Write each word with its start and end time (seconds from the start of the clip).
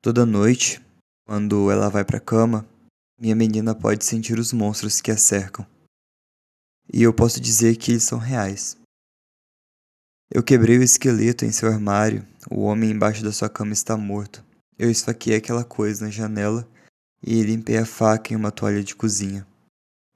Toda 0.00 0.24
noite, 0.24 0.80
quando 1.26 1.72
ela 1.72 1.88
vai 1.88 2.04
pra 2.04 2.20
cama, 2.20 2.64
minha 3.20 3.34
menina 3.34 3.74
pode 3.74 4.04
sentir 4.04 4.38
os 4.38 4.52
monstros 4.52 5.00
que 5.00 5.10
a 5.10 5.16
cercam. 5.16 5.66
E 6.92 7.02
eu 7.02 7.12
posso 7.12 7.40
dizer 7.40 7.76
que 7.76 7.90
eles 7.90 8.04
são 8.04 8.16
reais. 8.16 8.76
Eu 10.32 10.42
quebrei 10.42 10.78
o 10.78 10.82
esqueleto 10.84 11.44
em 11.44 11.50
seu 11.50 11.68
armário, 11.68 12.24
o 12.48 12.60
homem 12.60 12.92
embaixo 12.92 13.24
da 13.24 13.32
sua 13.32 13.48
cama 13.48 13.72
está 13.72 13.96
morto. 13.96 14.44
Eu 14.78 14.88
esfaqueei 14.88 15.36
aquela 15.36 15.64
coisa 15.64 16.04
na 16.04 16.10
janela 16.12 16.68
e 17.20 17.42
limpei 17.42 17.76
a 17.76 17.84
faca 17.84 18.32
em 18.32 18.36
uma 18.36 18.52
toalha 18.52 18.84
de 18.84 18.94
cozinha. 18.94 19.44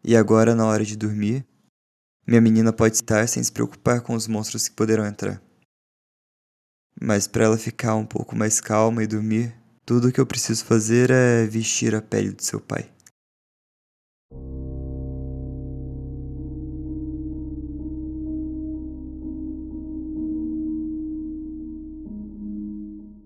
E 0.05 0.17
agora, 0.17 0.55
na 0.55 0.64
hora 0.64 0.85
de 0.85 0.96
dormir, 0.96 1.44
minha 2.25 2.41
menina 2.41 2.72
pode 2.72 2.94
estar 2.94 3.27
sem 3.27 3.43
se 3.43 3.50
preocupar 3.50 4.00
com 4.00 4.14
os 4.14 4.29
monstros 4.29 4.69
que 4.69 4.77
poderão 4.77 5.05
entrar. 5.05 5.43
Mas 7.00 7.27
para 7.27 7.44
ela 7.46 7.58
ficar 7.58 7.96
um 7.96 8.07
pouco 8.07 8.36
mais 8.36 8.61
calma 8.61 9.03
e 9.03 9.08
dormir, 9.08 9.61
tudo 9.85 10.09
o 10.09 10.13
que 10.13 10.21
eu 10.21 10.27
preciso 10.27 10.64
fazer 10.64 11.11
é 11.11 11.45
vestir 11.46 11.95
a 11.95 12.00
pele 12.00 12.31
do 12.31 12.43
seu 12.43 12.61
pai. 12.61 12.89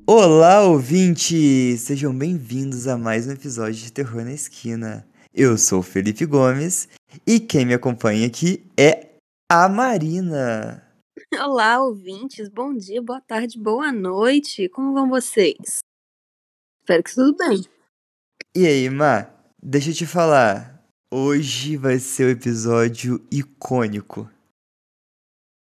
Olá, 0.09 0.63
ouvintes! 0.63 1.81
Sejam 1.81 2.17
bem-vindos 2.17 2.87
a 2.87 2.97
mais 2.97 3.27
um 3.27 3.33
episódio 3.33 3.75
de 3.75 3.93
Terror 3.93 4.25
na 4.25 4.33
Esquina. 4.33 5.07
Eu 5.35 5.59
sou 5.59 5.83
Felipe 5.83 6.25
Gomes 6.25 6.89
e 7.27 7.41
quem 7.41 7.67
me 7.67 7.75
acompanha 7.75 8.27
aqui 8.27 8.65
é 8.79 9.17
a 9.51 9.69
Marina. 9.69 10.83
Olá, 11.35 11.83
ouvintes. 11.83 12.49
Bom 12.49 12.73
dia, 12.73 13.03
boa 13.03 13.21
tarde, 13.21 13.59
boa 13.59 13.93
noite. 13.93 14.69
Como 14.69 14.95
vão 14.95 15.09
vocês? 15.09 15.86
Espero 16.87 17.03
que 17.03 17.15
tudo 17.17 17.37
bem. 17.37 17.65
E 18.55 18.65
aí, 18.65 18.89
Má? 18.89 19.29
Deixa 19.61 19.91
eu 19.91 19.95
te 19.95 20.07
falar. 20.07 20.81
Hoje 21.13 21.77
vai 21.77 21.99
ser 21.99 22.23
o 22.23 22.27
um 22.29 22.31
episódio 22.31 23.27
icônico. 23.29 24.31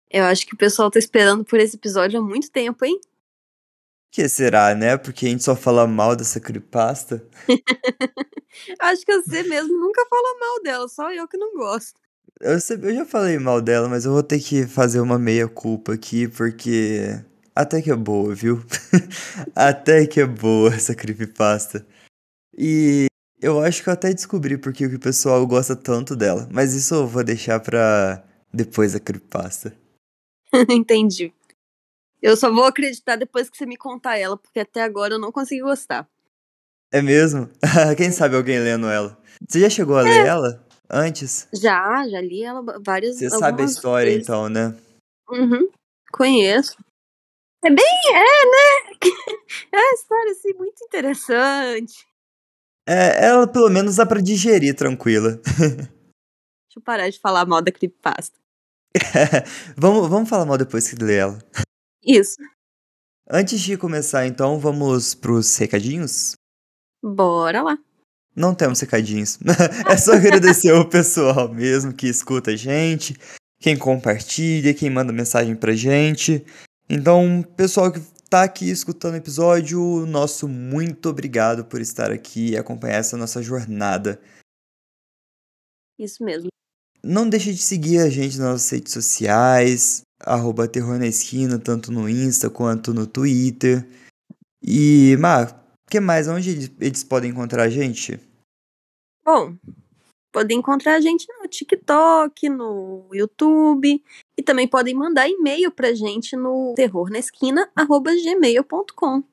Eu 0.09 0.23
acho 0.23 0.47
que 0.47 0.55
o 0.55 0.58
pessoal 0.58 0.89
tá 0.89 0.97
esperando 0.97 1.45
por 1.45 1.59
esse 1.59 1.75
episódio 1.75 2.19
há 2.19 2.23
muito 2.23 2.50
tempo, 2.50 2.83
hein? 2.83 3.00
Que 4.11 4.28
será, 4.28 4.73
né? 4.73 4.97
Porque 4.97 5.28
a 5.28 5.30
gente 5.30 5.44
só 5.44 5.55
fala 5.55 5.86
mal 5.86 6.16
dessa 6.16 6.39
creepypasta. 6.39 7.23
acho 8.81 9.06
que 9.06 9.22
você 9.22 9.44
mesmo 9.44 9.78
nunca 9.80 10.03
fala 10.09 10.39
mal 10.39 10.63
dela, 10.63 10.88
só 10.88 11.13
eu 11.13 11.28
que 11.28 11.38
não 11.38 11.53
gosto. 11.53 12.02
Eu, 12.39 12.53
eu 12.53 12.95
já 12.95 13.06
falei 13.06 13.38
mal 13.38 13.61
dela, 13.61 13.88
mas 13.88 14.06
eu 14.06 14.11
vou 14.11 14.23
ter 14.23 14.39
que 14.39 14.66
fazer 14.66 15.00
uma 15.00 15.19
meia-culpa 15.19 15.94
aqui, 15.94 16.28
porque 16.28 17.23
até 17.55 17.81
que 17.81 17.91
é 17.91 17.95
boa, 17.95 18.33
viu? 18.33 18.63
até 19.55 20.05
que 20.05 20.19
é 20.19 20.25
boa 20.25 20.73
essa 20.73 20.95
creepypasta. 20.95 21.85
E 22.57 23.07
eu 23.41 23.59
acho 23.59 23.83
que 23.83 23.89
eu 23.89 23.94
até 23.94 24.13
descobri 24.13 24.57
porque 24.57 24.85
o 24.85 24.99
pessoal 24.99 25.45
gosta 25.45 25.75
tanto 25.75 26.16
dela. 26.16 26.47
Mas 26.52 26.73
isso 26.73 26.95
eu 26.95 27.07
vou 27.07 27.23
deixar 27.23 27.59
pra 27.59 28.23
depois 28.53 28.94
da 28.94 28.99
creepypasta. 28.99 29.75
Entendi. 30.69 31.33
Eu 32.22 32.38
só 32.38 32.52
vou 32.52 32.66
acreditar 32.66 33.16
depois 33.16 33.49
que 33.49 33.57
você 33.57 33.66
me 33.66 33.75
contar 33.75 34.17
ela, 34.17 34.38
porque 34.38 34.59
até 34.59 34.83
agora 34.83 35.16
eu 35.16 35.19
não 35.19 35.31
consegui 35.31 35.61
gostar. 35.61 36.07
É 36.91 37.02
mesmo? 37.02 37.49
Quem 37.97 38.11
sabe 38.11 38.35
alguém 38.35 38.59
lendo 38.59 38.88
ela. 38.88 39.17
Você 39.47 39.59
já 39.61 39.69
chegou 39.69 39.97
a 39.97 40.02
é. 40.02 40.03
ler 40.03 40.27
ela 40.27 40.67
antes? 40.89 41.47
Já, 41.53 42.07
já 42.07 42.22
li 42.22 42.44
ela 42.44 42.61
várias 42.79 43.17
vezes. 43.17 43.33
Você 43.33 43.39
sabe 43.39 43.63
a 43.63 43.66
história 43.66 44.11
vezes. 44.11 44.27
então, 44.27 44.49
né? 44.49 44.75
Uhum, 45.29 45.69
conheço. 46.11 46.75
É 47.64 47.70
bem, 47.70 48.02
é, 48.09 48.46
né? 48.46 48.97
É 49.72 49.78
uma 49.78 49.94
história, 49.94 50.31
assim, 50.31 50.53
muito 50.53 50.84
interessante. 50.84 52.06
É, 52.88 53.25
ela 53.25 53.47
pelo 53.47 53.69
menos 53.69 53.96
dá 53.96 54.06
pra 54.06 54.19
digerir 54.19 54.75
tranquila. 54.75 55.40
Deixa 55.46 56.78
eu 56.78 56.81
parar 56.81 57.09
de 57.09 57.19
falar 57.19 57.46
mal 57.46 57.62
da 57.62 57.72
creepypasta. 57.72 58.38
vamos, 59.78 60.09
vamos 60.09 60.30
falar 60.30 60.46
mal 60.46 60.58
depois 60.58 60.90
que 60.90 61.02
ler 61.02 61.19
ela. 61.19 61.40
Isso. 62.03 62.38
Antes 63.30 63.62
de 63.62 63.78
começar, 63.78 64.25
então, 64.25 64.59
vamos 64.59 65.14
pros 65.14 65.56
recadinhos? 65.58 66.34
Bora 67.02 67.62
lá. 67.62 67.78
Não 68.35 68.56
temos 68.56 68.80
recadinhos. 68.80 69.38
é 69.88 69.97
só 69.97 70.14
agradecer 70.14 70.74
o 70.74 70.88
pessoal 70.90 71.53
mesmo 71.53 71.94
que 71.94 72.08
escuta 72.08 72.52
a 72.52 72.56
gente, 72.56 73.16
quem 73.59 73.78
compartilha, 73.78 74.74
quem 74.74 74.90
manda 74.90 75.14
mensagem 75.14 75.56
pra 75.56 75.74
gente. 75.74 76.44
Então, 76.94 77.41
pessoal 77.56 77.90
que 77.90 78.02
tá 78.29 78.44
aqui 78.44 78.69
escutando 78.69 79.13
o 79.13 79.18
episódio, 79.18 80.06
nosso 80.06 80.46
muito 80.46 81.07
obrigado 81.07 81.63
por 81.63 81.79
estar 81.79 82.12
aqui 82.12 82.50
e 82.50 82.57
acompanhar 82.57 82.97
essa 82.97 83.16
nossa 83.16 83.41
jornada. 83.41 84.22
Isso 85.97 86.22
mesmo. 86.22 86.50
Não 87.02 87.29
deixe 87.29 87.53
de 87.53 87.62
seguir 87.62 88.00
a 88.00 88.09
gente 88.09 88.38
nas 88.38 88.52
nossas 88.52 88.69
redes 88.72 88.91
sociais, 88.91 90.02
arroba 90.19 90.68
Terror 90.68 91.00
na 91.00 91.07
Esquina, 91.07 91.57
tanto 91.57 91.94
no 91.94 92.09
Insta 92.09 92.50
quanto 92.50 92.94
no 92.94 93.08
Twitter. 93.08 93.88
E, 94.62 95.16
Mar, 95.18 95.66
o 95.88 95.90
que 95.90 96.02
mais? 96.02 96.28
Onde 96.28 96.75
eles 96.78 97.06
podem 97.06 97.31
encontrar 97.31 97.63
a 97.63 97.69
gente? 97.69 98.19
Bom, 99.23 99.56
podem 100.31 100.59
encontrar 100.59 100.96
a 100.96 101.02
gente 101.02 101.28
no 101.40 101.47
TikTok, 101.47 102.50
no 102.50 103.08
YouTube 103.14 104.03
e 104.38 104.44
também 104.44 104.68
podem 104.68 104.94
mandar 104.94 105.28
e-mail 105.28 105.72
pra 105.72 105.94
gente 105.94 106.36
no 106.36 106.74
terrornaesquina@gmail.com. 106.75 109.24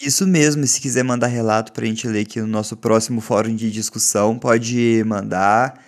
Isso 0.00 0.26
mesmo, 0.26 0.66
se 0.66 0.80
quiser 0.80 1.02
mandar 1.02 1.26
relato 1.26 1.72
pra 1.72 1.84
gente 1.84 2.08
ler 2.08 2.22
aqui 2.22 2.40
no 2.40 2.46
nosso 2.46 2.74
próximo 2.74 3.20
fórum 3.20 3.54
de 3.54 3.70
discussão, 3.70 4.38
pode 4.38 5.04
mandar. 5.04 5.84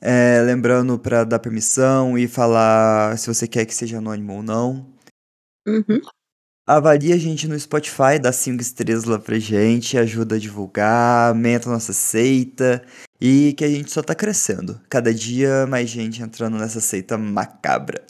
É, 0.00 0.40
lembrando 0.40 0.98
para 0.98 1.24
dar 1.24 1.38
permissão 1.38 2.16
e 2.16 2.26
falar 2.26 3.18
se 3.18 3.26
você 3.26 3.46
quer 3.46 3.66
que 3.66 3.74
seja 3.74 3.98
anônimo 3.98 4.36
ou 4.36 4.42
não. 4.42 4.86
Uhum. 5.68 6.00
Avalie 6.70 7.12
a 7.12 7.16
gente 7.16 7.48
no 7.48 7.58
Spotify, 7.58 8.20
dá 8.22 8.30
cinco 8.30 8.62
estrelas 8.62 9.02
lá 9.02 9.18
pra 9.18 9.36
gente, 9.40 9.98
ajuda 9.98 10.36
a 10.36 10.38
divulgar, 10.38 11.30
aumenta 11.30 11.68
a 11.68 11.72
nossa 11.72 11.92
seita 11.92 12.80
e 13.20 13.52
que 13.54 13.64
a 13.64 13.68
gente 13.68 13.90
só 13.90 14.04
tá 14.04 14.14
crescendo. 14.14 14.80
Cada 14.88 15.12
dia 15.12 15.66
mais 15.66 15.90
gente 15.90 16.22
entrando 16.22 16.56
nessa 16.56 16.80
seita 16.80 17.18
macabra. 17.18 18.06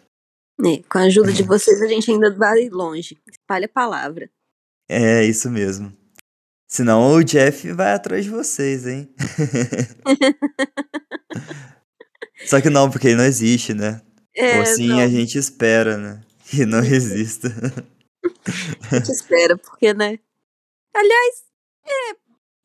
É, 0.63 0.83
com 0.91 0.99
a 0.99 1.05
ajuda 1.05 1.33
de 1.33 1.43
vocês 1.43 1.81
a 1.81 1.87
gente 1.87 2.11
ainda 2.11 2.37
vai 2.37 2.69
longe. 2.69 3.17
Espalha 3.33 3.65
a 3.65 3.69
palavra. 3.69 4.29
É, 4.91 5.25
isso 5.25 5.51
mesmo. 5.51 5.91
Senão 6.69 7.15
o 7.15 7.25
Jeff 7.25 7.73
vai 7.73 7.95
atrás 7.95 8.27
de 8.27 8.31
vocês, 8.31 8.87
hein? 8.87 9.09
Só 12.45 12.61
que 12.61 12.69
não, 12.69 12.91
porque 12.91 13.09
ele 13.09 13.17
não 13.17 13.25
existe, 13.25 13.73
né? 13.73 14.03
É, 14.37 14.57
Ou 14.57 14.63
assim 14.65 14.89
não. 14.89 14.99
a 14.99 15.09
gente 15.09 15.39
espera, 15.39 15.97
né? 15.97 16.21
Que 16.45 16.67
não 16.67 16.85
exista. 16.85 17.49
A 18.91 18.97
gente 18.97 19.13
espera, 19.13 19.57
porque, 19.57 19.95
né? 19.95 20.19
Aliás, 20.95 21.45
é, 21.87 22.17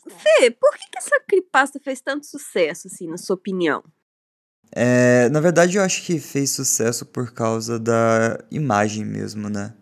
Fê, 0.08 0.52
por 0.52 0.72
que, 0.78 0.90
que 0.92 0.98
essa 0.98 1.20
creepypasta 1.28 1.80
fez 1.80 2.00
tanto 2.00 2.26
sucesso, 2.28 2.88
assim, 2.88 3.08
na 3.08 3.18
sua 3.18 3.36
opinião? 3.36 3.84
É, 4.72 5.30
na 5.30 5.40
verdade, 5.40 5.78
eu 5.78 5.84
acho 5.84 6.04
que 6.04 6.20
fez 6.20 6.52
sucesso 6.52 7.06
por 7.06 7.32
causa 7.32 7.80
da 7.80 8.38
imagem 8.52 9.04
mesmo, 9.04 9.50
né? 9.50 9.74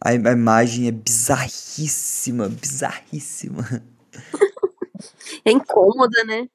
A, 0.00 0.10
a 0.10 0.32
imagem 0.32 0.88
é 0.88 0.92
bizarríssima, 0.92 2.48
bizarríssima. 2.48 3.64
é 5.44 5.52
incômoda, 5.52 6.24
né? 6.24 6.48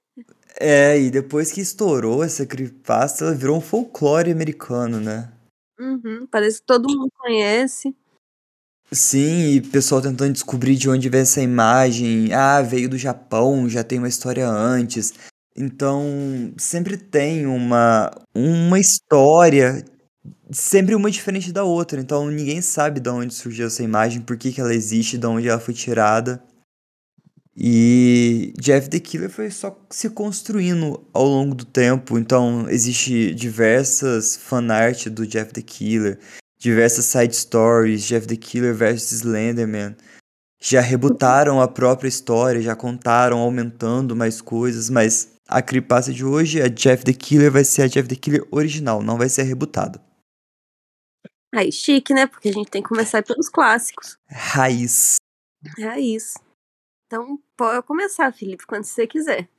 É, 0.60 1.00
e 1.00 1.10
depois 1.10 1.52
que 1.52 1.62
estourou 1.62 2.22
essa 2.22 2.46
creepypasta, 2.46 3.24
ela 3.24 3.34
virou 3.34 3.58
um 3.58 3.62
folclore 3.62 4.32
americano, 4.32 5.00
né? 5.00 5.32
Uhum, 5.80 6.28
parece 6.28 6.60
que 6.60 6.66
todo 6.66 6.90
mundo 6.90 7.12
conhece. 7.18 7.96
Sim, 8.92 9.54
e 9.54 9.62
pessoal 9.62 10.02
tentando 10.02 10.34
descobrir 10.34 10.76
de 10.76 10.90
onde 10.90 11.10
veio 11.10 11.22
essa 11.22 11.42
imagem. 11.42 12.34
Ah, 12.34 12.62
veio 12.62 12.90
do 12.90 12.98
Japão, 12.98 13.70
já 13.70 13.84
tem 13.84 14.00
uma 14.00 14.08
história 14.08 14.48
antes. 14.48 15.14
Então, 15.56 16.54
sempre 16.58 16.98
tem 16.98 17.46
uma, 17.46 18.10
uma 18.34 18.80
história, 18.80 19.86
sempre 20.52 20.96
uma 20.96 21.12
diferente 21.12 21.52
da 21.52 21.64
outra. 21.64 22.02
Então, 22.02 22.32
ninguém 22.32 22.62
sabe 22.62 23.00
de 23.00 23.10
onde 23.10 23.34
surgiu 23.34 23.68
essa 23.68 23.84
imagem, 23.84 24.22
por 24.22 24.38
que, 24.38 24.52
que 24.52 24.62
ela 24.62 24.74
existe, 24.74 25.20
de 25.20 25.28
onde 25.28 25.48
ela 25.48 25.60
foi 25.60 25.74
tirada. 25.74 26.42
E 27.56 28.54
Jeff 28.60 28.90
the 28.90 29.00
Killer 29.00 29.30
foi 29.30 29.52
só 29.52 29.78
se 29.90 30.10
construindo 30.10 31.06
ao 31.14 31.26
longo 31.26 31.54
do 31.54 31.66
tempo. 31.66 32.18
Então, 32.18 32.68
existe 32.70 33.36
diversas 33.36 34.36
fanart 34.36 35.08
do 35.10 35.28
Jeff 35.28 35.54
the 35.54 35.62
Killer 35.62 36.18
diversas 36.60 37.06
side 37.06 37.36
stories, 37.36 38.06
Jeff 38.06 38.28
the 38.28 38.36
Killer 38.36 38.76
versus 38.76 39.22
Slenderman. 39.22 39.96
Já 40.62 40.82
rebutaram 40.82 41.62
a 41.62 41.68
própria 41.68 42.10
história, 42.10 42.62
já 42.62 42.76
contaram, 42.76 43.40
aumentando 43.40 44.16
mais 44.16 44.42
coisas, 44.42 44.90
mas 44.90 45.34
a 45.48 45.62
creepypasta 45.62 46.12
de 46.12 46.26
hoje, 46.26 46.62
a 46.62 46.68
Jeff 46.68 47.04
the 47.04 47.14
Killer 47.14 47.50
vai 47.50 47.64
ser 47.64 47.84
a 47.84 47.88
Jeff 47.88 48.08
the 48.10 48.16
Killer 48.16 48.46
original, 48.52 49.02
não 49.02 49.18
vai 49.18 49.30
ser 49.30 49.44
rebutada. 49.44 50.02
Aí, 51.56 51.72
chique, 51.72 52.14
né? 52.14 52.28
Porque 52.28 52.50
a 52.50 52.52
gente 52.52 52.70
tem 52.70 52.84
que 52.84 52.90
começar 52.90 53.24
pelos 53.24 53.50
clássicos. 53.50 54.18
Raiz. 54.30 55.16
É 55.80 56.00
isso. 56.00 56.38
Então, 57.08 57.40
pode 57.58 57.86
começar, 57.88 58.32
Felipe, 58.32 58.68
quando 58.68 58.84
você 58.84 59.08
quiser. 59.08 59.50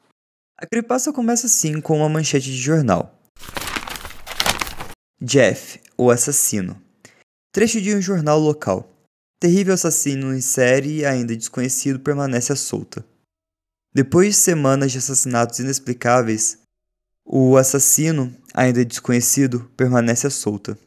A 0.57 0.67
creepypasta 0.67 1.13
começa 1.13 1.47
assim 1.47 1.81
com 1.81 1.97
uma 1.97 2.09
manchete 2.09 2.47
de 2.47 2.57
jornal. 2.57 3.19
Jeff, 5.21 5.81
o 5.99 6.11
assassino. 6.11 6.81
Trecho 7.53 7.81
de 7.81 7.93
um 7.93 8.01
jornal 8.01 8.39
local. 8.39 8.89
Terrível 9.41 9.75
assassino 9.75 10.33
em 10.33 10.41
série 10.41 11.05
ainda 11.05 11.35
desconhecido 11.35 11.99
permanece 11.99 12.53
à 12.53 12.57
solta. 12.57 13.05
Depois 13.93 14.29
de 14.29 14.35
semanas 14.35 14.93
de 14.93 14.99
assassinatos 14.99 15.59
inexplicáveis, 15.59 16.59
o 17.25 17.57
assassino, 17.57 18.33
ainda 18.55 18.85
desconhecido, 18.85 19.69
permanece 19.77 20.29
à 20.29 20.31
solta. 20.31 20.79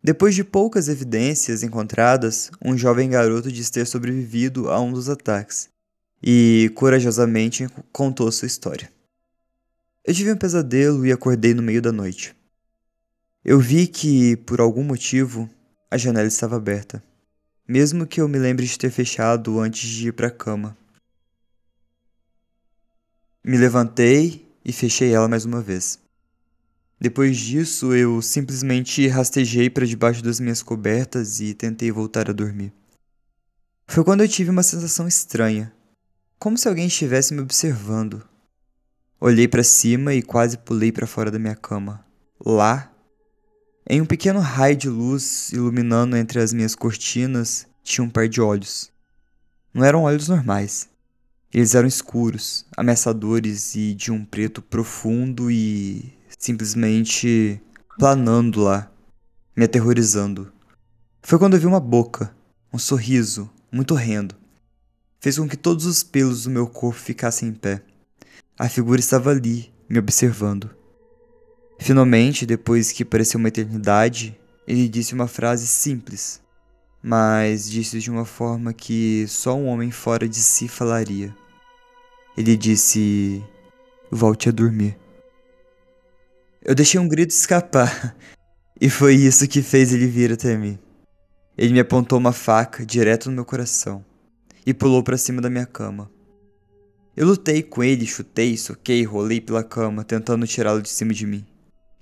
Depois 0.00 0.36
de 0.36 0.44
poucas 0.44 0.88
evidências 0.88 1.64
encontradas, 1.64 2.48
um 2.64 2.78
jovem 2.78 3.10
garoto 3.10 3.50
diz 3.50 3.68
ter 3.68 3.84
sobrevivido 3.84 4.70
a 4.70 4.80
um 4.80 4.92
dos 4.92 5.08
ataques 5.08 5.68
e, 6.22 6.70
corajosamente, 6.76 7.66
contou 7.92 8.30
sua 8.30 8.46
história. 8.46 8.88
Eu 10.04 10.14
tive 10.14 10.30
um 10.30 10.36
pesadelo 10.36 11.04
e 11.04 11.10
acordei 11.10 11.54
no 11.54 11.62
meio 11.62 11.82
da 11.82 11.90
noite. 11.90 12.36
Eu 13.44 13.58
vi 13.58 13.88
que, 13.88 14.36
por 14.36 14.60
algum 14.60 14.84
motivo, 14.84 15.50
a 15.90 15.96
janela 15.96 16.28
estava 16.28 16.56
aberta, 16.56 17.02
mesmo 17.66 18.06
que 18.06 18.20
eu 18.20 18.28
me 18.28 18.38
lembre 18.38 18.66
de 18.66 18.78
ter 18.78 18.90
fechado 18.90 19.58
antes 19.60 19.88
de 19.88 20.08
ir 20.08 20.12
para 20.12 20.28
a 20.28 20.30
cama. 20.30 20.76
Me 23.44 23.56
levantei 23.56 24.46
e 24.64 24.72
fechei 24.72 25.12
ela 25.12 25.28
mais 25.28 25.44
uma 25.44 25.62
vez. 25.62 25.98
Depois 27.00 27.36
disso, 27.36 27.94
eu 27.94 28.20
simplesmente 28.20 29.06
rastejei 29.06 29.70
para 29.70 29.86
debaixo 29.86 30.22
das 30.22 30.40
minhas 30.40 30.62
cobertas 30.62 31.40
e 31.40 31.54
tentei 31.54 31.92
voltar 31.92 32.28
a 32.28 32.32
dormir. 32.32 32.72
Foi 33.86 34.04
quando 34.04 34.22
eu 34.22 34.28
tive 34.28 34.50
uma 34.50 34.62
sensação 34.62 35.06
estranha, 35.06 35.72
como 36.38 36.58
se 36.58 36.68
alguém 36.68 36.88
estivesse 36.88 37.32
me 37.32 37.40
observando. 37.40 38.22
Olhei 39.20 39.48
para 39.48 39.64
cima 39.64 40.12
e 40.12 40.22
quase 40.22 40.58
pulei 40.58 40.92
para 40.92 41.06
fora 41.06 41.30
da 41.30 41.38
minha 41.38 41.56
cama. 41.56 42.04
Lá, 42.44 42.92
em 43.90 44.02
um 44.02 44.04
pequeno 44.04 44.38
raio 44.38 44.76
de 44.76 44.88
luz 44.88 45.50
iluminando 45.50 46.14
entre 46.14 46.40
as 46.40 46.52
minhas 46.52 46.74
cortinas, 46.74 47.66
tinha 47.82 48.04
um 48.04 48.10
par 48.10 48.28
de 48.28 48.38
olhos. 48.38 48.92
Não 49.72 49.82
eram 49.82 50.02
olhos 50.02 50.28
normais. 50.28 50.90
Eles 51.50 51.74
eram 51.74 51.88
escuros, 51.88 52.66
ameaçadores 52.76 53.74
e 53.74 53.94
de 53.94 54.12
um 54.12 54.22
preto 54.22 54.60
profundo 54.60 55.50
e 55.50 56.12
simplesmente 56.38 57.58
planando 57.98 58.60
lá, 58.60 58.92
me 59.56 59.64
aterrorizando. 59.64 60.52
Foi 61.22 61.38
quando 61.38 61.54
eu 61.54 61.60
vi 61.60 61.66
uma 61.66 61.80
boca, 61.80 62.34
um 62.70 62.78
sorriso 62.78 63.50
muito 63.72 63.94
horrendo. 63.94 64.34
Fez 65.18 65.38
com 65.38 65.48
que 65.48 65.56
todos 65.56 65.86
os 65.86 66.02
pelos 66.02 66.42
do 66.42 66.50
meu 66.50 66.66
corpo 66.66 67.00
ficassem 67.00 67.48
em 67.48 67.54
pé. 67.54 67.82
A 68.58 68.68
figura 68.68 69.00
estava 69.00 69.30
ali, 69.30 69.72
me 69.88 69.98
observando. 69.98 70.77
Finalmente, 71.78 72.44
depois 72.44 72.92
que 72.92 73.04
pareceu 73.04 73.38
uma 73.38 73.48
eternidade, 73.48 74.38
ele 74.66 74.88
disse 74.88 75.14
uma 75.14 75.28
frase 75.28 75.66
simples, 75.66 76.40
mas 77.02 77.70
disse 77.70 78.00
de 78.00 78.10
uma 78.10 78.24
forma 78.24 78.72
que 78.72 79.24
só 79.28 79.56
um 79.56 79.66
homem 79.66 79.90
fora 79.90 80.28
de 80.28 80.36
si 80.36 80.68
falaria. 80.68 81.34
Ele 82.36 82.56
disse: 82.56 83.42
Volte 84.10 84.48
a 84.48 84.52
dormir. 84.52 84.98
Eu 86.62 86.74
deixei 86.74 87.00
um 87.00 87.08
grito 87.08 87.30
escapar, 87.30 88.14
e 88.80 88.90
foi 88.90 89.14
isso 89.14 89.48
que 89.48 89.62
fez 89.62 89.92
ele 89.92 90.06
vir 90.06 90.32
até 90.32 90.56
mim. 90.56 90.78
Ele 91.56 91.72
me 91.72 91.80
apontou 91.80 92.18
uma 92.18 92.32
faca 92.32 92.84
direto 92.84 93.30
no 93.30 93.36
meu 93.36 93.44
coração 93.44 94.04
e 94.66 94.74
pulou 94.74 95.02
para 95.02 95.16
cima 95.16 95.40
da 95.40 95.48
minha 95.48 95.66
cama. 95.66 96.10
Eu 97.16 97.26
lutei 97.26 97.62
com 97.62 97.82
ele, 97.82 98.06
chutei, 98.06 98.56
soquei, 98.56 99.02
rolei 99.02 99.40
pela 99.40 99.64
cama, 99.64 100.04
tentando 100.04 100.46
tirá-lo 100.46 100.82
de 100.82 100.88
cima 100.88 101.12
de 101.12 101.26
mim. 101.26 101.44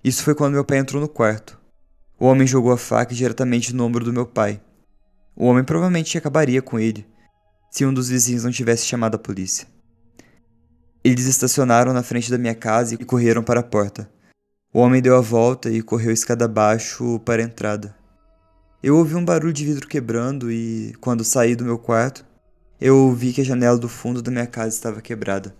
Isso 0.06 0.22
foi 0.22 0.36
quando 0.36 0.52
meu 0.52 0.64
pai 0.64 0.78
entrou 0.78 1.02
no 1.02 1.08
quarto. 1.08 1.58
O 2.16 2.26
homem 2.26 2.46
jogou 2.46 2.70
a 2.70 2.78
faca 2.78 3.12
diretamente 3.12 3.74
no 3.74 3.82
ombro 3.82 4.04
do 4.04 4.12
meu 4.12 4.24
pai. 4.24 4.60
O 5.34 5.46
homem 5.46 5.64
provavelmente 5.64 6.16
acabaria 6.16 6.62
com 6.62 6.78
ele, 6.78 7.04
se 7.72 7.84
um 7.84 7.92
dos 7.92 8.08
vizinhos 8.08 8.44
não 8.44 8.52
tivesse 8.52 8.86
chamado 8.86 9.16
a 9.16 9.18
polícia. 9.18 9.66
Eles 11.02 11.26
estacionaram 11.26 11.92
na 11.92 12.04
frente 12.04 12.30
da 12.30 12.38
minha 12.38 12.54
casa 12.54 12.94
e 12.94 13.04
correram 13.04 13.42
para 13.42 13.58
a 13.58 13.64
porta. 13.64 14.08
O 14.72 14.78
homem 14.78 15.02
deu 15.02 15.16
a 15.16 15.20
volta 15.20 15.68
e 15.68 15.82
correu 15.82 16.12
escada 16.12 16.44
abaixo 16.44 17.18
para 17.24 17.42
a 17.42 17.44
entrada. 17.44 17.92
Eu 18.80 18.98
ouvi 18.98 19.16
um 19.16 19.24
barulho 19.24 19.52
de 19.52 19.64
vidro 19.64 19.88
quebrando 19.88 20.52
e, 20.52 20.94
quando 21.00 21.24
saí 21.24 21.56
do 21.56 21.64
meu 21.64 21.80
quarto, 21.80 22.24
eu 22.80 23.12
vi 23.12 23.32
que 23.32 23.40
a 23.40 23.44
janela 23.44 23.76
do 23.76 23.88
fundo 23.88 24.22
da 24.22 24.30
minha 24.30 24.46
casa 24.46 24.68
estava 24.68 25.00
quebrada. 25.00 25.52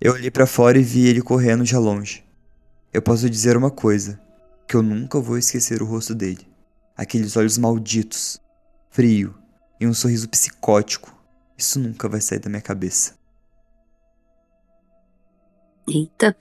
Eu 0.00 0.14
olhei 0.14 0.32
para 0.32 0.48
fora 0.48 0.76
e 0.76 0.82
vi 0.82 1.06
ele 1.06 1.22
correndo 1.22 1.64
já 1.64 1.78
longe. 1.78 2.25
Eu 2.96 3.02
posso 3.02 3.28
dizer 3.28 3.58
uma 3.58 3.70
coisa, 3.70 4.18
que 4.66 4.74
eu 4.74 4.82
nunca 4.82 5.20
vou 5.20 5.36
esquecer 5.36 5.82
o 5.82 5.84
rosto 5.84 6.14
dele. 6.14 6.48
Aqueles 6.96 7.36
olhos 7.36 7.58
malditos, 7.58 8.40
frio 8.88 9.34
e 9.78 9.86
um 9.86 9.92
sorriso 9.92 10.26
psicótico. 10.30 11.14
Isso 11.58 11.78
nunca 11.78 12.08
vai 12.08 12.22
sair 12.22 12.38
da 12.38 12.48
minha 12.48 12.62
cabeça. 12.62 13.14
Eita. 15.86 16.34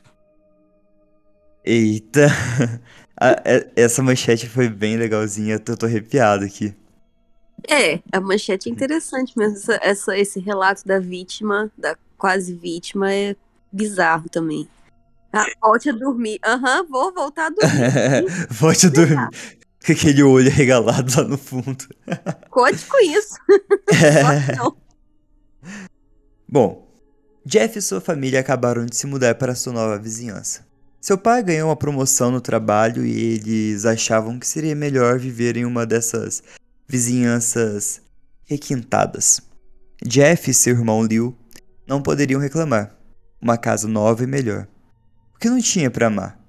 Eita. 1.62 2.28
essa 3.76 4.02
manchete 4.02 4.48
foi 4.48 4.70
bem 4.70 4.96
legalzinha, 4.96 5.56
eu 5.56 5.76
tô 5.76 5.86
arrepiado 5.86 6.46
aqui. 6.46 6.74
É, 7.68 8.00
a 8.14 8.22
manchete 8.22 8.70
é 8.70 8.72
interessante 8.72 9.38
mesmo. 9.38 9.58
Essa, 9.58 9.80
essa, 9.84 10.18
esse 10.18 10.40
relato 10.40 10.88
da 10.88 11.00
vítima, 11.00 11.70
da 11.78 11.98
quase 12.18 12.54
vítima, 12.54 13.12
é 13.12 13.36
bizarro 13.74 14.30
também. 14.30 14.70
Ah, 15.36 15.46
volte 15.62 15.90
a 15.90 15.92
dormir. 15.92 16.40
Aham, 16.46 16.82
uhum, 16.82 16.88
vou 16.90 17.14
voltar 17.14 17.48
a 17.48 17.50
dormir. 17.50 18.48
volte 18.50 18.86
a 18.86 18.90
dormir. 18.90 19.30
Com 19.86 19.92
aquele 19.92 20.24
olho 20.24 20.50
regalado 20.50 21.12
lá 21.16 21.28
no 21.28 21.38
fundo. 21.38 21.86
Conte 22.50 22.86
com 22.86 23.00
isso. 23.02 23.36
É. 23.92 24.56
Bom, 26.48 26.88
Jeff 27.46 27.78
e 27.78 27.82
sua 27.82 28.00
família 28.00 28.40
acabaram 28.40 28.86
de 28.86 28.96
se 28.96 29.06
mudar 29.06 29.36
para 29.36 29.54
sua 29.56 29.74
nova 29.74 30.00
vizinhança. 30.00 30.66
Seu 31.02 31.18
pai 31.18 31.44
ganhou 31.44 31.68
uma 31.68 31.76
promoção 31.76 32.32
no 32.32 32.40
trabalho 32.40 33.06
e 33.06 33.36
eles 33.36 33.86
achavam 33.86 34.40
que 34.40 34.48
seria 34.48 34.74
melhor 34.74 35.20
viver 35.20 35.58
em 35.58 35.66
uma 35.66 35.86
dessas 35.86 36.42
vizinhanças 36.88 38.02
requintadas. 38.46 39.42
Jeff 40.04 40.50
e 40.50 40.54
seu 40.54 40.74
irmão 40.74 41.04
Liu 41.04 41.38
não 41.86 42.02
poderiam 42.02 42.40
reclamar. 42.40 42.96
Uma 43.40 43.58
casa 43.58 43.88
nova 43.88 44.24
e 44.24 44.28
melhor. 44.28 44.68
O 45.36 45.38
que 45.38 45.50
não 45.50 45.62
tinha 45.62 45.92
para 45.92 46.08
amar? 46.08 46.40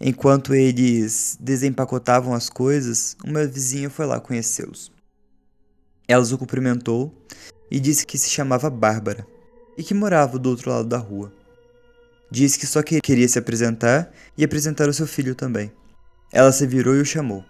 Enquanto 0.00 0.54
eles 0.54 1.36
desempacotavam 1.40 2.34
as 2.34 2.48
coisas, 2.48 3.16
uma 3.24 3.44
vizinha 3.44 3.90
foi 3.90 4.06
lá 4.06 4.20
conhecê-los. 4.20 4.92
Ela 6.06 6.22
os 6.22 6.32
cumprimentou 6.32 7.12
e 7.68 7.80
disse 7.80 8.06
que 8.06 8.16
se 8.16 8.30
chamava 8.30 8.70
Bárbara 8.70 9.26
e 9.76 9.82
que 9.82 9.92
morava 9.92 10.38
do 10.38 10.50
outro 10.50 10.70
lado 10.70 10.88
da 10.88 10.98
rua. 10.98 11.32
Disse 12.30 12.58
que 12.58 12.66
só 12.66 12.80
queria 12.80 13.28
se 13.28 13.40
apresentar 13.40 14.12
e 14.38 14.44
apresentar 14.44 14.88
o 14.88 14.94
seu 14.94 15.06
filho 15.06 15.34
também. 15.34 15.72
Ela 16.32 16.52
se 16.52 16.64
virou 16.64 16.94
e 16.94 17.00
o 17.00 17.04
chamou. 17.04 17.44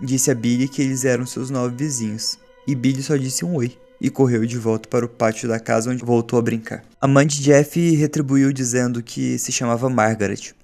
Disse 0.00 0.30
a 0.30 0.34
Billy 0.34 0.68
que 0.68 0.80
eles 0.80 1.04
eram 1.04 1.26
seus 1.26 1.50
novos 1.50 1.76
vizinhos, 1.76 2.38
e 2.68 2.74
Billy 2.74 3.02
só 3.02 3.16
disse 3.16 3.44
um 3.44 3.56
oi 3.56 3.76
e 4.00 4.10
correu 4.10 4.46
de 4.46 4.56
volta 4.58 4.88
para 4.88 5.04
o 5.04 5.08
pátio 5.08 5.48
da 5.48 5.58
casa 5.58 5.90
onde 5.90 6.04
voltou 6.04 6.38
a 6.38 6.42
brincar. 6.42 6.84
A 7.00 7.08
mãe 7.08 7.26
de 7.26 7.42
Jeff 7.42 7.94
retribuiu 7.96 8.52
dizendo 8.52 9.02
que 9.02 9.38
se 9.38 9.50
chamava 9.50 9.90
Margaret. 9.90 10.54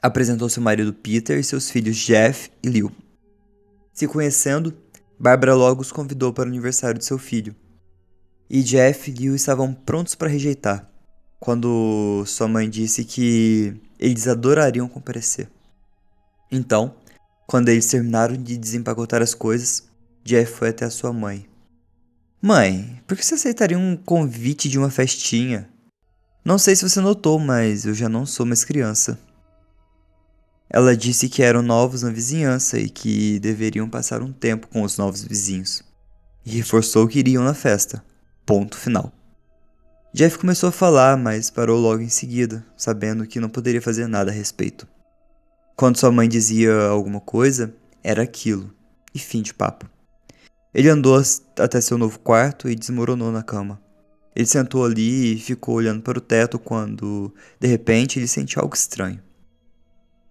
Apresentou 0.00 0.48
seu 0.48 0.62
marido 0.62 0.92
Peter 0.92 1.38
e 1.38 1.44
seus 1.44 1.70
filhos 1.70 1.96
Jeff 1.96 2.50
e 2.62 2.68
Lil. 2.68 2.90
Se 3.92 4.06
conhecendo, 4.06 4.74
Barbara 5.18 5.54
logo 5.54 5.82
os 5.82 5.92
convidou 5.92 6.32
para 6.32 6.44
o 6.44 6.48
aniversário 6.48 6.98
de 6.98 7.04
seu 7.04 7.18
filho. 7.18 7.54
E 8.48 8.62
Jeff 8.62 9.10
e 9.10 9.14
Lil 9.14 9.34
estavam 9.34 9.72
prontos 9.72 10.14
para 10.14 10.28
rejeitar, 10.28 10.90
quando 11.40 12.24
sua 12.26 12.48
mãe 12.48 12.68
disse 12.68 13.04
que 13.04 13.74
eles 13.98 14.28
adorariam 14.28 14.88
comparecer. 14.88 15.48
Então, 16.50 16.94
quando 17.46 17.68
eles 17.68 17.86
terminaram 17.86 18.36
de 18.36 18.56
desempacotar 18.56 19.22
as 19.22 19.34
coisas, 19.34 19.84
Jeff 20.22 20.52
foi 20.52 20.68
até 20.70 20.84
a 20.84 20.90
sua 20.90 21.12
mãe 21.12 21.46
Mãe, 22.46 23.00
por 23.06 23.16
que 23.16 23.24
você 23.24 23.36
aceitaria 23.36 23.78
um 23.78 23.96
convite 23.96 24.68
de 24.68 24.78
uma 24.78 24.90
festinha? 24.90 25.66
Não 26.44 26.58
sei 26.58 26.76
se 26.76 26.86
você 26.86 27.00
notou, 27.00 27.38
mas 27.38 27.86
eu 27.86 27.94
já 27.94 28.06
não 28.06 28.26
sou 28.26 28.44
mais 28.44 28.62
criança. 28.62 29.18
Ela 30.68 30.94
disse 30.94 31.30
que 31.30 31.42
eram 31.42 31.62
novos 31.62 32.02
na 32.02 32.10
vizinhança 32.10 32.78
e 32.78 32.90
que 32.90 33.38
deveriam 33.38 33.88
passar 33.88 34.20
um 34.20 34.30
tempo 34.30 34.68
com 34.68 34.82
os 34.82 34.98
novos 34.98 35.24
vizinhos. 35.24 35.82
E 36.44 36.50
reforçou 36.50 37.08
que 37.08 37.18
iriam 37.18 37.42
na 37.42 37.54
festa. 37.54 38.04
Ponto 38.44 38.76
final. 38.76 39.10
Jeff 40.12 40.36
começou 40.36 40.68
a 40.68 40.72
falar, 40.72 41.16
mas 41.16 41.48
parou 41.48 41.80
logo 41.80 42.02
em 42.02 42.10
seguida, 42.10 42.62
sabendo 42.76 43.26
que 43.26 43.40
não 43.40 43.48
poderia 43.48 43.80
fazer 43.80 44.06
nada 44.06 44.30
a 44.30 44.34
respeito. 44.34 44.86
Quando 45.74 45.96
sua 45.96 46.12
mãe 46.12 46.28
dizia 46.28 46.88
alguma 46.88 47.22
coisa, 47.22 47.74
era 48.02 48.22
aquilo, 48.22 48.70
e 49.14 49.18
fim 49.18 49.40
de 49.40 49.54
papo. 49.54 49.93
Ele 50.74 50.88
andou 50.88 51.22
até 51.60 51.80
seu 51.80 51.96
novo 51.96 52.18
quarto 52.18 52.68
e 52.68 52.74
desmoronou 52.74 53.30
na 53.30 53.44
cama. 53.44 53.80
Ele 54.34 54.46
sentou 54.46 54.84
ali 54.84 55.34
e 55.34 55.38
ficou 55.38 55.76
olhando 55.76 56.02
para 56.02 56.18
o 56.18 56.20
teto 56.20 56.58
quando, 56.58 57.32
de 57.60 57.68
repente, 57.68 58.18
ele 58.18 58.26
sentiu 58.26 58.60
algo 58.60 58.74
estranho. 58.74 59.22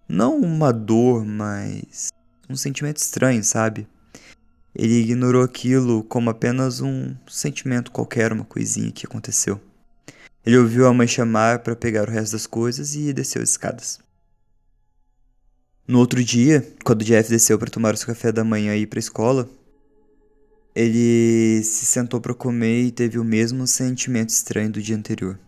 Não 0.06 0.38
uma 0.38 0.70
dor, 0.70 1.24
mas 1.24 2.08
um 2.48 2.54
sentimento 2.54 2.98
estranho, 2.98 3.42
sabe? 3.42 3.88
Ele 4.74 5.00
ignorou 5.00 5.42
aquilo 5.42 6.04
como 6.04 6.28
apenas 6.28 6.82
um 6.82 7.16
sentimento 7.26 7.90
qualquer, 7.90 8.30
uma 8.30 8.44
coisinha 8.44 8.92
que 8.92 9.06
aconteceu. 9.06 9.58
Ele 10.44 10.58
ouviu 10.58 10.86
a 10.86 10.92
mãe 10.92 11.06
chamar 11.06 11.60
para 11.60 11.74
pegar 11.74 12.06
o 12.06 12.12
resto 12.12 12.32
das 12.32 12.46
coisas 12.46 12.94
e 12.94 13.14
desceu 13.14 13.40
as 13.40 13.50
escadas. 13.50 13.98
No 15.88 15.98
outro 15.98 16.22
dia, 16.22 16.66
quando 16.84 17.04
Jeff 17.04 17.30
desceu 17.30 17.58
para 17.58 17.70
tomar 17.70 17.94
o 17.94 17.96
seu 17.96 18.08
café 18.08 18.30
da 18.30 18.44
manhã 18.44 18.74
e 18.74 18.82
ir 18.82 18.86
para 18.86 18.98
a 18.98 19.00
escola, 19.00 19.48
ele 20.74 21.62
se 21.62 21.86
sentou 21.86 22.20
para 22.20 22.34
comer 22.34 22.82
e 22.82 22.90
teve 22.90 23.18
o 23.18 23.24
mesmo 23.24 23.66
sentimento 23.66 24.30
estranho 24.30 24.72
do 24.72 24.82
dia 24.82 24.96
anterior. 24.96 25.38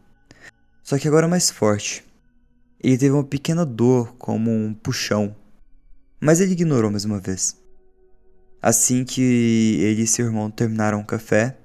Só 0.83 0.97
que 0.99 1.09
agora 1.09 1.27
mais 1.27 1.51
forte. 1.51 2.05
Ele 2.81 2.97
teve 2.97 3.11
uma 3.11 3.25
pequena 3.25 3.67
dor, 3.67 4.15
como 4.19 4.51
um 4.51 4.73
puxão, 4.73 5.35
mas 6.21 6.41
ele 6.41 6.53
ignorou 6.53 6.91
mais 6.91 7.05
uma 7.05 7.19
vez. 7.19 7.57
Assim 8.63 9.05
que 9.05 9.79
ele 9.81 10.03
e 10.03 10.07
seu 10.07 10.27
irmão 10.27 10.51
terminaram 10.51 11.01
o 11.01 11.05
café, 11.05 11.57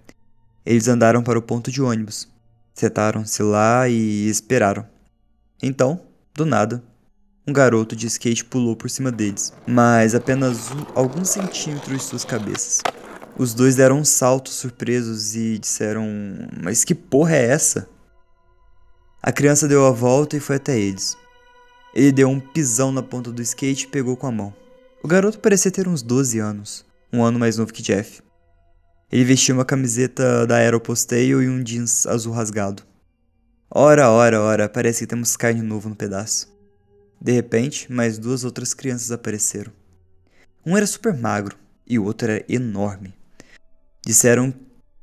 eles 0.65 0.87
andaram 0.87 1.21
para 1.21 1.37
o 1.37 1.41
ponto 1.41 1.71
de 1.71 1.81
ônibus, 1.81 2.27
sentaram-se 2.73 3.43
lá 3.43 3.87
e 3.87 4.27
esperaram. 4.27 4.87
Então, 5.61 6.01
do 6.33 6.45
nada, 6.45 6.83
um 7.45 7.53
garoto 7.53 7.95
de 7.95 8.07
skate 8.07 8.45
pulou 8.45 8.75
por 8.75 8.89
cima 8.89 9.11
deles, 9.11 9.53
mas 9.67 10.15
apenas 10.15 10.69
alguns 10.95 11.29
centímetros 11.29 11.99
de 11.99 12.03
suas 12.03 12.25
cabeças. 12.25 12.81
Os 13.41 13.55
dois 13.55 13.75
deram 13.75 13.97
um 13.97 14.05
salto 14.05 14.51
surpresos 14.51 15.35
e 15.35 15.57
disseram: 15.57 16.07
Mas 16.61 16.83
que 16.83 16.93
porra 16.93 17.35
é 17.35 17.45
essa? 17.47 17.89
A 19.19 19.31
criança 19.31 19.67
deu 19.67 19.83
a 19.83 19.89
volta 19.89 20.37
e 20.37 20.39
foi 20.39 20.57
até 20.57 20.79
eles. 20.79 21.17
Ele 21.95 22.11
deu 22.11 22.29
um 22.29 22.39
pisão 22.39 22.91
na 22.91 23.01
ponta 23.01 23.31
do 23.31 23.41
skate 23.41 23.85
e 23.85 23.87
pegou 23.87 24.15
com 24.15 24.27
a 24.27 24.31
mão. 24.31 24.53
O 25.03 25.07
garoto 25.07 25.39
parecia 25.39 25.71
ter 25.71 25.87
uns 25.87 26.03
12 26.03 26.37
anos, 26.37 26.85
um 27.11 27.23
ano 27.23 27.39
mais 27.39 27.57
novo 27.57 27.73
que 27.73 27.81
Jeff. 27.81 28.21
Ele 29.11 29.25
vestia 29.25 29.55
uma 29.55 29.65
camiseta 29.65 30.45
da 30.45 30.57
Aeropostale 30.57 31.29
e 31.29 31.49
um 31.49 31.63
jeans 31.63 32.05
azul 32.05 32.33
rasgado. 32.33 32.83
Ora, 33.71 34.11
ora, 34.11 34.39
ora, 34.39 34.69
parece 34.69 34.99
que 34.99 35.07
temos 35.07 35.35
carne 35.35 35.63
nova 35.63 35.89
no 35.89 35.95
pedaço. 35.95 36.47
De 37.19 37.31
repente, 37.31 37.91
mais 37.91 38.19
duas 38.19 38.43
outras 38.43 38.75
crianças 38.75 39.11
apareceram. 39.11 39.71
Um 40.63 40.77
era 40.77 40.85
super 40.85 41.11
magro 41.17 41.57
e 41.87 41.97
o 41.97 42.03
outro 42.03 42.29
era 42.29 42.45
enorme. 42.47 43.19
Disseram 44.05 44.53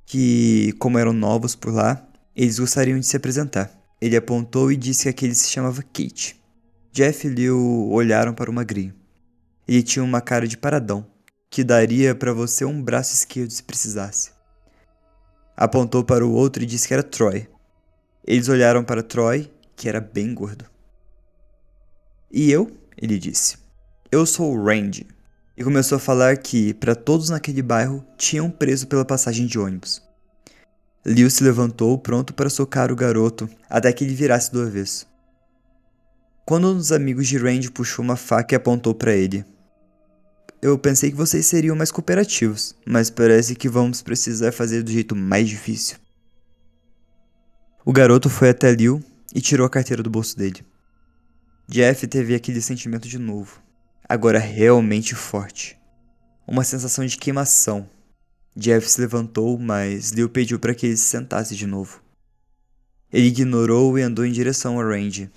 que, 0.05 0.73
como 0.79 0.99
eram 0.99 1.13
novos 1.13 1.55
por 1.55 1.73
lá, 1.73 2.05
eles 2.35 2.59
gostariam 2.59 2.99
de 2.99 3.07
se 3.07 3.17
apresentar. 3.17 3.71
Ele 4.01 4.17
apontou 4.17 4.73
e 4.73 4.77
disse 4.77 5.05
que 5.05 5.09
aquele 5.09 5.35
se 5.35 5.51
chamava 5.51 5.83
Kate. 5.83 6.41
Jeff 6.93 7.27
e 7.27 7.31
Leo 7.31 7.89
olharam 7.91 8.35
para 8.35 8.51
o 8.51 8.53
magrinho. 8.53 8.95
Ele 9.67 9.83
tinha 9.83 10.05
uma 10.05 10.21
cara 10.21 10.49
de 10.49 10.57
paradão, 10.57 11.07
que 11.51 11.63
daria 11.63 12.15
para 12.15 12.33
você 12.33 12.65
um 12.65 12.83
braço 12.83 13.15
esquerdo 13.15 13.51
se 13.51 13.63
precisasse. 13.63 14.31
Apontou 15.57 16.03
para 16.03 16.27
o 16.27 16.33
outro 16.33 16.63
e 16.63 16.67
disse 16.67 16.89
que 16.89 16.95
era 16.95 17.03
Troy. 17.03 17.49
Eles 18.27 18.49
olharam 18.49 18.83
para 18.83 19.03
Troy, 19.03 19.51
que 19.77 19.89
era 19.89 20.01
bem 20.01 20.35
gordo. 20.35 20.65
E 22.33 22.51
eu? 22.51 22.71
Ele 22.97 23.19
disse. 23.19 23.59
Eu 24.11 24.25
sou 24.25 24.53
o 24.53 24.65
Randy 24.65 25.07
e 25.59 25.65
começou 25.65 25.97
a 25.97 25.99
falar 26.01 26.37
que, 26.37 26.73
para 26.73 26.95
todos 26.95 27.31
naquele 27.31 27.63
bairro, 27.63 28.07
tinham 28.17 28.49
preso 28.49 28.87
pela 28.87 29.05
passagem 29.05 29.45
de 29.45 29.59
ônibus. 29.59 30.01
Liu 31.05 31.29
se 31.29 31.43
levantou, 31.43 31.99
pronto 31.99 32.33
para 32.33 32.49
socar 32.49 32.93
o 32.93 32.97
garoto, 32.97 33.51
até 33.69 33.93
que 33.93 34.05
ele 34.05 34.15
virasse 34.15 34.53
do 34.53 34.63
avesso. 34.63 35.09
Quando 36.47 36.71
um 36.71 36.77
dos 36.77 36.93
amigos 36.93 37.27
de 37.27 37.37
Randy 37.37 37.73
puxou 37.73 38.05
uma 38.05 38.15
faca 38.15 38.55
e 38.55 38.57
apontou 38.57 38.95
para 38.95 39.13
ele. 39.13 39.45
Eu 40.63 40.79
pensei 40.79 41.11
que 41.11 41.17
vocês 41.17 41.45
seriam 41.45 41.75
mais 41.75 41.91
cooperativos, 41.91 42.77
mas 42.87 43.11
parece 43.11 43.57
que 43.57 43.69
vamos 43.69 44.01
precisar 44.01 44.53
fazer 44.53 44.85
do 44.85 44.93
jeito 44.93 45.17
mais 45.17 45.49
difícil. 45.49 45.97
O 47.85 47.93
garoto 47.93 48.31
foi 48.31 48.51
até 48.51 48.71
Liu 48.71 49.03
e 49.35 49.41
tirou 49.41 49.67
a 49.67 49.71
carteira 49.71 50.05
do 50.05 50.11
bolso 50.11 50.39
dele. 50.39 50.65
Jeff 51.67 52.07
teve 52.07 52.37
aquele 52.37 52.61
sentimento 52.61 53.09
de 53.09 53.19
novo 53.19 53.68
agora 54.09 54.39
realmente 54.39 55.15
forte. 55.15 55.77
Uma 56.47 56.65
sensação 56.65 57.05
de 57.05 57.19
queimação. 57.19 57.89
Jeff 58.57 58.89
se 58.89 59.01
levantou, 59.01 59.59
mas 59.59 60.13
Leo 60.13 60.29
pediu 60.29 60.59
para 60.59 60.75
que 60.75 60.87
ele 60.87 60.97
se 60.97 61.05
sentasse 61.05 61.55
de 61.55 61.67
novo. 61.67 62.01
Ele 63.13 63.29
ignorou 63.29 63.99
e 63.99 64.03
andou 64.03 64.25
em 64.25 64.33
direção 64.33 64.81
a 64.81 64.85
Randy. 64.85 65.31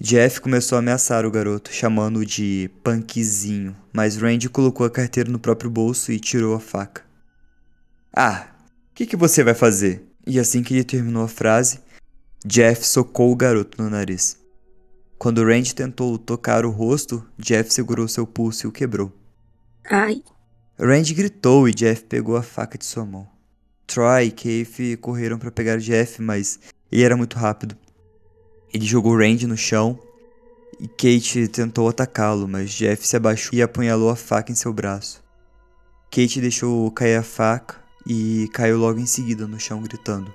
Jeff 0.00 0.40
começou 0.40 0.76
a 0.76 0.78
ameaçar 0.78 1.26
o 1.26 1.30
garoto, 1.30 1.72
chamando-o 1.72 2.24
de 2.24 2.70
punkzinho, 2.82 3.76
mas 3.92 4.16
Randy 4.16 4.48
colocou 4.48 4.86
a 4.86 4.90
carteira 4.90 5.30
no 5.30 5.38
próprio 5.38 5.70
bolso 5.70 6.10
e 6.10 6.18
tirou 6.18 6.54
a 6.54 6.60
faca. 6.60 7.04
Ah, 8.10 8.48
o 8.90 8.94
que, 8.94 9.04
que 9.04 9.16
você 9.16 9.44
vai 9.44 9.54
fazer? 9.54 10.02
E 10.26 10.38
assim 10.38 10.62
que 10.62 10.72
ele 10.72 10.84
terminou 10.84 11.24
a 11.24 11.28
frase, 11.28 11.80
Jeff 12.46 12.86
socou 12.86 13.30
o 13.30 13.36
garoto 13.36 13.82
no 13.82 13.90
nariz. 13.90 14.39
Quando 15.20 15.44
Randy 15.44 15.74
tentou 15.74 16.16
tocar 16.16 16.64
o 16.64 16.70
rosto, 16.70 17.22
Jeff 17.36 17.74
segurou 17.74 18.08
seu 18.08 18.26
pulso 18.26 18.64
e 18.64 18.68
o 18.68 18.72
quebrou. 18.72 19.12
Ai. 19.84 20.22
Randy 20.78 21.12
gritou 21.12 21.68
e 21.68 21.74
Jeff 21.74 22.04
pegou 22.04 22.38
a 22.38 22.42
faca 22.42 22.78
de 22.78 22.86
sua 22.86 23.04
mão. 23.04 23.28
Troy 23.86 24.28
e 24.28 24.30
Keith 24.30 24.98
correram 24.98 25.38
para 25.38 25.50
pegar 25.50 25.76
Jeff, 25.76 26.22
mas 26.22 26.58
ele 26.90 27.02
era 27.02 27.18
muito 27.18 27.36
rápido. 27.36 27.76
Ele 28.72 28.86
jogou 28.86 29.14
Randy 29.14 29.46
no 29.46 29.58
chão 29.58 29.98
e 30.80 30.88
Kate 30.88 31.48
tentou 31.48 31.86
atacá-lo, 31.86 32.48
mas 32.48 32.70
Jeff 32.70 33.06
se 33.06 33.14
abaixou 33.14 33.52
e 33.52 33.60
apunhalou 33.60 34.08
a 34.08 34.16
faca 34.16 34.50
em 34.50 34.54
seu 34.54 34.72
braço. 34.72 35.22
Kate 36.10 36.40
deixou 36.40 36.90
cair 36.92 37.16
a 37.16 37.22
faca 37.22 37.76
e 38.06 38.48
caiu 38.54 38.78
logo 38.78 38.98
em 38.98 39.04
seguida 39.04 39.46
no 39.46 39.60
chão 39.60 39.82
gritando. 39.82 40.32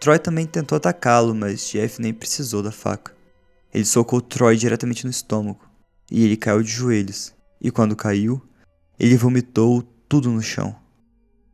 Troy 0.00 0.18
também 0.18 0.46
tentou 0.46 0.76
atacá-lo, 0.76 1.34
mas 1.34 1.68
Jeff 1.68 2.00
nem 2.00 2.14
precisou 2.14 2.62
da 2.62 2.72
faca. 2.72 3.17
Ele 3.72 3.84
socou 3.84 4.20
Troy 4.20 4.56
diretamente 4.56 5.04
no 5.04 5.10
estômago 5.10 5.60
e 6.10 6.24
ele 6.24 6.36
caiu 6.36 6.62
de 6.62 6.70
joelhos. 6.70 7.34
E 7.60 7.70
quando 7.70 7.96
caiu, 7.96 8.42
ele 8.98 9.16
vomitou 9.16 9.82
tudo 10.08 10.30
no 10.30 10.42
chão. 10.42 10.74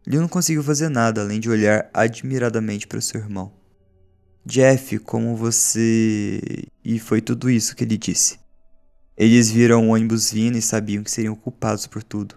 Ele 0.06 0.18
não 0.18 0.28
conseguiu 0.28 0.62
fazer 0.62 0.88
nada 0.88 1.22
além 1.22 1.40
de 1.40 1.48
olhar 1.48 1.88
admiradamente 1.92 2.86
para 2.86 3.00
seu 3.00 3.20
irmão. 3.20 3.52
Jeff, 4.44 4.98
como 4.98 5.34
você. 5.34 6.40
E 6.84 6.98
foi 6.98 7.22
tudo 7.22 7.48
isso 7.48 7.74
que 7.74 7.84
ele 7.84 7.96
disse. 7.96 8.38
Eles 9.16 9.50
viram 9.50 9.88
o 9.88 9.92
ônibus 9.92 10.30
vindo 10.30 10.58
e 10.58 10.62
sabiam 10.62 11.02
que 11.02 11.10
seriam 11.10 11.34
culpados 11.34 11.86
por 11.86 12.02
tudo. 12.02 12.34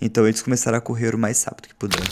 Então 0.00 0.26
eles 0.26 0.42
começaram 0.42 0.78
a 0.78 0.80
correr 0.80 1.14
o 1.14 1.18
mais 1.18 1.42
rápido 1.44 1.68
que 1.68 1.74
puderam. 1.74 2.06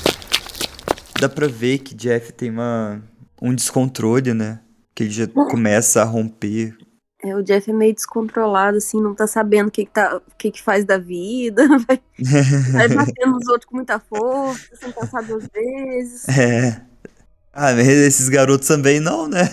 Dá 1.20 1.28
pra 1.28 1.48
ver 1.48 1.78
que 1.78 1.94
Jeff 1.94 2.32
tem 2.32 2.50
uma, 2.50 3.02
um 3.40 3.54
descontrole, 3.54 4.34
né? 4.34 4.60
Que 4.94 5.04
ele 5.04 5.10
já 5.10 5.26
começa 5.26 6.02
a 6.02 6.04
romper 6.04 6.76
é, 7.22 7.34
o 7.34 7.42
Jeff 7.42 7.70
é 7.70 7.72
meio 7.72 7.94
descontrolado, 7.94 8.76
assim, 8.76 9.00
não 9.00 9.14
tá 9.14 9.26
sabendo 9.26 9.68
o 9.68 9.70
que 9.70 9.86
que, 9.86 9.90
tá, 9.90 10.16
o 10.16 10.36
que, 10.36 10.50
que 10.50 10.62
faz 10.62 10.84
da 10.84 10.98
vida, 10.98 11.66
vai, 11.86 12.00
vai 12.72 12.88
batendo 12.88 13.32
nos 13.32 13.48
outros 13.48 13.64
com 13.64 13.76
muita 13.76 13.98
força, 13.98 14.76
sem 14.76 14.92
pensar 14.92 15.22
duas 15.22 15.46
vezes. 15.48 16.26
É. 16.36 16.82
Ah, 17.58 17.72
mas 17.72 17.88
esses 17.88 18.28
garotos 18.28 18.68
também 18.68 19.00
não, 19.00 19.26
né? 19.26 19.48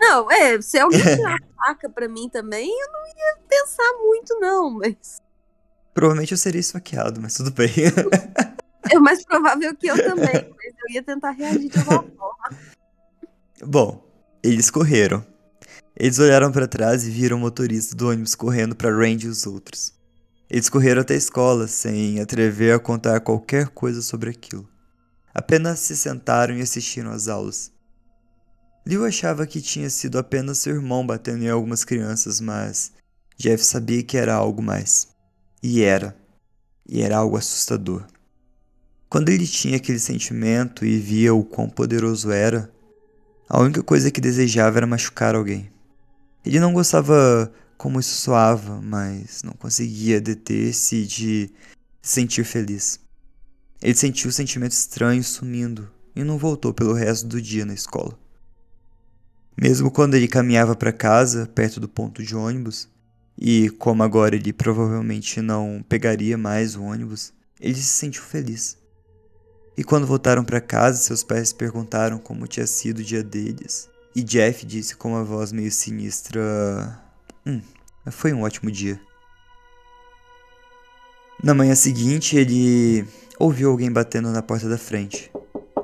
Não, 0.00 0.28
é, 0.28 0.60
se 0.60 0.76
alguém 0.76 0.98
tirar 1.14 1.36
a 1.36 1.66
faca 1.66 1.88
pra 1.88 2.08
mim 2.08 2.28
também, 2.28 2.68
eu 2.68 2.92
não 2.92 3.06
ia 3.06 3.38
pensar 3.48 3.92
muito, 4.00 4.40
não, 4.40 4.70
mas. 4.70 5.22
Provavelmente 5.94 6.32
eu 6.32 6.38
seria 6.38 6.58
esfaqueado, 6.58 7.20
mas 7.20 7.34
tudo 7.34 7.52
bem. 7.52 7.70
É 8.90 8.98
mais 8.98 9.24
provável 9.24 9.72
que 9.76 9.86
eu 9.86 9.96
também, 9.96 10.32
mas 10.32 10.74
eu 10.84 10.94
ia 10.94 11.02
tentar 11.04 11.30
reagir 11.30 11.68
de 11.68 11.78
alguma 11.78 12.02
forma. 12.02 12.58
Bom, 13.64 14.04
eles 14.42 14.68
correram. 14.68 15.24
Eles 15.94 16.18
olharam 16.18 16.50
para 16.50 16.66
trás 16.66 17.06
e 17.06 17.10
viram 17.10 17.36
o 17.36 17.40
motorista 17.40 17.94
do 17.94 18.08
ônibus 18.08 18.34
correndo 18.34 18.74
para 18.74 18.90
Randy 18.90 19.26
e 19.26 19.30
os 19.30 19.46
outros. 19.46 19.92
Eles 20.48 20.68
correram 20.68 21.02
até 21.02 21.14
a 21.14 21.18
escola 21.18 21.68
sem 21.68 22.20
atrever 22.20 22.74
a 22.74 22.78
contar 22.78 23.20
qualquer 23.20 23.68
coisa 23.68 24.00
sobre 24.02 24.30
aquilo. 24.30 24.68
Apenas 25.34 25.80
se 25.80 25.96
sentaram 25.96 26.56
e 26.56 26.62
assistiram 26.62 27.10
às 27.10 27.28
aulas. 27.28 27.72
Liu 28.86 29.04
achava 29.04 29.46
que 29.46 29.60
tinha 29.60 29.88
sido 29.88 30.18
apenas 30.18 30.58
seu 30.58 30.74
irmão 30.74 31.06
batendo 31.06 31.44
em 31.44 31.48
algumas 31.48 31.84
crianças, 31.84 32.40
mas 32.40 32.92
Jeff 33.36 33.64
sabia 33.64 34.02
que 34.02 34.16
era 34.16 34.34
algo 34.34 34.60
mais. 34.60 35.08
E 35.62 35.82
era. 35.82 36.16
E 36.86 37.00
era 37.00 37.16
algo 37.16 37.36
assustador. 37.36 38.04
Quando 39.08 39.28
ele 39.28 39.46
tinha 39.46 39.76
aquele 39.76 39.98
sentimento 39.98 40.84
e 40.84 40.98
via 40.98 41.34
o 41.34 41.44
quão 41.44 41.68
poderoso 41.68 42.30
era, 42.30 42.72
a 43.48 43.60
única 43.60 43.82
coisa 43.82 44.10
que 44.10 44.20
desejava 44.20 44.78
era 44.78 44.86
machucar 44.86 45.34
alguém. 45.34 45.70
Ele 46.44 46.58
não 46.58 46.72
gostava 46.72 47.52
como 47.76 48.00
isso 48.00 48.20
soava, 48.20 48.80
mas 48.80 49.42
não 49.42 49.52
conseguia 49.52 50.20
deter-se 50.20 51.06
de 51.06 51.50
se 52.00 52.12
sentir 52.14 52.44
feliz. 52.44 53.00
Ele 53.80 53.94
sentiu 53.94 54.28
o 54.28 54.32
sentimento 54.32 54.72
estranho 54.72 55.22
sumindo 55.22 55.90
e 56.14 56.22
não 56.22 56.38
voltou 56.38 56.72
pelo 56.72 56.92
resto 56.92 57.26
do 57.26 57.40
dia 57.40 57.64
na 57.64 57.74
escola. 57.74 58.18
Mesmo 59.60 59.90
quando 59.90 60.14
ele 60.14 60.28
caminhava 60.28 60.74
para 60.74 60.92
casa, 60.92 61.46
perto 61.46 61.78
do 61.78 61.88
ponto 61.88 62.22
de 62.22 62.34
ônibus, 62.34 62.88
e 63.38 63.70
como 63.70 64.02
agora 64.02 64.36
ele 64.36 64.52
provavelmente 64.52 65.40
não 65.40 65.84
pegaria 65.88 66.38
mais 66.38 66.76
o 66.76 66.82
ônibus, 66.82 67.32
ele 67.60 67.74
se 67.74 67.82
sentiu 67.82 68.22
feliz. 68.22 68.78
E 69.76 69.82
quando 69.82 70.06
voltaram 70.06 70.44
para 70.44 70.60
casa, 70.60 70.98
seus 70.98 71.24
pais 71.24 71.52
perguntaram 71.52 72.18
como 72.18 72.46
tinha 72.46 72.66
sido 72.66 72.98
o 72.98 73.04
dia 73.04 73.22
deles. 73.22 73.88
E 74.14 74.22
Jeff 74.22 74.66
disse 74.66 74.94
com 74.94 75.10
uma 75.10 75.24
voz 75.24 75.52
meio 75.52 75.72
sinistra: 75.72 77.00
Hum, 77.46 77.62
foi 78.10 78.32
um 78.32 78.42
ótimo 78.42 78.70
dia. 78.70 79.00
Na 81.42 81.54
manhã 81.54 81.74
seguinte, 81.74 82.36
ele 82.36 83.06
ouviu 83.38 83.70
alguém 83.70 83.90
batendo 83.90 84.30
na 84.30 84.42
porta 84.42 84.68
da 84.68 84.78
frente. 84.78 85.30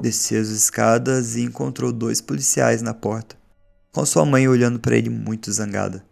Desceu 0.01 0.41
as 0.41 0.49
escadas 0.49 1.35
e 1.35 1.43
encontrou 1.43 1.91
dois 1.91 2.21
policiais 2.21 2.83
na 2.83 2.95
porta, 2.95 3.37
com 3.93 4.07
sua 4.07 4.25
mãe 4.25 4.47
olhando 4.47 4.79
para 4.79 4.97
ele 4.97 5.11
muito 5.11 5.51
zangada. 5.51 6.07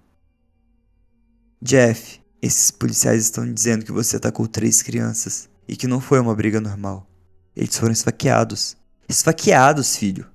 Jeff, 1.62 2.20
esses 2.42 2.70
policiais 2.70 3.22
estão 3.22 3.52
dizendo 3.52 3.84
que 3.84 3.92
você 3.92 4.16
atacou 4.16 4.48
três 4.48 4.82
crianças 4.82 5.48
e 5.68 5.76
que 5.76 5.86
não 5.86 6.00
foi 6.00 6.18
uma 6.18 6.34
briga 6.34 6.60
normal. 6.60 7.08
Eles 7.54 7.76
foram 7.76 7.92
esfaqueados. 7.92 8.76
Esfaqueados, 9.08 9.96
filho. 9.96 10.26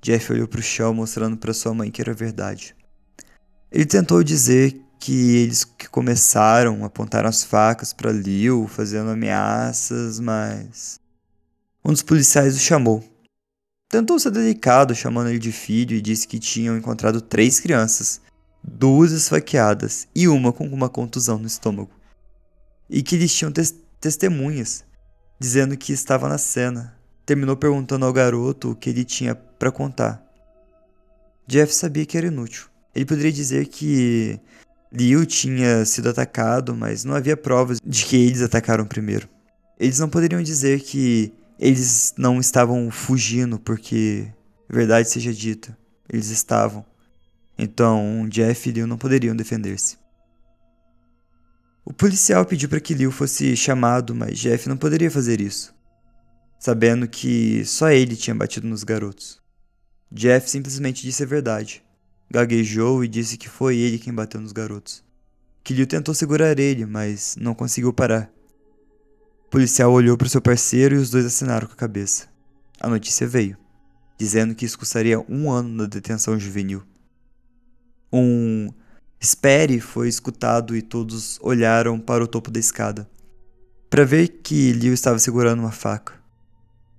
Jeff 0.00 0.32
olhou 0.32 0.48
para 0.48 0.60
o 0.60 0.62
chão, 0.62 0.94
mostrando 0.94 1.36
para 1.36 1.52
sua 1.52 1.74
mãe 1.74 1.90
que 1.90 2.00
era 2.00 2.14
verdade. 2.14 2.74
Ele 3.70 3.86
tentou 3.86 4.22
dizer 4.22 4.80
que 4.98 5.36
eles 5.36 5.64
que 5.64 5.88
começaram 5.88 6.84
apontaram 6.84 7.28
as 7.28 7.42
facas 7.42 7.92
para 7.92 8.12
Liu, 8.12 8.66
fazendo 8.68 9.10
ameaças, 9.10 10.20
mas 10.20 11.00
um 11.84 11.90
dos 11.90 12.02
policiais 12.02 12.56
o 12.56 12.58
chamou. 12.58 13.02
Tentou 13.88 14.18
ser 14.18 14.30
delicado, 14.30 14.94
chamando 14.94 15.30
ele 15.30 15.38
de 15.38 15.50
filho, 15.50 15.96
e 15.96 16.02
disse 16.02 16.28
que 16.28 16.38
tinham 16.38 16.76
encontrado 16.76 17.20
três 17.20 17.58
crianças, 17.58 18.20
duas 18.62 19.10
esfaqueadas 19.10 20.06
e 20.14 20.28
uma 20.28 20.52
com 20.52 20.66
uma 20.68 20.88
contusão 20.88 21.38
no 21.38 21.46
estômago. 21.46 21.90
E 22.88 23.02
que 23.02 23.16
eles 23.16 23.34
tinham 23.34 23.50
tes 23.50 23.74
testemunhas, 24.00 24.84
dizendo 25.40 25.76
que 25.76 25.92
estava 25.92 26.28
na 26.28 26.38
cena. 26.38 26.99
Terminou 27.30 27.56
perguntando 27.56 28.04
ao 28.04 28.12
garoto 28.12 28.72
o 28.72 28.74
que 28.74 28.90
ele 28.90 29.04
tinha 29.04 29.36
para 29.36 29.70
contar. 29.70 30.20
Jeff 31.46 31.72
sabia 31.72 32.04
que 32.04 32.18
era 32.18 32.26
inútil. 32.26 32.66
Ele 32.92 33.04
poderia 33.04 33.30
dizer 33.30 33.68
que 33.68 34.40
Liu 34.92 35.24
tinha 35.24 35.84
sido 35.84 36.08
atacado, 36.08 36.74
mas 36.74 37.04
não 37.04 37.14
havia 37.14 37.36
provas 37.36 37.78
de 37.86 38.04
que 38.04 38.16
eles 38.16 38.42
atacaram 38.42 38.84
primeiro. 38.84 39.28
Eles 39.78 40.00
não 40.00 40.08
poderiam 40.08 40.42
dizer 40.42 40.80
que 40.80 41.32
eles 41.56 42.12
não 42.18 42.40
estavam 42.40 42.90
fugindo, 42.90 43.60
porque, 43.60 44.26
verdade 44.68 45.08
seja 45.08 45.32
dita, 45.32 45.78
eles 46.12 46.30
estavam. 46.30 46.84
Então, 47.56 48.26
Jeff 48.28 48.68
e 48.68 48.72
Liu 48.72 48.88
não 48.88 48.98
poderiam 48.98 49.36
defender-se. 49.36 49.96
O 51.84 51.92
policial 51.92 52.44
pediu 52.44 52.68
para 52.68 52.80
que 52.80 52.92
Liu 52.92 53.12
fosse 53.12 53.54
chamado, 53.54 54.16
mas 54.16 54.36
Jeff 54.36 54.68
não 54.68 54.76
poderia 54.76 55.12
fazer 55.12 55.40
isso, 55.40 55.72
sabendo 56.60 57.08
que 57.08 57.64
só 57.64 57.90
ele 57.90 58.14
tinha 58.14 58.34
batido 58.34 58.68
nos 58.68 58.84
garotos. 58.84 59.40
Jeff 60.12 60.48
simplesmente 60.50 61.02
disse 61.02 61.22
a 61.22 61.26
verdade. 61.26 61.82
Gaguejou 62.30 63.02
e 63.02 63.08
disse 63.08 63.38
que 63.38 63.48
foi 63.48 63.78
ele 63.78 63.98
quem 63.98 64.12
bateu 64.12 64.38
nos 64.40 64.52
garotos. 64.52 65.02
Que 65.64 65.72
Liu 65.72 65.86
tentou 65.86 66.14
segurar 66.14 66.58
ele, 66.58 66.84
mas 66.84 67.34
não 67.40 67.54
conseguiu 67.54 67.94
parar. 67.94 68.30
O 69.46 69.50
policial 69.50 69.90
olhou 69.90 70.18
para 70.18 70.28
seu 70.28 70.42
parceiro 70.42 70.94
e 70.94 70.98
os 70.98 71.08
dois 71.08 71.24
assinaram 71.24 71.66
com 71.66 71.72
a 71.72 71.76
cabeça. 71.76 72.28
A 72.78 72.88
notícia 72.88 73.26
veio, 73.26 73.56
dizendo 74.18 74.54
que 74.54 74.66
isso 74.66 74.78
custaria 74.78 75.18
um 75.28 75.50
ano 75.50 75.68
na 75.70 75.86
detenção 75.86 76.38
juvenil. 76.38 76.82
Um 78.12 78.68
espere 79.18 79.80
foi 79.80 80.08
escutado 80.08 80.76
e 80.76 80.82
todos 80.82 81.38
olharam 81.40 81.98
para 81.98 82.22
o 82.22 82.28
topo 82.28 82.50
da 82.50 82.60
escada, 82.60 83.08
para 83.88 84.04
ver 84.04 84.28
que 84.28 84.72
Liu 84.72 84.92
estava 84.92 85.18
segurando 85.18 85.60
uma 85.60 85.72
faca. 85.72 86.19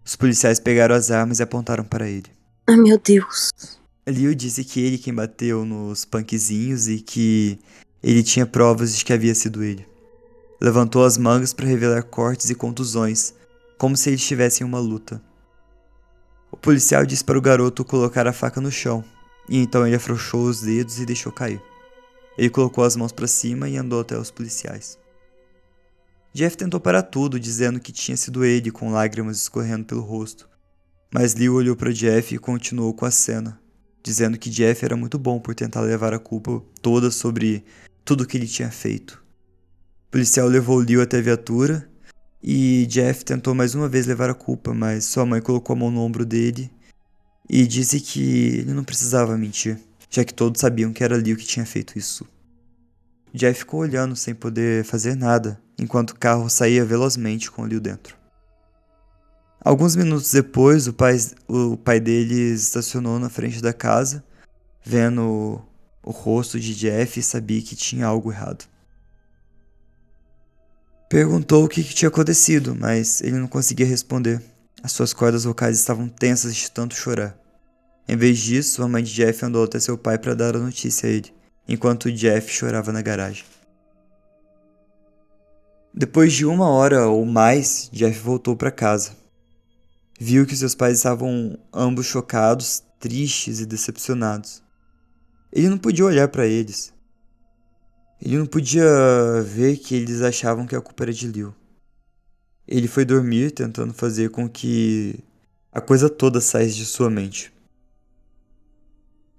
Os 0.03 0.15
policiais 0.15 0.59
pegaram 0.59 0.95
as 0.95 1.11
armas 1.11 1.39
e 1.39 1.43
apontaram 1.43 1.83
para 1.83 2.09
ele. 2.09 2.29
Ah, 2.67 2.77
meu 2.77 2.97
Deus. 2.97 3.51
Liu 4.07 4.33
disse 4.33 4.63
que 4.63 4.79
ele 4.79 4.97
quem 4.97 5.13
bateu 5.13 5.63
nos 5.63 6.05
punkzinhos 6.05 6.87
e 6.87 6.99
que 6.99 7.59
ele 8.01 8.23
tinha 8.23 8.45
provas 8.45 8.97
de 8.97 9.05
que 9.05 9.13
havia 9.13 9.35
sido 9.35 9.63
ele. 9.63 9.85
Levantou 10.59 11.03
as 11.05 11.17
mangas 11.17 11.53
para 11.53 11.67
revelar 11.67 12.03
cortes 12.03 12.49
e 12.49 12.55
contusões, 12.55 13.33
como 13.77 13.95
se 13.95 14.09
eles 14.09 14.21
estivessem 14.21 14.65
em 14.65 14.67
uma 14.67 14.79
luta. 14.79 15.21
O 16.51 16.57
policial 16.57 17.05
disse 17.05 17.23
para 17.23 17.37
o 17.37 17.41
garoto 17.41 17.85
colocar 17.85 18.27
a 18.27 18.33
faca 18.33 18.59
no 18.59 18.71
chão, 18.71 19.03
e 19.47 19.57
então 19.57 19.85
ele 19.85 19.95
afrouxou 19.95 20.43
os 20.45 20.61
dedos 20.61 20.99
e 20.99 21.05
deixou 21.05 21.31
cair. 21.31 21.61
Ele 22.37 22.49
colocou 22.49 22.83
as 22.83 22.95
mãos 22.95 23.11
para 23.11 23.27
cima 23.27 23.69
e 23.69 23.77
andou 23.77 24.01
até 24.01 24.17
os 24.17 24.31
policiais. 24.31 24.97
Jeff 26.33 26.55
tentou 26.55 26.79
parar 26.79 27.03
tudo, 27.03 27.39
dizendo 27.39 27.79
que 27.79 27.91
tinha 27.91 28.15
sido 28.15 28.45
ele, 28.45 28.71
com 28.71 28.91
lágrimas 28.91 29.37
escorrendo 29.37 29.85
pelo 29.85 30.01
rosto. 30.01 30.47
Mas 31.13 31.33
Liu 31.33 31.55
olhou 31.55 31.75
para 31.75 31.91
Jeff 31.91 32.33
e 32.33 32.39
continuou 32.39 32.93
com 32.93 33.05
a 33.05 33.11
cena, 33.11 33.59
dizendo 34.01 34.37
que 34.37 34.49
Jeff 34.49 34.83
era 34.85 34.95
muito 34.95 35.19
bom 35.19 35.39
por 35.39 35.53
tentar 35.53 35.81
levar 35.81 36.13
a 36.13 36.19
culpa 36.19 36.63
toda 36.81 37.11
sobre 37.11 37.65
tudo 38.05 38.25
que 38.25 38.37
ele 38.37 38.47
tinha 38.47 38.71
feito. 38.71 39.21
O 40.07 40.11
policial 40.11 40.47
levou 40.47 40.79
Liu 40.79 41.01
até 41.01 41.17
a 41.17 41.21
viatura 41.21 41.89
e 42.41 42.85
Jeff 42.87 43.25
tentou 43.25 43.53
mais 43.53 43.75
uma 43.75 43.89
vez 43.89 44.07
levar 44.07 44.29
a 44.29 44.33
culpa, 44.33 44.73
mas 44.73 45.03
sua 45.03 45.25
mãe 45.25 45.41
colocou 45.41 45.73
a 45.73 45.79
mão 45.79 45.91
no 45.91 45.99
ombro 45.99 46.25
dele 46.25 46.71
e 47.49 47.67
disse 47.67 47.99
que 47.99 48.59
ele 48.59 48.73
não 48.73 48.85
precisava 48.85 49.37
mentir, 49.37 49.77
já 50.09 50.23
que 50.23 50.33
todos 50.33 50.61
sabiam 50.61 50.93
que 50.93 51.03
era 51.03 51.17
Liu 51.17 51.35
que 51.35 51.45
tinha 51.45 51.65
feito 51.65 51.99
isso. 51.99 52.25
Jeff 53.33 53.59
ficou 53.59 53.81
olhando 53.81 54.15
sem 54.15 54.33
poder 54.33 54.85
fazer 54.85 55.15
nada, 55.15 55.61
enquanto 55.81 56.11
o 56.11 56.15
carro 56.15 56.47
saía 56.47 56.85
velozmente 56.85 57.49
com 57.49 57.65
Liu 57.65 57.79
dentro. 57.79 58.15
Alguns 59.59 59.95
minutos 59.95 60.31
depois, 60.31 60.87
o 60.87 60.93
pai, 60.93 61.17
o 61.47 61.75
pai 61.75 61.99
deles 61.99 62.61
estacionou 62.61 63.17
na 63.17 63.29
frente 63.29 63.61
da 63.61 63.73
casa, 63.73 64.23
vendo 64.83 65.21
o, 65.23 65.61
o 66.03 66.11
rosto 66.11 66.59
de 66.59 66.75
Jeff 66.75 67.19
e 67.19 67.23
sabia 67.23 67.61
que 67.61 67.75
tinha 67.75 68.05
algo 68.05 68.31
errado. 68.31 68.65
Perguntou 71.09 71.65
o 71.65 71.67
que, 71.67 71.83
que 71.83 71.93
tinha 71.93 72.09
acontecido, 72.09 72.75
mas 72.75 73.19
ele 73.21 73.37
não 73.37 73.47
conseguia 73.47 73.85
responder. 73.85 74.41
As 74.83 74.91
suas 74.91 75.13
cordas 75.13 75.43
vocais 75.43 75.77
estavam 75.77 76.07
tensas 76.07 76.55
de 76.55 76.71
tanto 76.71 76.95
chorar. 76.95 77.37
Em 78.07 78.15
vez 78.15 78.39
disso, 78.39 78.81
a 78.81 78.87
mãe 78.87 79.03
de 79.03 79.13
Jeff 79.13 79.45
andou 79.45 79.63
até 79.63 79.79
seu 79.79 79.97
pai 79.97 80.17
para 80.17 80.33
dar 80.33 80.55
a 80.55 80.59
notícia 80.59 81.07
a 81.07 81.11
ele, 81.11 81.33
enquanto 81.67 82.11
Jeff 82.11 82.51
chorava 82.51 82.91
na 82.91 83.01
garagem. 83.01 83.43
Depois 85.93 86.31
de 86.31 86.45
uma 86.45 86.69
hora 86.69 87.07
ou 87.07 87.25
mais, 87.25 87.89
Jeff 87.91 88.17
voltou 88.19 88.55
para 88.55 88.71
casa. 88.71 89.11
Viu 90.17 90.45
que 90.45 90.55
seus 90.55 90.73
pais 90.73 90.97
estavam 90.97 91.57
ambos 91.73 92.05
chocados, 92.05 92.81
tristes 92.97 93.59
e 93.59 93.65
decepcionados. 93.65 94.63
Ele 95.51 95.67
não 95.67 95.77
podia 95.77 96.05
olhar 96.05 96.29
para 96.29 96.47
eles. 96.47 96.93
Ele 98.21 98.37
não 98.37 98.45
podia 98.45 98.85
ver 99.43 99.77
que 99.77 99.95
eles 99.95 100.21
achavam 100.21 100.65
que 100.65 100.75
a 100.75 100.81
culpa 100.81 101.03
era 101.03 101.13
de 101.13 101.27
Liu. 101.27 101.53
Ele 102.65 102.87
foi 102.87 103.03
dormir 103.03 103.51
tentando 103.51 103.93
fazer 103.93 104.29
com 104.29 104.47
que 104.47 105.19
a 105.71 105.81
coisa 105.81 106.09
toda 106.09 106.39
saísse 106.39 106.77
de 106.77 106.85
sua 106.85 107.09
mente. 107.09 107.51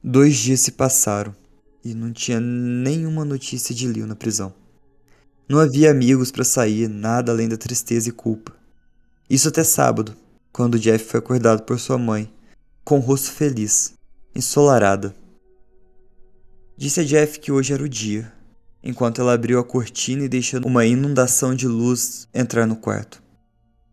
Dois 0.04 0.36
dias 0.36 0.60
se 0.60 0.72
passaram 0.72 1.34
e 1.82 1.94
não 1.94 2.12
tinha 2.12 2.40
nenhuma 2.40 3.24
notícia 3.24 3.74
de 3.74 3.86
Liu 3.86 4.06
na 4.06 4.16
prisão. 4.16 4.52
Não 5.52 5.58
havia 5.58 5.90
amigos 5.90 6.30
para 6.30 6.44
sair, 6.44 6.88
nada 6.88 7.30
além 7.30 7.46
da 7.46 7.58
tristeza 7.58 8.08
e 8.08 8.10
culpa. 8.10 8.54
Isso 9.28 9.48
até 9.48 9.62
sábado, 9.62 10.16
quando 10.50 10.78
Jeff 10.78 11.04
foi 11.04 11.18
acordado 11.18 11.64
por 11.64 11.78
sua 11.78 11.98
mãe, 11.98 12.32
com 12.82 12.96
o 12.96 13.02
rosto 13.02 13.32
feliz, 13.32 13.92
ensolarada. 14.34 15.14
Disse 16.74 17.00
a 17.00 17.04
Jeff 17.04 17.38
que 17.38 17.52
hoje 17.52 17.74
era 17.74 17.82
o 17.82 17.88
dia, 17.88 18.32
enquanto 18.82 19.20
ela 19.20 19.34
abriu 19.34 19.58
a 19.58 19.62
cortina 19.62 20.24
e 20.24 20.28
deixando 20.28 20.64
uma 20.64 20.86
inundação 20.86 21.54
de 21.54 21.68
luz 21.68 22.26
entrar 22.32 22.66
no 22.66 22.76
quarto. 22.76 23.22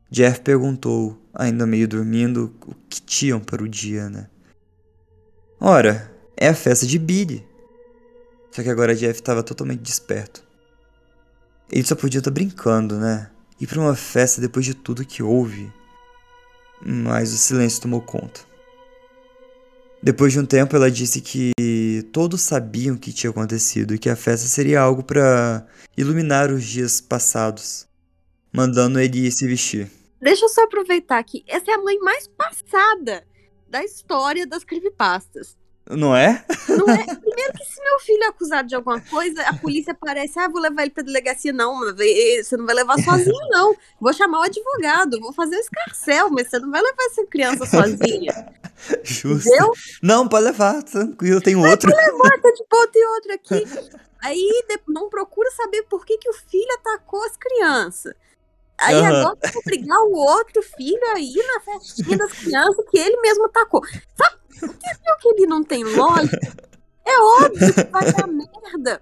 Jeff 0.09 0.39
perguntou, 0.39 1.21
ainda 1.33 1.67
meio 1.67 1.89
dormindo, 1.89 2.55
o 2.65 2.73
que 2.87 3.01
tinham 3.01 3.41
para 3.41 3.61
o 3.61 3.67
dia, 3.67 4.09
né? 4.09 4.29
Ora, 5.59 6.09
é 6.37 6.47
a 6.47 6.55
festa 6.55 6.87
de 6.87 6.97
Billy. 6.97 7.45
Só 8.49 8.63
que 8.63 8.69
agora 8.69 8.95
Jeff 8.95 9.19
estava 9.19 9.43
totalmente 9.43 9.81
desperto. 9.81 10.47
Ele 11.71 11.83
só 11.83 11.95
podia 11.95 12.19
estar 12.19 12.31
tá 12.31 12.33
brincando, 12.33 12.97
né? 12.97 13.29
Ir 13.59 13.67
para 13.67 13.79
uma 13.79 13.95
festa 13.95 14.41
depois 14.41 14.65
de 14.65 14.73
tudo 14.73 15.05
que 15.05 15.21
houve. 15.21 15.71
Mas 16.85 17.33
o 17.33 17.37
silêncio 17.37 17.81
tomou 17.81 18.01
conta. 18.01 18.41
Depois 20.01 20.31
de 20.31 20.39
um 20.39 20.45
tempo, 20.45 20.75
ela 20.75 20.89
disse 20.89 21.19
que 21.19 21.51
todos 22.13 22.41
sabiam 22.41 22.95
o 22.95 22.99
que 22.99 23.11
tinha 23.11 23.29
acontecido 23.29 23.93
e 23.93 23.99
que 23.99 24.09
a 24.09 24.15
festa 24.15 24.47
seria 24.47 24.79
algo 24.79 25.03
para 25.03 25.67
iluminar 25.97 26.51
os 26.51 26.63
dias 26.63 27.01
passados. 27.01 27.85
mandando 28.51 28.99
ele 28.99 29.29
se 29.29 29.45
vestir. 29.45 29.91
Deixa 30.19 30.45
eu 30.45 30.49
só 30.49 30.63
aproveitar 30.63 31.19
aqui. 31.19 31.43
Essa 31.47 31.71
é 31.71 31.73
a 31.75 31.83
mãe 31.83 31.99
mais 31.99 32.27
passada 32.27 33.23
da 33.69 33.83
história 33.83 34.47
das 34.47 34.63
creepypastas. 34.63 35.58
Não 35.89 36.15
é? 36.15 36.45
Não 36.67 36.87
é? 36.87 37.03
Primeiro 37.17 37.53
que 37.53 37.65
se 37.65 37.81
meu 37.83 37.99
filho 37.99 38.23
é 38.23 38.27
acusado 38.27 38.67
de 38.67 38.75
alguma 38.75 39.01
coisa, 39.01 39.41
a 39.41 39.53
polícia 39.55 39.91
aparece, 39.91 40.37
ah, 40.37 40.47
vou 40.47 40.61
levar 40.61 40.83
ele 40.83 40.91
pra 40.91 41.03
delegacia. 41.03 41.51
Não, 41.51 41.79
você 41.79 42.55
não 42.55 42.65
vai 42.65 42.75
levar 42.75 42.99
sozinho, 42.99 43.39
não. 43.49 43.75
Vou 43.99 44.13
chamar 44.13 44.39
o 44.39 44.43
advogado, 44.43 45.19
vou 45.19 45.33
fazer 45.33 45.55
o 45.55 45.59
escarcel, 45.59 46.29
mas 46.29 46.49
você 46.49 46.59
não 46.59 46.69
vai 46.69 46.81
levar 46.81 47.03
essa 47.05 47.25
criança 47.25 47.65
sozinha. 47.67 48.53
Justo. 49.03 49.49
Entendeu? 49.49 49.71
Não, 50.01 50.27
pode 50.27 50.45
levar, 50.45 50.83
tranquilo, 50.83 51.41
tem 51.41 51.55
outro. 51.55 51.89
Levar, 51.89 52.39
tá 52.39 52.51
de 52.51 52.63
boa, 52.69 52.87
tem 52.87 53.05
outro 53.05 53.33
aqui. 53.33 53.99
Aí 54.21 54.63
não 54.87 55.09
procura 55.09 55.49
saber 55.51 55.83
por 55.83 56.05
que, 56.05 56.17
que 56.17 56.29
o 56.29 56.33
filho 56.33 56.71
atacou 56.79 57.23
as 57.25 57.35
crianças. 57.35 58.13
Aí 58.81 58.95
Aham. 58.95 59.07
agora 59.07 59.37
vai 59.41 59.51
obrigar 59.55 59.99
o 59.99 60.13
outro 60.13 60.61
filho 60.61 61.05
a 61.13 61.19
ir 61.19 61.45
na 61.47 61.59
festinha 61.59 62.17
das 62.17 62.31
crianças 62.31 62.85
que 62.89 62.97
ele 62.97 63.19
mesmo 63.21 63.45
atacou. 63.45 63.81
Sabe 64.15 64.35
o 64.63 64.73
que, 64.73 64.89
viu 64.89 65.17
que 65.21 65.29
ele 65.29 65.47
não 65.47 65.63
tem 65.63 65.83
lógica? 65.83 66.53
É 67.05 67.19
óbvio 67.19 67.73
que 67.73 67.83
vai 67.85 68.11
dar 68.11 68.27
merda. 68.27 69.01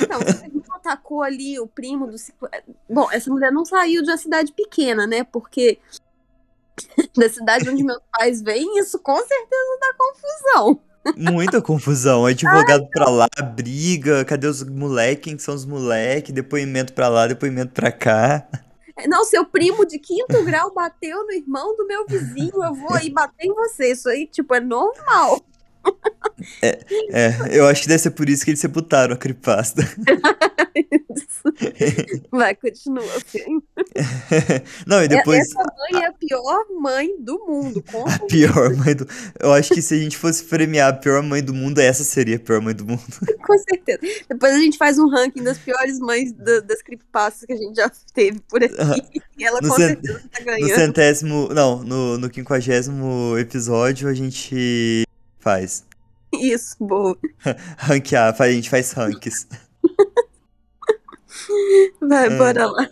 Então, 0.00 0.20
ele 0.20 0.62
não 0.66 0.76
atacou 0.76 1.22
ali 1.22 1.60
o 1.60 1.66
primo 1.66 2.06
do 2.06 2.18
ciclo. 2.18 2.48
Bom, 2.88 3.10
essa 3.10 3.30
mulher 3.30 3.52
não 3.52 3.64
saiu 3.64 4.02
de 4.02 4.10
uma 4.10 4.16
cidade 4.16 4.52
pequena, 4.52 5.06
né? 5.06 5.24
Porque 5.24 5.78
da 7.16 7.28
cidade 7.28 7.68
onde 7.68 7.82
meus 7.82 8.00
pais 8.12 8.42
vêm, 8.42 8.78
isso 8.78 8.98
com 8.98 9.16
certeza 9.16 9.78
dá 9.80 9.94
confusão. 9.96 10.80
Muita 11.16 11.62
confusão. 11.62 12.26
Advogado 12.26 12.88
pra 12.90 13.08
lá, 13.08 13.28
briga, 13.54 14.24
cadê 14.24 14.46
os 14.46 14.62
moleques? 14.64 15.24
Quem 15.24 15.38
são 15.38 15.54
os 15.54 15.64
moleques? 15.64 16.32
Depoimento 16.32 16.92
pra 16.92 17.08
lá, 17.08 17.26
depoimento 17.26 17.72
pra 17.72 17.92
cá. 17.92 18.46
Não, 19.06 19.24
seu 19.24 19.44
primo 19.44 19.84
de 19.84 19.98
quinto 19.98 20.42
grau 20.44 20.72
bateu 20.72 21.24
no 21.26 21.32
irmão 21.32 21.76
do 21.76 21.86
meu 21.86 22.06
vizinho, 22.06 22.64
eu 22.64 22.74
vou 22.74 22.94
aí 22.96 23.10
bater 23.10 23.46
em 23.46 23.54
você. 23.54 23.92
Isso 23.92 24.08
aí, 24.08 24.26
tipo, 24.26 24.54
é 24.54 24.60
normal. 24.60 25.40
É, 26.62 27.30
eu 27.50 27.66
acho 27.66 27.82
que 27.82 27.88
deve 27.88 27.98
ser 28.02 28.10
por 28.10 28.28
isso 28.28 28.44
que 28.44 28.50
eles 28.50 28.60
sepultaram 28.60 29.14
a 29.14 29.16
creepypasta. 29.16 29.82
Vai, 32.30 32.54
continua, 32.54 33.02
filho. 33.26 33.62
Não, 34.86 35.02
e 35.02 35.08
depois 35.08 35.40
Essa 35.40 35.58
mãe 35.92 36.02
é 36.02 36.06
a 36.06 36.12
pior 36.12 36.64
mãe 36.80 37.08
do 37.20 37.38
mundo, 37.46 37.82
com 37.90 38.04
a 38.08 38.18
pior 38.26 38.74
mãe 38.76 38.94
do. 38.94 39.06
Eu 39.40 39.52
acho 39.52 39.72
que 39.72 39.80
se 39.80 39.94
a 39.94 39.98
gente 39.98 40.16
fosse 40.16 40.44
premiar 40.44 40.90
a 40.90 40.96
pior 40.96 41.22
mãe 41.22 41.42
do 41.42 41.54
mundo, 41.54 41.78
essa 41.78 42.04
seria 42.04 42.36
a 42.36 42.40
pior 42.40 42.60
mãe 42.60 42.74
do 42.74 42.84
mundo. 42.84 43.02
Com 43.46 43.58
certeza. 43.58 43.98
Depois 44.28 44.54
a 44.54 44.58
gente 44.58 44.76
faz 44.76 44.98
um 44.98 45.08
ranking 45.08 45.42
das 45.42 45.58
piores 45.58 45.98
mães 46.00 46.32
da- 46.32 46.60
das 46.60 46.82
creepypastas 46.82 47.46
que 47.46 47.52
a 47.52 47.56
gente 47.56 47.76
já 47.76 47.90
teve 48.12 48.40
por 48.48 48.62
aqui. 48.62 49.22
E 49.38 49.44
ela 49.44 49.60
No 49.60 49.68
com 49.68 49.76
cen- 49.76 49.86
certeza 49.88 50.22
tá 50.32 50.40
No 50.40 50.46
ganhando. 50.46 50.74
centésimo. 50.74 51.48
Não, 51.54 51.82
no, 51.82 52.18
no 52.18 52.28
quinquagésimo 52.28 53.36
episódio 53.38 54.08
a 54.08 54.14
gente 54.14 55.04
faz. 55.46 55.84
Isso, 56.32 56.74
boa. 56.80 57.16
Ranquear, 57.78 58.34
a 58.36 58.50
gente 58.50 58.68
faz 58.68 58.90
ranks. 58.90 59.46
Vai, 62.02 62.26
É. 62.26 62.36
bora 62.36 62.66
lá. 62.66 62.88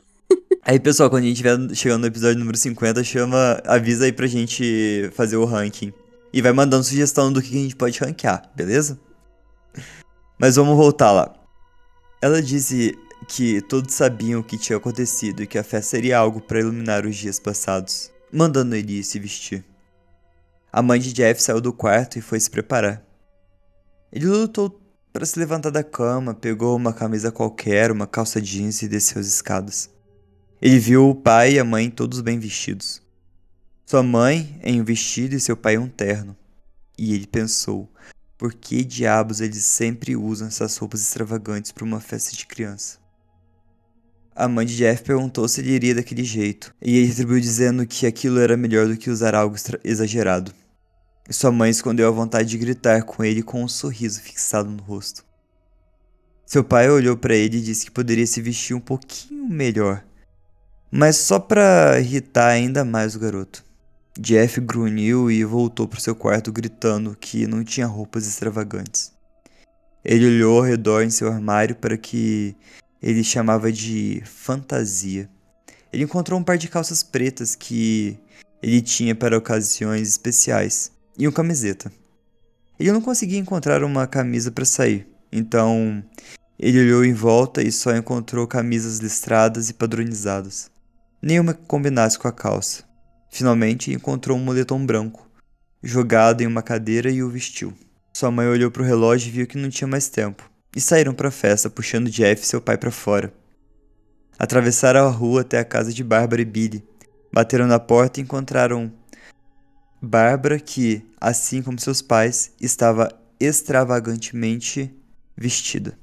Aí, 0.62 0.78
pessoal, 0.78 1.10
quando 1.10 1.24
a 1.24 1.26
gente 1.26 1.42
estiver 1.42 1.74
chegando 1.74 2.02
no 2.02 2.06
episódio 2.06 2.38
número 2.38 2.56
50, 2.56 3.02
chama, 3.02 3.60
avisa 3.66 4.04
aí 4.04 4.12
pra 4.12 4.28
gente 4.28 5.10
fazer 5.14 5.36
o 5.36 5.44
ranking. 5.44 5.92
E 6.32 6.40
vai 6.40 6.52
mandando 6.52 6.84
sugestão 6.84 7.32
do 7.32 7.42
que 7.42 7.58
a 7.58 7.62
gente 7.62 7.74
pode 7.76 7.98
ranquear, 7.98 8.48
beleza? 8.54 8.98
Mas 10.38 10.54
vamos 10.54 10.76
voltar 10.76 11.10
lá. 11.10 11.34
Ela 12.22 12.40
disse 12.40 12.96
que 13.28 13.60
todos 13.62 13.92
sabiam 13.94 14.40
o 14.40 14.44
que 14.44 14.56
tinha 14.56 14.76
acontecido 14.76 15.42
e 15.42 15.46
que 15.46 15.58
a 15.58 15.64
festa 15.64 15.90
seria 15.90 16.18
algo 16.18 16.40
pra 16.40 16.60
iluminar 16.60 17.04
os 17.04 17.16
dias 17.16 17.40
passados, 17.40 18.12
mandando 18.32 18.76
ele 18.76 19.02
se 19.02 19.18
vestir. 19.18 19.64
A 20.76 20.82
mãe 20.82 20.98
de 20.98 21.12
Jeff 21.12 21.40
saiu 21.40 21.60
do 21.60 21.72
quarto 21.72 22.18
e 22.18 22.20
foi 22.20 22.40
se 22.40 22.50
preparar. 22.50 23.00
Ele 24.10 24.26
lutou 24.26 24.82
para 25.12 25.24
se 25.24 25.38
levantar 25.38 25.70
da 25.70 25.84
cama, 25.84 26.34
pegou 26.34 26.74
uma 26.74 26.92
camisa 26.92 27.30
qualquer, 27.30 27.92
uma 27.92 28.08
calça 28.08 28.40
jeans 28.40 28.82
e 28.82 28.88
desceu 28.88 29.20
as 29.20 29.28
escadas. 29.28 29.88
Ele 30.60 30.80
viu 30.80 31.08
o 31.08 31.14
pai 31.14 31.52
e 31.52 31.58
a 31.60 31.64
mãe 31.64 31.88
todos 31.88 32.20
bem 32.20 32.40
vestidos. 32.40 33.00
Sua 33.86 34.02
mãe 34.02 34.58
em 34.64 34.80
um 34.80 34.84
vestido 34.84 35.36
e 35.36 35.40
seu 35.40 35.56
pai 35.56 35.76
em 35.76 35.78
um 35.78 35.88
terno. 35.88 36.36
E 36.98 37.14
ele 37.14 37.28
pensou: 37.28 37.88
por 38.36 38.52
que 38.52 38.82
diabos 38.82 39.40
eles 39.40 39.64
sempre 39.64 40.16
usam 40.16 40.48
essas 40.48 40.76
roupas 40.76 41.02
extravagantes 41.02 41.70
para 41.70 41.84
uma 41.84 42.00
festa 42.00 42.34
de 42.34 42.46
criança? 42.46 42.98
A 44.34 44.48
mãe 44.48 44.66
de 44.66 44.76
Jeff 44.76 45.04
perguntou 45.04 45.46
se 45.46 45.60
ele 45.60 45.70
iria 45.70 45.94
daquele 45.94 46.24
jeito, 46.24 46.74
e 46.82 46.96
ele 46.96 47.06
retribuiu 47.06 47.40
dizendo 47.40 47.86
que 47.86 48.08
aquilo 48.08 48.40
era 48.40 48.56
melhor 48.56 48.88
do 48.88 48.96
que 48.96 49.08
usar 49.08 49.36
algo 49.36 49.54
exagerado. 49.84 50.52
E 51.28 51.32
sua 51.32 51.50
mãe 51.50 51.70
escondeu 51.70 52.06
a 52.06 52.10
vontade 52.10 52.50
de 52.50 52.58
gritar 52.58 53.02
com 53.02 53.24
ele 53.24 53.42
com 53.42 53.64
um 53.64 53.68
sorriso 53.68 54.20
fixado 54.20 54.70
no 54.70 54.82
rosto. 54.82 55.24
Seu 56.44 56.62
pai 56.62 56.90
olhou 56.90 57.16
para 57.16 57.34
ele 57.34 57.56
e 57.56 57.62
disse 57.62 57.86
que 57.86 57.90
poderia 57.90 58.26
se 58.26 58.42
vestir 58.42 58.74
um 58.76 58.80
pouquinho 58.80 59.48
melhor, 59.48 60.04
mas 60.90 61.16
só 61.16 61.38
para 61.40 61.98
irritar 61.98 62.48
ainda 62.48 62.84
mais 62.84 63.16
o 63.16 63.18
garoto. 63.18 63.64
Jeff 64.18 64.60
grunhiu 64.60 65.30
e 65.30 65.42
voltou 65.44 65.88
para 65.88 65.98
seu 65.98 66.14
quarto 66.14 66.52
gritando 66.52 67.16
que 67.18 67.46
não 67.46 67.64
tinha 67.64 67.86
roupas 67.86 68.26
extravagantes. 68.26 69.12
Ele 70.04 70.26
olhou 70.26 70.58
ao 70.58 70.62
redor 70.62 71.02
em 71.02 71.10
seu 71.10 71.28
armário 71.28 71.74
para 71.74 71.96
que 71.96 72.54
ele 73.02 73.24
chamava 73.24 73.72
de 73.72 74.22
fantasia. 74.26 75.28
Ele 75.90 76.04
encontrou 76.04 76.38
um 76.38 76.44
par 76.44 76.58
de 76.58 76.68
calças 76.68 77.02
pretas 77.02 77.54
que 77.54 78.18
ele 78.62 78.82
tinha 78.82 79.14
para 79.14 79.36
ocasiões 79.36 80.08
especiais 80.08 80.93
e 81.18 81.26
uma 81.26 81.32
camiseta. 81.32 81.92
Ele 82.78 82.92
não 82.92 83.00
conseguia 83.00 83.38
encontrar 83.38 83.82
uma 83.84 84.06
camisa 84.06 84.50
para 84.50 84.64
sair, 84.64 85.06
então 85.30 86.04
ele 86.58 86.80
olhou 86.80 87.04
em 87.04 87.12
volta 87.12 87.62
e 87.62 87.70
só 87.70 87.94
encontrou 87.94 88.46
camisas 88.46 88.98
listradas 88.98 89.68
e 89.68 89.74
padronizadas. 89.74 90.70
Nenhuma 91.20 91.54
que 91.54 91.66
combinasse 91.66 92.18
com 92.18 92.28
a 92.28 92.32
calça. 92.32 92.84
Finalmente 93.30 93.92
encontrou 93.92 94.36
um 94.36 94.44
moletom 94.44 94.84
branco, 94.84 95.28
jogado 95.82 96.40
em 96.40 96.46
uma 96.46 96.62
cadeira 96.62 97.10
e 97.10 97.22
o 97.22 97.28
vestiu. 97.28 97.72
Sua 98.12 98.30
mãe 98.30 98.46
olhou 98.46 98.70
para 98.70 98.82
o 98.82 98.84
relógio 98.84 99.28
e 99.28 99.32
viu 99.32 99.46
que 99.46 99.58
não 99.58 99.68
tinha 99.68 99.88
mais 99.88 100.08
tempo, 100.08 100.48
e 100.74 100.80
saíram 100.80 101.12
para 101.12 101.28
a 101.28 101.32
festa, 101.32 101.68
puxando 101.68 102.10
Jeff 102.10 102.42
e 102.42 102.46
seu 102.46 102.60
pai 102.60 102.78
para 102.78 102.92
fora. 102.92 103.32
Atravessaram 104.38 105.06
a 105.06 105.10
rua 105.10 105.40
até 105.40 105.58
a 105.58 105.64
casa 105.64 105.92
de 105.92 106.04
Bárbara 106.04 106.42
e 106.42 106.44
Billy. 106.44 106.84
Bateram 107.32 107.66
na 107.66 107.80
porta 107.80 108.20
e 108.20 108.22
encontraram 108.22 108.92
Bárbara, 110.04 110.60
que, 110.60 111.04
assim 111.20 111.62
como 111.62 111.78
seus 111.80 112.00
pais, 112.02 112.52
estava 112.60 113.08
extravagantemente 113.40 114.94
vestida. 115.36 115.98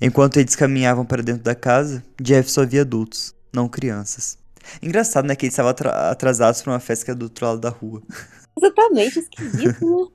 Enquanto 0.00 0.38
eles 0.38 0.54
caminhavam 0.56 1.04
para 1.04 1.22
dentro 1.22 1.42
da 1.42 1.54
casa, 1.54 2.04
Jeff 2.20 2.50
só 2.50 2.64
via 2.64 2.82
adultos, 2.82 3.34
não 3.52 3.68
crianças. 3.68 4.38
Engraçado, 4.82 5.26
né? 5.26 5.34
Que 5.34 5.46
eles 5.46 5.54
estavam 5.54 5.70
atra- 5.70 6.10
atrasados 6.10 6.62
para 6.62 6.72
uma 6.72 6.80
festa 6.80 7.04
que 7.04 7.10
era 7.10 7.18
do 7.18 7.24
outro 7.24 7.46
lado 7.46 7.60
da 7.60 7.70
rua. 7.70 8.02
Exatamente, 8.56 9.18
esquisito, 9.18 9.84
né? 9.84 10.08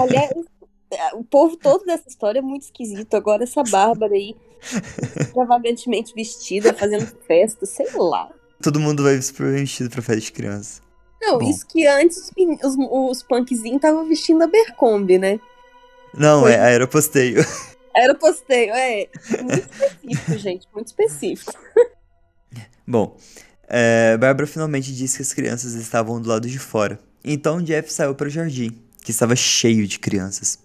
Aliás, 0.00 0.32
o 1.14 1.24
povo 1.24 1.56
todo 1.56 1.84
dessa 1.84 2.08
história 2.08 2.38
é 2.38 2.42
muito 2.42 2.62
esquisito. 2.62 3.14
Agora 3.14 3.44
essa 3.44 3.62
Bárbara 3.62 4.14
aí, 4.14 4.34
extravagantemente 5.20 6.14
vestida, 6.14 6.72
fazendo 6.72 7.06
festa, 7.26 7.66
sei 7.66 7.86
lá. 7.94 8.30
Todo 8.62 8.80
mundo 8.80 9.02
vai 9.02 9.20
super 9.20 9.52
vestido 9.52 9.90
pra 9.90 10.02
festa 10.02 10.20
de 10.22 10.32
criança. 10.32 10.80
Não, 11.20 11.38
Bom. 11.38 11.48
isso 11.50 11.66
que 11.66 11.86
antes 11.86 12.18
os, 12.18 12.30
os, 12.62 12.76
os 13.10 13.22
punkzinhos 13.22 13.76
estavam 13.76 14.06
vestindo 14.08 14.42
a 14.42 14.46
Bercombe, 14.46 15.18
né? 15.18 15.40
Não, 16.14 16.42
Foi. 16.42 16.52
é 16.52 16.60
aeroposteio. 16.60 17.44
Era 17.94 18.12
o 18.12 18.16
posteio, 18.18 18.72
é. 18.74 19.08
Muito 19.42 19.58
específico, 19.58 20.38
gente, 20.38 20.68
muito 20.74 20.86
específico. 20.88 21.52
Bom, 22.86 23.16
é, 23.68 24.16
Bárbara 24.16 24.46
finalmente 24.46 24.94
disse 24.94 25.16
que 25.16 25.22
as 25.22 25.32
crianças 25.32 25.74
estavam 25.74 26.20
do 26.20 26.28
lado 26.28 26.48
de 26.48 26.58
fora. 26.58 26.98
Então 27.24 27.60
Jeff 27.60 27.92
saiu 27.92 28.14
para 28.14 28.28
o 28.28 28.30
jardim, 28.30 28.70
que 29.02 29.10
estava 29.10 29.34
cheio 29.34 29.86
de 29.86 29.98
crianças. 29.98 30.58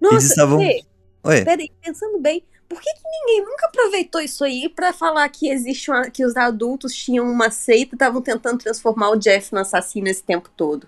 Nossa, 0.00 0.26
estavam- 0.26 0.58
Fê, 0.58 0.82
Oi, 1.22 1.42
peraí, 1.44 1.70
pensando 1.82 2.18
bem, 2.20 2.44
por 2.68 2.80
que, 2.80 2.92
que 2.94 3.02
ninguém 3.04 3.44
nunca 3.44 3.66
aproveitou 3.66 4.20
isso 4.20 4.44
aí 4.44 4.68
pra 4.68 4.92
falar 4.92 5.28
que 5.28 5.48
existe 5.50 5.90
uma, 5.90 6.10
que 6.10 6.24
os 6.24 6.36
adultos 6.36 6.94
tinham 6.94 7.30
uma 7.30 7.50
seita 7.50 7.94
e 7.94 7.96
estavam 7.96 8.20
tentando 8.22 8.58
transformar 8.58 9.10
o 9.10 9.16
Jeff 9.16 9.52
no 9.52 9.60
assassino 9.60 10.08
esse 10.08 10.22
tempo 10.22 10.50
todo? 10.56 10.86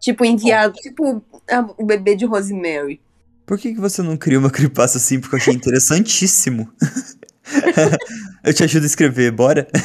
Tipo, 0.00 0.24
enviado, 0.24 0.74
tipo 0.74 1.22
a- 1.50 1.68
o 1.78 1.84
bebê 1.84 2.14
de 2.14 2.24
Rosemary. 2.26 3.00
por 3.46 3.58
que, 3.58 3.74
que 3.74 3.80
você 3.80 4.02
não 4.02 4.16
cria 4.16 4.38
uma 4.38 4.50
creepypasta 4.52 4.98
assim? 4.98 5.20
Porque 5.20 5.34
eu 5.36 5.38
achei 5.38 5.54
interessantíssimo. 5.54 6.70
eu 8.44 8.52
te 8.54 8.64
ajudo 8.64 8.82
a 8.84 8.86
escrever, 8.86 9.30
bora? 9.32 9.66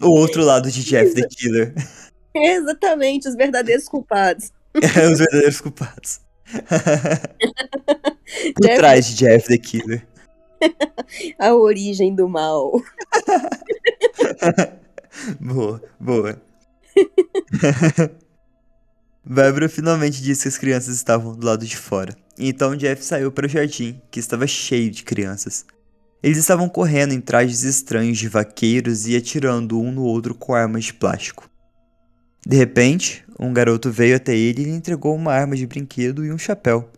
O 0.00 0.10
outro 0.10 0.44
lado 0.44 0.70
de 0.70 0.84
Jeff 0.84 1.14
the 1.14 1.26
Killer. 1.26 1.74
Exatamente, 2.34 3.28
os 3.28 3.34
verdadeiros 3.34 3.88
culpados. 3.88 4.52
É, 4.74 5.08
os 5.10 5.18
verdadeiros 5.18 5.60
culpados. 5.60 6.20
Por 8.54 8.66
Jeff- 8.66 8.76
trás 8.76 9.06
de 9.06 9.14
Jeff 9.16 9.48
the 9.48 9.58
Killer. 9.58 10.06
A 11.38 11.54
origem 11.54 12.14
do 12.14 12.28
mal. 12.28 12.72
boa, 15.40 15.82
boa. 16.00 16.40
Bárbara 19.24 19.68
finalmente 19.68 20.22
disse 20.22 20.42
que 20.42 20.48
as 20.48 20.58
crianças 20.58 20.96
estavam 20.96 21.34
do 21.34 21.46
lado 21.46 21.64
de 21.64 21.76
fora. 21.76 22.16
Então 22.38 22.76
Jeff 22.76 23.04
saiu 23.04 23.30
para 23.30 23.46
o 23.46 23.48
jardim, 23.48 24.00
que 24.10 24.20
estava 24.20 24.46
cheio 24.46 24.90
de 24.90 25.02
crianças. 25.04 25.64
Eles 26.22 26.38
estavam 26.38 26.68
correndo 26.68 27.12
em 27.12 27.20
trajes 27.20 27.62
estranhos 27.62 28.18
de 28.18 28.28
vaqueiros 28.28 29.06
e 29.06 29.16
atirando 29.16 29.80
um 29.80 29.92
no 29.92 30.02
outro 30.02 30.34
com 30.34 30.54
armas 30.54 30.86
de 30.86 30.94
plástico. 30.94 31.48
De 32.48 32.56
repente, 32.56 33.22
um 33.38 33.52
garoto 33.52 33.92
veio 33.92 34.16
até 34.16 34.34
ele 34.34 34.62
e 34.62 34.64
lhe 34.64 34.70
entregou 34.70 35.14
uma 35.14 35.34
arma 35.34 35.54
de 35.54 35.66
brinquedo 35.66 36.24
e 36.24 36.32
um 36.32 36.38
chapéu. 36.38 36.90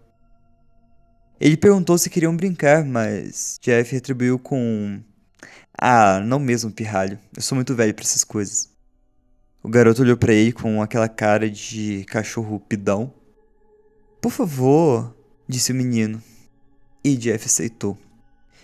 Ele 1.41 1.57
perguntou 1.57 1.99
se 1.99 2.09
queriam 2.09 2.37
brincar, 2.37 2.85
mas 2.85 3.59
Jeff 3.61 3.93
retribuiu 3.93 4.39
com: 4.39 5.01
Ah, 5.77 6.21
não 6.21 6.39
mesmo, 6.39 6.71
pirralho. 6.71 7.19
Eu 7.35 7.43
sou 7.43 7.57
muito 7.57 7.75
velho 7.75 7.93
para 7.93 8.05
essas 8.05 8.23
coisas. 8.23 8.71
O 9.61 9.69
garoto 9.69 10.03
olhou 10.03 10.17
para 10.17 10.33
ele 10.33 10.53
com 10.53 10.81
aquela 10.81 11.09
cara 11.09 11.51
de 11.51 12.05
cachorro 12.05 12.61
pidão. 12.61 13.13
Por 14.23 14.31
favor, 14.31 15.13
disse 15.49 15.73
o 15.73 15.75
menino. 15.75 16.23
E 17.03 17.17
Jeff 17.17 17.47
aceitou. 17.47 17.99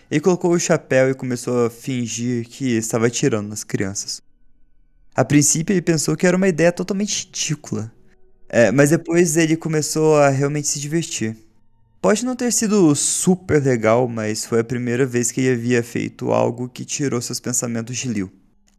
Ele 0.09 0.21
colocou 0.21 0.51
o 0.51 0.59
chapéu 0.59 1.09
e 1.09 1.13
começou 1.13 1.65
a 1.65 1.69
fingir 1.69 2.47
que 2.47 2.77
estava 2.77 3.07
atirando 3.07 3.49
nas 3.49 3.65
crianças. 3.65 4.25
A 5.17 5.25
princípio 5.25 5.73
ele 5.73 5.81
pensou 5.81 6.15
que 6.15 6.27
era 6.27 6.37
uma 6.37 6.47
ideia 6.47 6.71
totalmente 6.71 7.25
ridícula. 7.25 7.91
É, 8.47 8.71
mas 8.71 8.91
depois 8.91 9.35
ele 9.35 9.57
começou 9.57 10.15
a 10.15 10.29
realmente 10.29 10.67
se 10.67 10.79
divertir. 10.79 11.35
Pode 11.99 12.23
não 12.23 12.35
ter 12.35 12.53
sido 12.53 12.93
super 12.93 13.59
legal, 13.59 14.07
mas 14.07 14.45
foi 14.45 14.59
a 14.59 14.63
primeira 14.63 15.07
vez 15.07 15.31
que 15.31 15.41
ele 15.41 15.59
havia 15.59 15.81
feito 15.81 16.31
algo 16.31 16.69
que 16.69 16.85
tirou 16.85 17.19
seus 17.19 17.39
pensamentos 17.39 17.97
de 17.97 18.07
Liu. 18.09 18.31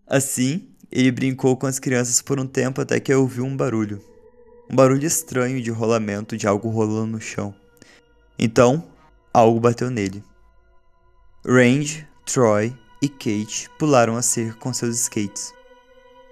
Assim, 0.07 0.69
ele 0.93 1.11
brincou 1.11 1.57
com 1.57 1.67
as 1.67 1.81
crianças 1.81 2.23
por 2.23 2.39
um 2.39 2.47
tempo 2.47 2.81
até 2.81 3.01
que 3.01 3.13
ouviu 3.13 3.45
um 3.45 3.57
barulho. 3.57 4.01
Um 4.71 4.77
barulho 4.77 5.05
estranho 5.09 5.61
de 5.61 5.73
rolamento 5.73 6.37
de 6.37 6.47
algo 6.47 6.69
rolando 6.69 7.09
no 7.09 7.21
chão. 7.21 7.53
Então, 8.39 8.85
algo 9.35 9.59
bateu 9.59 9.91
nele. 9.91 10.23
Range, 11.45 12.07
Troy 12.25 12.73
e 13.03 13.09
Kate 13.09 13.69
pularam 13.77 14.17
a 14.17 14.23
cerca 14.23 14.55
com 14.61 14.73
seus 14.73 15.01
skates. 15.01 15.58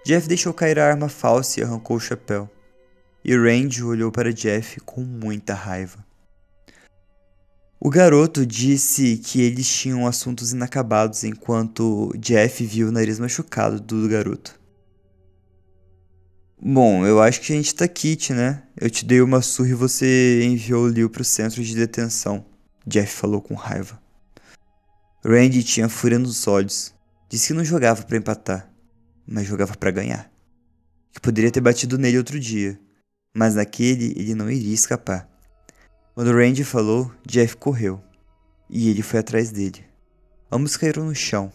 Jeff 0.06 0.28
deixou 0.28 0.54
cair 0.54 0.78
a 0.78 0.86
arma 0.86 1.08
falsa 1.08 1.58
e 1.58 1.64
arrancou 1.64 1.96
o 1.96 2.00
chapéu. 2.00 2.48
E 3.24 3.36
Randy 3.36 3.82
olhou 3.82 4.12
para 4.12 4.32
Jeff 4.32 4.78
com 4.82 5.00
muita 5.00 5.52
raiva. 5.52 5.98
O 7.80 7.90
garoto 7.90 8.46
disse 8.46 9.16
que 9.16 9.40
eles 9.40 9.68
tinham 9.68 10.06
assuntos 10.06 10.52
inacabados 10.52 11.24
enquanto 11.24 12.12
Jeff 12.20 12.64
viu 12.64 12.86
o 12.86 12.92
nariz 12.92 13.18
machucado 13.18 13.80
do 13.80 14.08
garoto. 14.08 14.56
Bom, 16.56 17.04
eu 17.04 17.20
acho 17.20 17.40
que 17.40 17.52
a 17.52 17.56
gente 17.56 17.74
tá 17.74 17.88
kit, 17.88 18.32
né? 18.32 18.62
Eu 18.80 18.88
te 18.88 19.04
dei 19.04 19.20
uma 19.20 19.42
surra 19.42 19.70
e 19.70 19.74
você 19.74 20.44
enviou 20.44 20.84
o 20.84 20.88
Liu 20.88 21.10
pro 21.10 21.24
centro 21.24 21.64
de 21.64 21.74
detenção. 21.74 22.46
Jeff 22.86 23.12
falou 23.12 23.42
com 23.42 23.54
raiva. 23.54 24.00
Randy 25.24 25.64
tinha 25.64 25.88
fúria 25.88 26.16
nos 26.16 26.46
olhos. 26.46 26.94
Disse 27.28 27.48
que 27.48 27.54
não 27.54 27.64
jogava 27.64 28.04
para 28.04 28.16
empatar, 28.16 28.70
mas 29.26 29.46
jogava 29.46 29.74
para 29.76 29.90
ganhar. 29.90 30.30
Que 31.12 31.20
poderia 31.20 31.50
ter 31.50 31.60
batido 31.60 31.98
nele 31.98 32.18
outro 32.18 32.38
dia, 32.38 32.78
mas 33.34 33.54
naquele 33.54 34.12
ele 34.16 34.34
não 34.34 34.50
iria 34.50 34.74
escapar. 34.74 35.28
Quando 36.14 36.32
Randy 36.32 36.64
falou, 36.64 37.12
Jeff 37.26 37.56
correu, 37.56 38.02
e 38.70 38.88
ele 38.88 39.02
foi 39.02 39.20
atrás 39.20 39.50
dele. 39.50 39.84
Ambos 40.50 40.76
caíram 40.76 41.04
no 41.04 41.14
chão. 41.14 41.52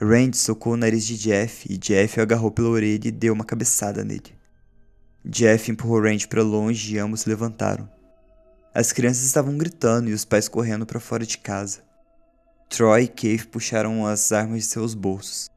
Randy 0.00 0.36
socou 0.36 0.74
o 0.74 0.76
nariz 0.76 1.06
de 1.06 1.16
Jeff 1.16 1.66
e 1.70 1.78
Jeff 1.78 2.18
o 2.18 2.22
agarrou 2.22 2.50
pela 2.50 2.68
orelha 2.68 3.08
e 3.08 3.10
deu 3.10 3.32
uma 3.32 3.44
cabeçada 3.44 4.04
nele. 4.04 4.34
Jeff 5.24 5.70
empurrou 5.70 6.02
Randy 6.02 6.28
para 6.28 6.42
longe 6.42 6.94
e 6.94 6.98
ambos 6.98 7.20
se 7.20 7.28
levantaram. 7.28 7.88
As 8.74 8.92
crianças 8.92 9.24
estavam 9.24 9.56
gritando 9.56 10.10
e 10.10 10.12
os 10.12 10.24
pais 10.24 10.48
correndo 10.48 10.84
para 10.84 11.00
fora 11.00 11.24
de 11.24 11.38
casa. 11.38 11.80
Troy 12.68 13.04
e 13.04 13.08
Cave 13.08 13.46
puxaram 13.46 14.06
as 14.06 14.32
armas 14.32 14.64
de 14.64 14.66
seus 14.66 14.92
bolsos. 14.92 15.48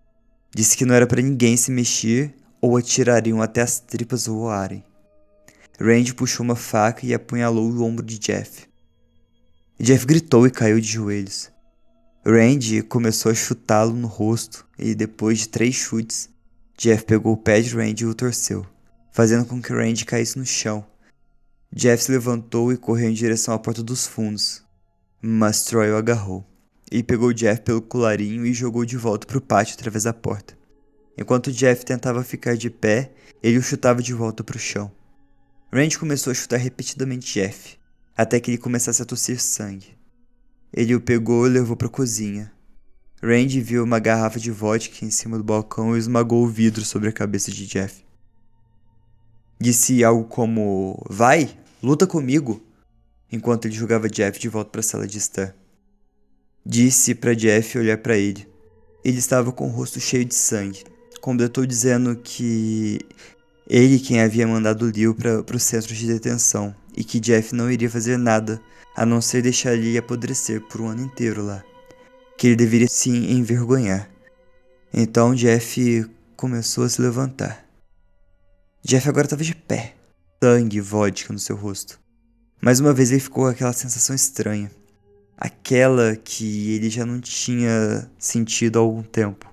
Disse 0.53 0.75
que 0.75 0.85
não 0.85 0.95
era 0.95 1.05
para 1.05 1.21
ninguém 1.21 1.55
se 1.55 1.71
mexer 1.71 2.35
ou 2.61 2.75
atirariam 2.75 3.41
até 3.41 3.61
as 3.61 3.79
tripas 3.79 4.25
voarem. 4.25 4.83
Randy 5.79 6.13
puxou 6.13 6.43
uma 6.43 6.55
faca 6.55 7.05
e 7.05 7.13
apunhalou 7.13 7.71
o 7.71 7.83
ombro 7.83 8.05
de 8.05 8.17
Jeff. 8.17 8.67
Jeff 9.79 10.05
gritou 10.05 10.45
e 10.45 10.51
caiu 10.51 10.79
de 10.79 10.87
joelhos. 10.87 11.49
Randy 12.25 12.81
começou 12.81 13.31
a 13.31 13.35
chutá-lo 13.35 13.95
no 13.95 14.07
rosto 14.07 14.67
e 14.77 14.93
depois 14.93 15.39
de 15.39 15.49
três 15.49 15.73
chutes, 15.75 16.29
Jeff 16.77 17.05
pegou 17.05 17.33
o 17.33 17.37
pé 17.37 17.61
de 17.61 17.73
Randy 17.75 18.03
e 18.03 18.07
o 18.07 18.13
torceu, 18.13 18.65
fazendo 19.11 19.45
com 19.45 19.61
que 19.61 19.71
Randy 19.71 20.05
caísse 20.05 20.37
no 20.37 20.45
chão. 20.45 20.85
Jeff 21.71 22.03
se 22.03 22.11
levantou 22.11 22.73
e 22.73 22.77
correu 22.77 23.09
em 23.09 23.13
direção 23.13 23.53
à 23.53 23.59
porta 23.59 23.83
dos 23.83 24.05
fundos, 24.05 24.63
mas 25.21 25.63
Troy 25.63 25.91
o 25.91 25.97
agarrou. 25.97 26.48
Ele 26.91 27.03
pegou 27.03 27.33
Jeff 27.33 27.61
pelo 27.61 27.81
colarinho 27.81 28.45
e 28.45 28.53
jogou 28.53 28.83
de 28.83 28.97
volta 28.97 29.27
para 29.27 29.37
o 29.37 29.41
pátio 29.41 29.75
através 29.75 30.05
da 30.05 30.13
porta. 30.13 30.57
Enquanto 31.17 31.51
Jeff 31.51 31.85
tentava 31.85 32.23
ficar 32.23 32.55
de 32.55 32.69
pé, 32.69 33.11
ele 33.43 33.57
o 33.57 33.61
chutava 33.61 34.01
de 34.01 34.13
volta 34.13 34.43
para 34.43 34.55
o 34.55 34.59
chão. 34.59 34.91
Randy 35.71 35.99
começou 35.99 36.31
a 36.31 36.33
chutar 36.33 36.57
repetidamente 36.57 37.33
Jeff, 37.33 37.77
até 38.17 38.39
que 38.39 38.49
ele 38.49 38.57
começasse 38.57 39.01
a 39.01 39.05
tossir 39.05 39.39
sangue. 39.39 39.97
Ele 40.73 40.95
o 40.95 41.01
pegou 41.01 41.45
e 41.45 41.49
levou 41.49 41.75
para 41.75 41.87
a 41.87 41.91
cozinha. 41.91 42.51
Randy 43.21 43.61
viu 43.61 43.83
uma 43.83 43.99
garrafa 43.99 44.39
de 44.39 44.49
vodka 44.49 45.05
em 45.05 45.11
cima 45.11 45.37
do 45.37 45.43
balcão 45.43 45.95
e 45.95 45.99
esmagou 45.99 46.43
o 46.43 46.47
vidro 46.47 46.83
sobre 46.85 47.09
a 47.09 47.13
cabeça 47.13 47.51
de 47.51 47.67
Jeff. 47.67 48.03
Disse 49.59 50.03
algo 50.03 50.23
como: 50.23 51.05
Vai, 51.09 51.55
luta 51.83 52.07
comigo, 52.07 52.63
enquanto 53.31 53.65
ele 53.65 53.75
jogava 53.75 54.09
Jeff 54.09 54.39
de 54.39 54.47
volta 54.47 54.71
para 54.71 54.79
a 54.79 54.83
sala 54.83 55.05
de 55.05 55.17
estar. 55.17 55.58
Disse 56.71 57.15
para 57.15 57.33
Jeff 57.33 57.79
olhar 57.79 57.97
para 57.97 58.15
ele. 58.15 58.47
Ele 59.03 59.17
estava 59.17 59.51
com 59.51 59.67
o 59.67 59.71
rosto 59.71 59.99
cheio 59.99 60.23
de 60.23 60.35
sangue. 60.35 60.83
Completou 61.19 61.65
dizendo 61.65 62.15
que 62.15 62.99
ele 63.67 63.99
quem 63.99 64.21
havia 64.21 64.45
mandado 64.45 64.87
Liu 64.87 65.15
para 65.15 65.55
o 65.55 65.59
centro 65.59 65.95
de 65.95 66.05
detenção 66.05 66.75
e 66.95 67.03
que 67.03 67.19
Jeff 67.19 67.55
não 67.55 67.71
iria 67.71 67.89
fazer 67.89 68.17
nada 68.17 68.61
a 68.95 69.03
não 69.03 69.19
ser 69.19 69.41
deixar 69.41 69.73
ele 69.73 69.97
apodrecer 69.97 70.61
por 70.61 70.81
um 70.81 70.89
ano 70.89 71.01
inteiro 71.01 71.43
lá. 71.43 71.63
Que 72.37 72.45
ele 72.45 72.55
deveria 72.55 72.87
se 72.87 73.09
envergonhar. 73.09 74.07
Então 74.93 75.33
Jeff 75.33 76.07
começou 76.37 76.83
a 76.83 76.89
se 76.89 77.01
levantar. 77.01 77.65
Jeff 78.83 79.09
agora 79.09 79.25
estava 79.25 79.43
de 79.43 79.55
pé, 79.55 79.95
sangue 80.43 80.77
e 80.77 80.81
vodka 80.81 81.33
no 81.33 81.39
seu 81.39 81.55
rosto. 81.55 81.99
Mais 82.61 82.79
uma 82.79 82.93
vez 82.93 83.09
ele 83.09 83.19
ficou 83.19 83.45
com 83.45 83.49
aquela 83.49 83.73
sensação 83.73 84.15
estranha 84.15 84.69
aquela 85.39 86.17
que 86.17 86.71
ele 86.71 86.89
já 86.89 87.05
não 87.05 87.21
tinha 87.21 88.11
sentido 88.17 88.77
há 88.77 88.81
algum 88.81 89.01
tempo. 89.01 89.49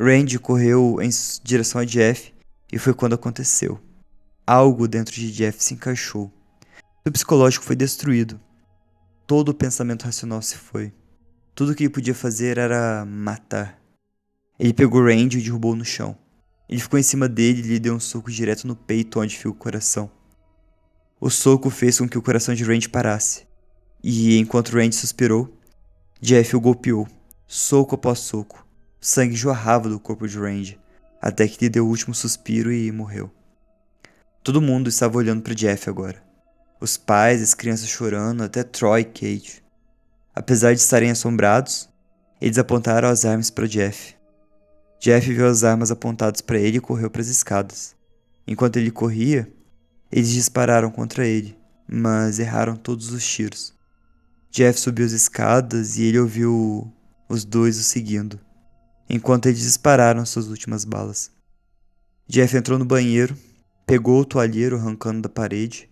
Randy 0.00 0.38
correu 0.38 1.02
em 1.02 1.10
direção 1.44 1.82
a 1.82 1.84
Jeff 1.84 2.32
e 2.72 2.78
foi 2.78 2.94
quando 2.94 3.14
aconteceu. 3.14 3.78
Algo 4.46 4.88
dentro 4.88 5.14
de 5.14 5.30
Jeff 5.30 5.62
se 5.62 5.74
encaixou. 5.74 6.32
Seu 7.02 7.12
psicológico 7.12 7.64
foi 7.64 7.76
destruído. 7.76 8.40
Todo 9.26 9.50
o 9.50 9.54
pensamento 9.54 10.04
racional 10.04 10.40
se 10.40 10.56
foi. 10.56 10.94
Tudo 11.54 11.74
que 11.74 11.82
ele 11.82 11.92
podia 11.92 12.14
fazer 12.14 12.56
era 12.56 13.04
matar. 13.04 13.78
Ele 14.58 14.72
pegou 14.72 15.04
Randy 15.04 15.36
e 15.36 15.40
o 15.40 15.44
derrubou 15.44 15.76
no 15.76 15.84
chão. 15.84 16.16
Ele 16.68 16.80
ficou 16.80 16.98
em 16.98 17.02
cima 17.02 17.28
dele 17.28 17.60
e 17.60 17.64
lhe 17.64 17.78
deu 17.78 17.94
um 17.94 18.00
soco 18.00 18.30
direto 18.30 18.66
no 18.66 18.74
peito 18.74 19.20
onde 19.20 19.36
fica 19.36 19.50
o 19.50 19.54
coração. 19.54 20.10
O 21.20 21.28
soco 21.28 21.68
fez 21.68 21.98
com 21.98 22.08
que 22.08 22.16
o 22.16 22.22
coração 22.22 22.54
de 22.54 22.64
Randy 22.64 22.88
parasse. 22.88 23.47
E 24.02 24.38
enquanto 24.38 24.70
Randy 24.72 24.94
suspirou, 24.94 25.52
Jeff 26.20 26.54
o 26.56 26.60
golpeou, 26.60 27.06
soco 27.46 27.94
após 27.94 28.20
soco. 28.20 28.66
O 29.00 29.06
sangue 29.06 29.34
jorrava 29.34 29.88
do 29.88 29.98
corpo 29.98 30.26
de 30.26 30.38
Randy, 30.38 30.78
até 31.20 31.46
que 31.46 31.64
lhe 31.64 31.68
deu 31.68 31.86
o 31.86 31.88
último 31.88 32.14
suspiro 32.14 32.72
e 32.72 32.90
morreu. 32.92 33.30
Todo 34.42 34.62
mundo 34.62 34.88
estava 34.88 35.18
olhando 35.18 35.42
para 35.42 35.54
Jeff 35.54 35.90
agora. 35.90 36.22
Os 36.80 36.96
pais, 36.96 37.42
as 37.42 37.54
crianças 37.54 37.88
chorando, 37.88 38.42
até 38.42 38.62
Troy 38.62 39.00
e 39.00 39.04
Kate. 39.04 39.64
Apesar 40.34 40.72
de 40.72 40.80
estarem 40.80 41.10
assombrados, 41.10 41.88
eles 42.40 42.58
apontaram 42.58 43.08
as 43.08 43.24
armas 43.24 43.50
para 43.50 43.66
Jeff. 43.66 44.14
Jeff 45.00 45.32
viu 45.32 45.46
as 45.46 45.64
armas 45.64 45.90
apontadas 45.90 46.40
para 46.40 46.58
ele 46.58 46.78
e 46.78 46.80
correu 46.80 47.10
para 47.10 47.20
as 47.20 47.28
escadas. 47.28 47.96
Enquanto 48.46 48.76
ele 48.76 48.90
corria, 48.90 49.52
eles 50.10 50.30
dispararam 50.30 50.90
contra 50.90 51.26
ele, 51.26 51.58
mas 51.86 52.38
erraram 52.38 52.76
todos 52.76 53.12
os 53.12 53.26
tiros. 53.26 53.77
Jeff 54.50 54.80
subiu 54.80 55.04
as 55.04 55.12
escadas 55.12 55.98
e 55.98 56.04
ele 56.04 56.18
ouviu 56.18 56.90
os 57.28 57.44
dois 57.44 57.78
o 57.78 57.84
seguindo, 57.84 58.40
enquanto 59.08 59.46
eles 59.46 59.60
dispararam 59.60 60.24
suas 60.24 60.48
últimas 60.48 60.84
balas. 60.84 61.30
Jeff 62.26 62.56
entrou 62.56 62.78
no 62.78 62.84
banheiro, 62.84 63.36
pegou 63.86 64.20
o 64.20 64.24
toalheiro 64.24 64.76
arrancando 64.76 65.22
da 65.22 65.28
parede, 65.28 65.88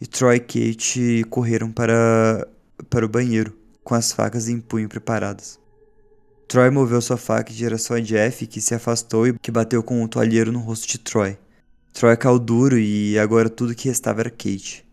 e 0.00 0.06
Troy 0.06 0.36
e 0.36 0.40
Kate 0.40 1.24
correram 1.30 1.72
para, 1.72 2.46
para 2.90 3.06
o 3.06 3.08
banheiro, 3.08 3.56
com 3.82 3.94
as 3.94 4.12
facas 4.12 4.48
em 4.48 4.60
punho 4.60 4.88
preparadas. 4.88 5.58
Troy 6.46 6.68
moveu 6.70 7.00
sua 7.00 7.16
faca 7.16 7.50
em 7.50 7.56
direção 7.56 7.96
a 7.96 8.00
Jeff, 8.00 8.46
que 8.46 8.60
se 8.60 8.74
afastou 8.74 9.26
e 9.26 9.38
que 9.38 9.50
bateu 9.50 9.82
com 9.82 10.02
um 10.02 10.06
toalheiro 10.06 10.52
no 10.52 10.60
rosto 10.60 10.86
de 10.86 10.98
Troy. 10.98 11.38
Troy 11.94 12.16
caiu 12.18 12.38
duro 12.38 12.78
e 12.78 13.18
agora 13.18 13.48
tudo 13.48 13.74
que 13.74 13.88
restava 13.88 14.20
era 14.20 14.30
Kate. 14.30 14.84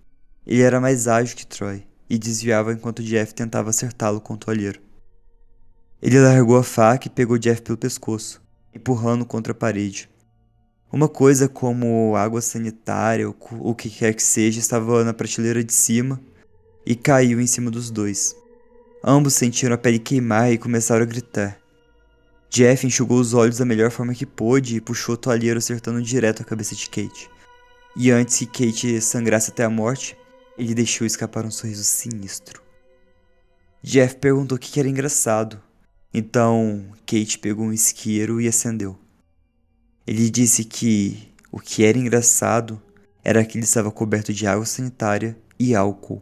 Ele 0.48 0.62
era 0.62 0.80
mais 0.80 1.08
ágil 1.08 1.36
que 1.36 1.46
Troy 1.46 1.84
e 2.12 2.18
desviava 2.18 2.74
enquanto 2.74 3.02
Jeff 3.02 3.34
tentava 3.34 3.70
acertá-lo 3.70 4.20
com 4.20 4.34
o 4.34 4.38
toalheiro. 4.38 4.82
Ele 6.02 6.20
largou 6.20 6.58
a 6.58 6.64
faca 6.64 7.08
e 7.08 7.10
pegou 7.10 7.38
Jeff 7.38 7.62
pelo 7.62 7.78
pescoço, 7.78 8.42
empurrando 8.76 9.26
contra 9.26 9.54
a 9.54 9.56
parede. 9.56 10.10
Uma 10.92 11.08
coisa 11.08 11.48
como 11.48 12.14
água 12.18 12.42
sanitária 12.42 13.30
ou 13.30 13.36
o 13.62 13.74
que 13.74 13.90
quer 13.90 14.14
que 14.14 14.22
seja 14.22 14.60
estava 14.60 15.06
na 15.06 15.14
prateleira 15.14 15.64
de 15.64 15.72
cima 15.72 16.20
e 16.86 16.98
caiu 16.98 17.40
em 17.40 17.48
cima 17.48 17.72
dos 17.72 17.90
dois. 17.90 18.36
Ambos 19.02 19.34
sentiram 19.34 19.76
a 19.76 19.78
pele 19.78 19.98
queimar 19.98 20.52
e 20.52 20.58
começaram 20.58 21.04
a 21.04 21.08
gritar. 21.08 21.58
Jeff 22.50 22.86
enxugou 22.86 23.22
os 23.22 23.34
olhos 23.34 23.60
da 23.60 23.64
melhor 23.64 23.90
forma 23.90 24.14
que 24.14 24.26
pôde 24.26 24.76
e 24.76 24.82
puxou 24.82 25.16
o 25.16 25.18
toalheiro 25.18 25.60
acertando 25.60 26.02
direto 26.02 26.42
a 26.42 26.46
cabeça 26.46 26.76
de 26.76 26.90
Kate. 26.90 27.30
E 27.96 28.12
antes 28.12 28.38
que 28.38 28.46
Kate 28.48 29.00
sangrasse 29.00 29.52
até 29.52 29.64
a 29.64 29.70
morte, 29.70 30.18
ele 30.62 30.76
deixou 30.76 31.08
escapar 31.08 31.44
um 31.44 31.50
sorriso 31.50 31.84
sinistro. 31.84 32.62
Jeff 33.82 34.16
perguntou 34.18 34.58
o 34.58 34.60
que 34.60 34.80
era 34.80 34.88
engraçado. 34.88 35.60
Então, 36.14 36.86
Kate 37.00 37.40
pegou 37.40 37.66
um 37.66 37.74
isqueiro 37.74 38.40
e 38.40 38.48
acendeu. 38.48 38.96
Ele 40.06 40.30
disse 40.30 40.64
que 40.64 41.34
o 41.52 41.60
que 41.60 41.84
era 41.84 41.98
engraçado 41.98 42.80
era 43.24 43.44
que 43.44 43.58
ele 43.58 43.66
estava 43.66 43.92
coberto 43.92 44.32
de 44.32 44.46
água 44.46 44.66
sanitária 44.66 45.36
e 45.58 45.74
álcool, 45.74 46.22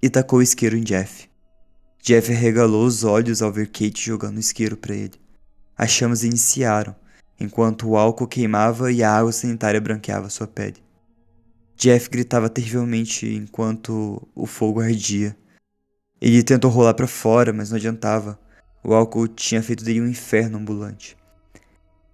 e 0.00 0.08
tacou 0.08 0.38
o 0.38 0.42
isqueiro 0.42 0.76
em 0.76 0.82
Jeff. 0.82 1.28
Jeff 2.02 2.32
arregalou 2.32 2.86
os 2.86 3.04
olhos 3.04 3.42
ao 3.42 3.52
ver 3.52 3.66
Kate 3.66 4.02
jogando 4.02 4.36
o 4.36 4.40
isqueiro 4.40 4.76
para 4.76 4.94
ele. 4.94 5.20
As 5.76 5.90
chamas 5.90 6.24
iniciaram, 6.24 6.96
enquanto 7.38 7.88
o 7.88 7.96
álcool 7.96 8.26
queimava 8.26 8.90
e 8.90 9.02
a 9.02 9.12
água 9.12 9.32
sanitária 9.32 9.80
branqueava 9.80 10.30
sua 10.30 10.46
pele. 10.46 10.85
Jeff 11.76 12.08
gritava 12.08 12.48
terrivelmente 12.48 13.26
enquanto 13.26 14.26
o 14.34 14.46
fogo 14.46 14.80
ardia. 14.80 15.36
Ele 16.18 16.42
tentou 16.42 16.70
rolar 16.70 16.94
para 16.94 17.06
fora, 17.06 17.52
mas 17.52 17.68
não 17.68 17.76
adiantava. 17.76 18.40
O 18.82 18.94
álcool 18.94 19.28
tinha 19.28 19.62
feito 19.62 19.84
dele 19.84 20.00
um 20.00 20.08
inferno 20.08 20.56
ambulante. 20.56 21.16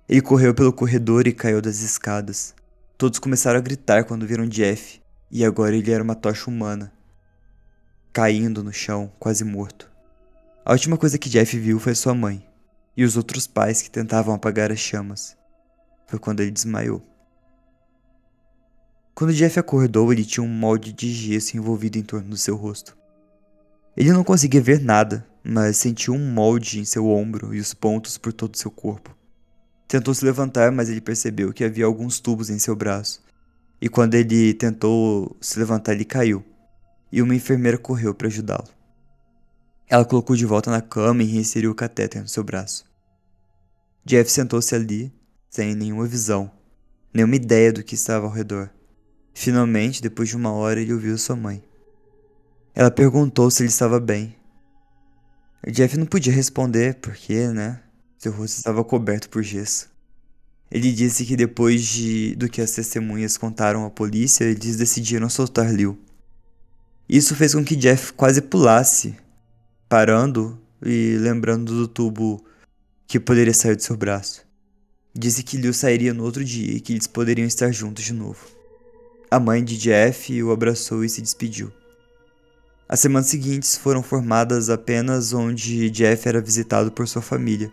Ele 0.09 0.21
correu 0.21 0.53
pelo 0.53 0.73
corredor 0.73 1.29
e 1.29 1.33
caiu 1.33 1.63
das 1.63 1.81
escadas. 1.81 2.57
Todos 2.99 3.21
começaram 3.21 3.59
a 3.59 3.63
gritar 3.63 4.05
quando 4.05 4.27
viram 4.27 4.49
Jeff, 4.49 5.01
e 5.31 5.45
agora 5.45 5.77
ele 5.77 5.93
era 5.93 6.03
uma 6.03 6.15
tocha 6.17 6.51
humana, 6.51 6.93
caindo 8.13 8.65
no 8.65 8.73
chão, 8.73 9.13
quase 9.19 9.45
morto. 9.45 9.91
A 10.65 10.73
última 10.73 10.97
coisa 10.97 11.19
que 11.19 11.29
Jeff 11.29 11.57
viu 11.59 11.79
foi 11.79 11.95
sua 11.95 12.15
mãe 12.15 12.45
e 12.97 13.05
os 13.05 13.17
outros 13.17 13.47
pais 13.47 13.81
que 13.81 13.91
tentavam 13.91 14.35
apagar 14.35 14.73
as 14.73 14.79
chamas. 14.79 15.37
Foi 16.07 16.19
quando 16.19 16.41
ele 16.41 16.51
desmaiou. 16.51 17.12
Quando 19.23 19.35
Jeff 19.35 19.57
acordou, 19.57 20.13
ele 20.13 20.25
tinha 20.25 20.43
um 20.43 20.49
molde 20.49 20.93
de 20.93 21.09
gesso 21.13 21.57
envolvido 21.57 21.97
em 21.97 22.03
torno 22.03 22.31
do 22.31 22.37
seu 22.37 22.57
rosto. 22.57 22.99
Ele 23.97 24.11
não 24.11 24.25
conseguia 24.25 24.61
ver 24.61 24.81
nada, 24.81 25.25
mas 25.45 25.77
sentiu 25.77 26.13
um 26.13 26.33
molde 26.33 26.81
em 26.81 26.85
seu 26.85 27.07
ombro 27.07 27.55
e 27.55 27.61
os 27.61 27.73
pontos 27.73 28.19
por 28.19 28.33
todo 28.33 28.59
seu 28.59 28.69
corpo. 28.69 29.17
Tentou 29.87 30.13
se 30.13 30.25
levantar, 30.25 30.73
mas 30.73 30.91
ele 30.91 31.01
percebeu 31.01 31.53
que 31.53 31.63
havia 31.63 31.85
alguns 31.85 32.19
tubos 32.19 32.51
em 32.51 32.59
seu 32.59 32.75
braço. 32.75 33.23
E 33.81 33.89
quando 33.89 34.15
ele 34.15 34.55
tentou 34.55 35.37
se 35.41 35.57
levantar, 35.57 35.93
ele 35.93 36.05
caiu. 36.05 36.45
E 37.13 37.23
uma 37.23 37.37
enfermeira 37.37 37.79
correu 37.79 38.13
para 38.13 38.27
ajudá-lo. 38.27 38.67
Ela 39.89 40.05
colocou 40.05 40.35
de 40.35 40.45
volta 40.45 40.69
na 40.69 40.81
cama 40.81 41.23
e 41.23 41.27
reinseriu 41.27 41.71
o 41.71 41.77
catéter 41.77 42.23
no 42.23 42.29
seu 42.29 42.43
braço. 42.43 42.85
Jeff 44.05 44.29
sentou-se 44.29 44.75
ali, 44.75 45.15
sem 45.49 45.77
nenhuma 45.77 46.09
visão, 46.09 46.51
nenhuma 47.15 47.37
ideia 47.37 47.73
do 47.73 47.85
que 47.85 47.95
estava 47.95 48.27
ao 48.27 48.33
redor. 48.33 48.69
Finalmente, 49.35 50.03
depois 50.03 50.29
de 50.29 50.37
uma 50.37 50.53
hora, 50.53 50.81
ele 50.81 50.93
ouviu 50.93 51.17
sua 51.17 51.37
mãe. 51.37 51.63
Ela 52.75 52.91
perguntou 52.91 53.51
se 53.51 53.63
ele 53.63 53.69
estava 53.69 54.01
bem. 54.01 54.37
Jeff 55.71 55.97
não 55.97 56.07
podia 56.07 56.33
responder 56.33 56.95
porque, 56.97 57.49
né? 57.49 57.81
Seu 58.19 58.33
rosto 58.33 58.57
estava 58.57 58.83
coberto 58.85 59.29
por 59.29 59.43
gesso. 59.43 59.91
Ele 60.71 60.91
disse 60.91 61.27
que 61.27 61.37
depois 61.37 61.83
de, 61.83 62.35
do 62.35 62.49
que 62.49 62.63
as 62.63 62.71
testemunhas 62.71 63.37
contaram 63.37 63.85
à 63.85 63.91
polícia, 63.91 64.45
eles 64.45 64.77
decidiram 64.77 65.29
soltar 65.29 65.73
Liu. 65.73 65.99
Isso 67.09 67.37
fez 67.37 67.55
com 67.55 67.63
que 67.63 67.77
Jeff 67.77 68.13
quase 68.15 68.41
pulasse, 68.41 69.15
parando 69.89 70.59
e 70.83 71.17
lembrando 71.21 71.75
do 71.75 71.87
tubo 71.87 72.43
que 73.07 73.21
poderia 73.21 73.53
sair 73.53 73.77
do 73.77 73.83
seu 73.83 73.97
braço. 73.97 74.47
Disse 75.15 75.43
que 75.43 75.59
Liu 75.59 75.75
sairia 75.75 76.15
no 76.15 76.25
outro 76.25 76.43
dia 76.43 76.73
e 76.73 76.81
que 76.81 76.95
eles 76.95 77.07
poderiam 77.07 77.47
estar 77.47 77.71
juntos 77.71 78.03
de 78.03 78.15
novo. 78.15 78.62
A 79.33 79.41
mãe 79.41 79.65
de 79.65 79.79
Jeff 79.79 80.43
o 80.43 80.53
abraçou 80.53 81.03
e 81.03 81.09
se 81.09 81.23
despediu. 81.23 81.73
As 82.87 83.01
semanas 83.01 83.29
seguintes 83.29 83.79
foram 83.79 84.03
formadas 84.03 84.69
apenas 84.69 85.33
onde 85.33 85.89
Jeff 85.89 86.29
era 86.29 86.39
visitado 86.39 86.93
por 86.93 87.09
sua 87.09 87.23
família 87.23 87.73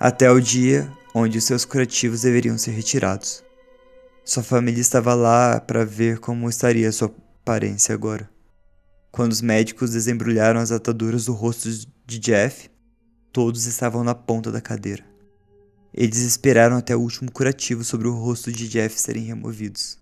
até 0.00 0.30
o 0.30 0.40
dia 0.40 0.90
onde 1.14 1.36
os 1.36 1.44
seus 1.44 1.66
curativos 1.66 2.22
deveriam 2.22 2.56
ser 2.56 2.70
retirados. 2.70 3.44
Sua 4.24 4.42
família 4.42 4.80
estava 4.80 5.12
lá 5.12 5.60
para 5.60 5.84
ver 5.84 6.20
como 6.20 6.48
estaria 6.48 6.90
sua 6.90 7.14
aparência 7.42 7.94
agora. 7.94 8.26
Quando 9.12 9.32
os 9.32 9.42
médicos 9.42 9.90
desembrulharam 9.90 10.58
as 10.58 10.72
ataduras 10.72 11.26
do 11.26 11.34
rosto 11.34 11.68
de 12.06 12.18
Jeff, 12.18 12.70
todos 13.30 13.66
estavam 13.66 14.02
na 14.02 14.14
ponta 14.14 14.50
da 14.50 14.62
cadeira. 14.62 15.04
Eles 15.92 16.20
esperaram 16.20 16.78
até 16.78 16.96
o 16.96 17.00
último 17.00 17.30
curativo 17.30 17.84
sobre 17.84 18.08
o 18.08 18.14
rosto 18.14 18.50
de 18.50 18.66
Jeff 18.66 18.98
serem 18.98 19.24
removidos. 19.24 19.97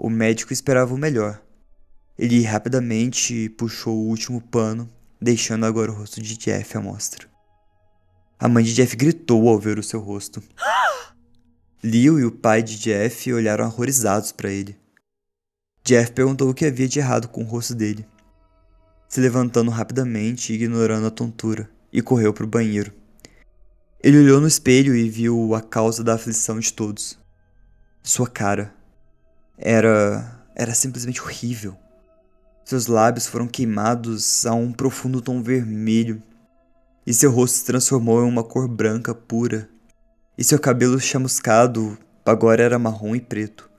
O 0.00 0.08
médico 0.08 0.52
esperava 0.52 0.94
o 0.94 0.96
melhor. 0.96 1.42
Ele 2.16 2.40
rapidamente 2.44 3.48
puxou 3.50 3.96
o 3.96 4.06
último 4.06 4.40
pano, 4.40 4.88
deixando 5.20 5.66
agora 5.66 5.90
o 5.90 5.94
rosto 5.94 6.22
de 6.22 6.36
Jeff 6.36 6.78
à 6.78 6.80
mostra. 6.80 7.26
A 8.38 8.46
mãe 8.46 8.62
de 8.62 8.72
Jeff 8.74 8.94
gritou 8.94 9.48
ao 9.48 9.58
ver 9.58 9.76
o 9.76 9.82
seu 9.82 9.98
rosto. 9.98 10.40
Leo 11.82 12.20
e 12.20 12.24
o 12.24 12.30
pai 12.30 12.62
de 12.62 12.78
Jeff 12.78 13.32
olharam 13.32 13.66
horrorizados 13.66 14.30
para 14.30 14.48
ele. 14.48 14.78
Jeff 15.82 16.12
perguntou 16.12 16.48
o 16.48 16.54
que 16.54 16.66
havia 16.66 16.86
de 16.86 17.00
errado 17.00 17.26
com 17.26 17.42
o 17.42 17.46
rosto 17.46 17.74
dele, 17.74 18.06
se 19.08 19.20
levantando 19.20 19.70
rapidamente 19.72 20.52
ignorando 20.52 21.08
a 21.08 21.10
tontura, 21.10 21.68
e 21.92 22.00
correu 22.00 22.32
para 22.32 22.44
o 22.44 22.48
banheiro. 22.48 22.92
Ele 24.00 24.18
olhou 24.18 24.40
no 24.40 24.46
espelho 24.46 24.94
e 24.94 25.10
viu 25.10 25.56
a 25.56 25.60
causa 25.60 26.04
da 26.04 26.14
aflição 26.14 26.60
de 26.60 26.72
todos. 26.72 27.18
Sua 28.00 28.28
cara 28.28 28.77
era 29.58 30.34
era 30.54 30.74
simplesmente 30.74 31.20
horrível. 31.22 31.76
Seus 32.64 32.86
lábios 32.86 33.26
foram 33.26 33.46
queimados 33.46 34.44
a 34.44 34.52
um 34.54 34.72
profundo 34.72 35.20
tom 35.20 35.42
vermelho 35.42 36.22
e 37.08 37.14
seu 37.14 37.30
rosto 37.30 37.56
se 37.56 37.64
transformou 37.64 38.22
em 38.22 38.28
uma 38.28 38.44
cor 38.44 38.68
branca 38.68 39.14
pura, 39.14 39.66
e 40.36 40.44
seu 40.44 40.58
cabelo 40.58 41.00
chamuscado 41.00 41.96
agora 42.22 42.62
era 42.62 42.78
marrom 42.78 43.16
e 43.16 43.20
preto. 43.20 43.70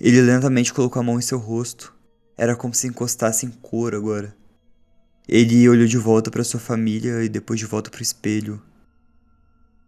Ele 0.00 0.20
lentamente 0.20 0.74
colocou 0.74 0.98
a 0.98 1.02
mão 1.04 1.16
em 1.16 1.22
seu 1.22 1.38
rosto, 1.38 1.94
era 2.36 2.56
como 2.56 2.74
se 2.74 2.88
encostasse 2.88 3.46
em 3.46 3.50
cor 3.50 3.94
agora. 3.94 4.34
Ele 5.28 5.68
olhou 5.68 5.86
de 5.86 5.96
volta 5.96 6.28
para 6.28 6.42
sua 6.42 6.58
família 6.58 7.22
e 7.22 7.28
depois 7.28 7.60
de 7.60 7.66
volta 7.66 7.88
para 7.88 8.00
o 8.00 8.02
espelho. 8.02 8.60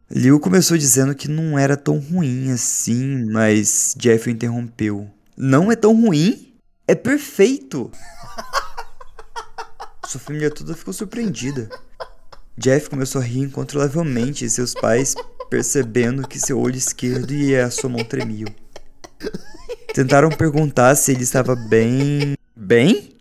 Liu 0.08 0.38
começou 0.38 0.78
dizendo 0.78 1.16
que 1.16 1.26
não 1.26 1.58
era 1.58 1.76
tão 1.76 1.98
ruim 1.98 2.52
assim, 2.52 3.24
mas 3.24 3.92
Jeff 3.98 4.30
interrompeu. 4.30 5.10
Não 5.36 5.70
é 5.70 5.74
tão 5.74 6.00
ruim? 6.00 6.54
É 6.86 6.94
perfeito! 6.94 7.90
Sua 10.06 10.20
família 10.20 10.48
toda 10.48 10.76
ficou 10.76 10.94
surpreendida. 10.94 11.68
Jeff 12.56 12.88
começou 12.88 13.20
a 13.20 13.24
rir 13.24 13.40
incontrolavelmente 13.40 14.44
e 14.44 14.50
seus 14.50 14.74
pais, 14.74 15.16
percebendo 15.50 16.26
que 16.28 16.38
seu 16.38 16.60
olho 16.60 16.76
esquerdo 16.76 17.34
e 17.34 17.56
a 17.56 17.68
sua 17.68 17.90
mão 17.90 18.04
tremiam. 18.04 18.48
Tentaram 19.92 20.30
perguntar 20.30 20.94
se 20.94 21.10
ele 21.10 21.24
estava 21.24 21.56
bem. 21.56 22.36
Bem? 22.54 23.16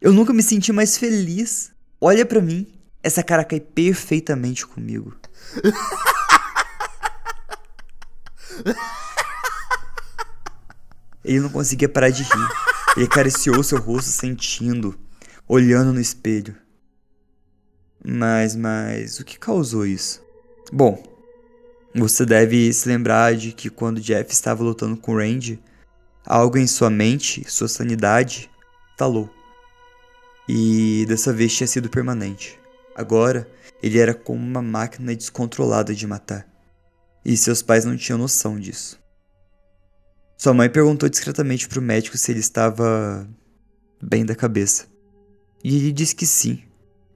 Eu 0.00 0.12
nunca 0.12 0.32
me 0.32 0.42
senti 0.42 0.72
mais 0.72 0.98
feliz. 0.98 1.70
Olha 2.00 2.26
para 2.26 2.40
mim. 2.40 2.66
Essa 3.04 3.22
cara 3.22 3.44
cai 3.44 3.60
perfeitamente 3.60 4.66
comigo. 4.66 5.17
Ele 11.24 11.40
não 11.40 11.50
conseguia 11.50 11.88
parar 11.88 12.10
de 12.10 12.22
rir. 12.22 12.48
Ele 12.96 13.06
acariciou 13.06 13.62
seu 13.62 13.78
rosto 13.78 14.10
sentindo, 14.10 14.98
olhando 15.46 15.92
no 15.92 16.00
espelho. 16.00 16.56
Mas, 18.04 18.56
mas, 18.56 19.18
o 19.20 19.24
que 19.24 19.38
causou 19.38 19.84
isso? 19.86 20.22
Bom, 20.72 21.02
você 21.94 22.24
deve 22.24 22.72
se 22.72 22.88
lembrar 22.88 23.34
de 23.34 23.52
que 23.52 23.68
quando 23.68 24.00
Jeff 24.00 24.32
estava 24.32 24.62
lutando 24.62 24.96
com 24.96 25.16
Randy, 25.16 25.60
algo 26.24 26.56
em 26.58 26.66
sua 26.66 26.88
mente, 26.90 27.44
sua 27.50 27.68
sanidade, 27.68 28.50
talou. 28.96 29.28
E 30.48 31.04
dessa 31.08 31.32
vez 31.32 31.54
tinha 31.54 31.66
sido 31.66 31.90
permanente. 31.90 32.58
Agora, 32.94 33.48
ele 33.82 33.98
era 33.98 34.14
como 34.14 34.40
uma 34.40 34.62
máquina 34.62 35.14
descontrolada 35.14 35.94
de 35.94 36.06
matar. 36.06 36.46
E 37.24 37.36
seus 37.36 37.62
pais 37.62 37.84
não 37.84 37.96
tinham 37.96 38.18
noção 38.18 38.58
disso. 38.58 38.98
Sua 40.36 40.54
mãe 40.54 40.70
perguntou 40.70 41.08
discretamente 41.08 41.68
para 41.68 41.78
o 41.78 41.82
médico 41.82 42.16
se 42.16 42.30
ele 42.30 42.40
estava 42.40 43.28
bem 44.02 44.24
da 44.24 44.34
cabeça. 44.34 44.86
E 45.62 45.76
ele 45.76 45.92
disse 45.92 46.14
que 46.14 46.26
sim. 46.26 46.62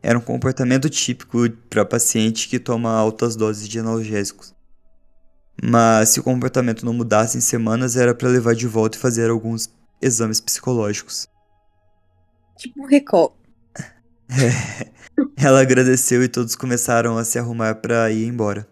Era 0.03 0.19
um 0.19 0.23
comportamento 0.23 0.91
típico 0.91 1.49
para 1.71 1.85
paciente 1.85 2.49
que 2.49 2.59
toma 2.59 2.91
altas 2.91 3.37
doses 3.37 3.69
de 3.69 3.79
analgésicos. 3.79 4.53
Mas 5.63 6.09
se 6.09 6.19
o 6.19 6.25
comportamento 6.25 6.85
não 6.85 6.93
mudasse 6.93 7.39
em 7.39 7.41
semanas, 7.41 7.95
era 7.95 8.13
para 8.13 8.29
levar 8.29 8.55
de 8.55 8.67
volta 8.67 8.99
e 8.99 9.01
fazer 9.01 9.31
alguns 9.31 9.71
exames 10.01 10.41
psicológicos. 10.41 11.29
Tipo 12.57 12.83
um 12.83 12.87
recall. 12.87 13.37
Ela 15.37 15.61
agradeceu 15.61 16.23
e 16.23 16.29
todos 16.29 16.57
começaram 16.57 17.19
a 17.19 17.25
se 17.25 17.39
arrumar 17.39 17.77
para 17.77 18.11
ir 18.11 18.27
embora. 18.27 18.67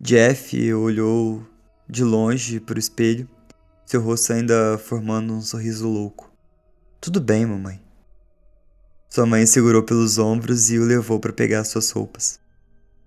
Jeff 0.00 0.72
olhou 0.72 1.46
de 1.88 2.02
longe 2.02 2.60
para 2.60 2.76
o 2.76 2.78
espelho, 2.78 3.28
seu 3.84 4.00
rosto 4.00 4.32
ainda 4.32 4.78
formando 4.78 5.34
um 5.34 5.42
sorriso 5.42 5.88
louco. 5.88 6.32
Tudo 7.00 7.20
bem, 7.20 7.44
mamãe. 7.44 7.82
Sua 9.08 9.26
mãe 9.26 9.44
segurou 9.44 9.82
pelos 9.82 10.18
ombros 10.18 10.70
e 10.70 10.78
o 10.78 10.84
levou 10.84 11.18
para 11.18 11.32
pegar 11.32 11.64
suas 11.64 11.90
roupas. 11.90 12.38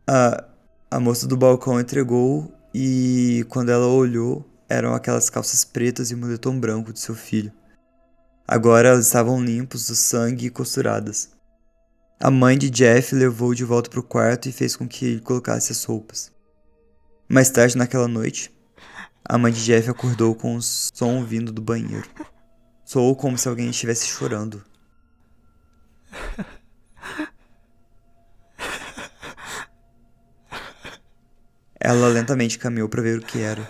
A, 0.06 0.44
a 0.92 1.00
moça 1.00 1.26
do 1.28 1.38
balcão 1.38 1.80
entregou 1.80 2.54
e 2.74 3.46
quando 3.50 3.70
ela 3.70 3.88
olhou, 3.88 4.46
eram 4.68 4.94
aquelas 4.94 5.30
calças 5.30 5.64
pretas 5.64 6.12
e 6.12 6.16
o 6.16 6.18
moletom 6.18 6.60
branco 6.60 6.92
de 6.92 7.00
seu 7.00 7.16
filho. 7.16 7.54
Agora 8.46 8.90
elas 8.90 9.08
estavam 9.08 9.42
limpos 9.44 9.88
do 9.88 9.96
sangue 9.96 10.48
e 10.48 10.50
costuradas. 10.50 11.33
A 12.20 12.32
mãe 12.32 12.57
de 12.57 12.70
Jeff 12.70 13.14
levou 13.14 13.53
de 13.53 13.66
volta 13.66 13.89
para 13.89 13.99
o 13.99 14.03
quarto 14.03 14.47
e 14.47 14.51
fez 14.51 14.76
com 14.76 14.88
que 14.88 15.05
ele 15.05 15.20
colocasse 15.20 15.72
as 15.72 15.84
roupas. 15.84 16.32
Mais 17.28 17.49
tarde 17.49 17.78
naquela 17.78 18.07
noite, 18.07 18.53
a 19.26 19.38
mãe 19.38 19.51
de 19.51 19.64
Jeff 19.64 19.89
acordou 19.89 20.36
com 20.36 20.55
um 20.55 20.61
som 20.61 21.24
vindo 21.26 21.51
do 21.51 21.61
banheiro. 21.61 22.07
Soou 22.86 23.16
como 23.16 23.38
se 23.38 23.47
alguém 23.47 23.70
estivesse 23.70 24.07
chorando. 24.07 24.64
Ela 31.80 32.07
lentamente 32.07 32.57
caminhou 32.57 32.88
para 32.88 33.01
ver 33.01 33.20
o 33.20 33.22
que 33.22 33.39
era. 33.39 33.70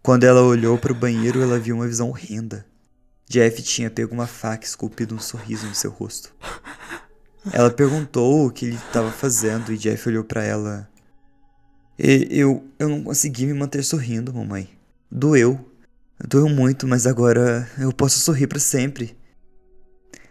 Quando 0.00 0.24
ela 0.24 0.42
olhou 0.42 0.78
para 0.78 0.92
o 0.92 0.94
banheiro, 0.94 1.42
ela 1.42 1.58
viu 1.58 1.74
uma 1.74 1.88
visão 1.88 2.10
horrenda. 2.10 2.66
Jeff 3.28 3.62
tinha 3.62 3.90
pego 3.90 4.14
uma 4.14 4.26
faca 4.26 4.64
e 4.64 4.68
esculpido 4.68 5.14
um 5.14 5.18
sorriso 5.18 5.66
no 5.66 5.74
seu 5.74 5.90
rosto. 5.90 6.32
Ela 7.52 7.70
perguntou 7.70 8.46
o 8.46 8.50
que 8.50 8.66
ele 8.66 8.76
estava 8.76 9.10
fazendo 9.10 9.72
e 9.72 9.76
Jeff 9.76 10.08
olhou 10.08 10.24
para 10.24 10.42
ela. 10.42 10.88
Eu, 11.98 12.64
eu 12.78 12.88
não 12.88 13.02
consegui 13.02 13.46
me 13.46 13.54
manter 13.54 13.84
sorrindo, 13.84 14.32
mamãe. 14.32 14.68
Doeu. 15.10 15.72
Doeu 16.26 16.48
muito, 16.48 16.86
mas 16.86 17.06
agora 17.06 17.68
eu 17.78 17.92
posso 17.92 18.18
sorrir 18.18 18.46
para 18.46 18.58
sempre. 18.58 19.16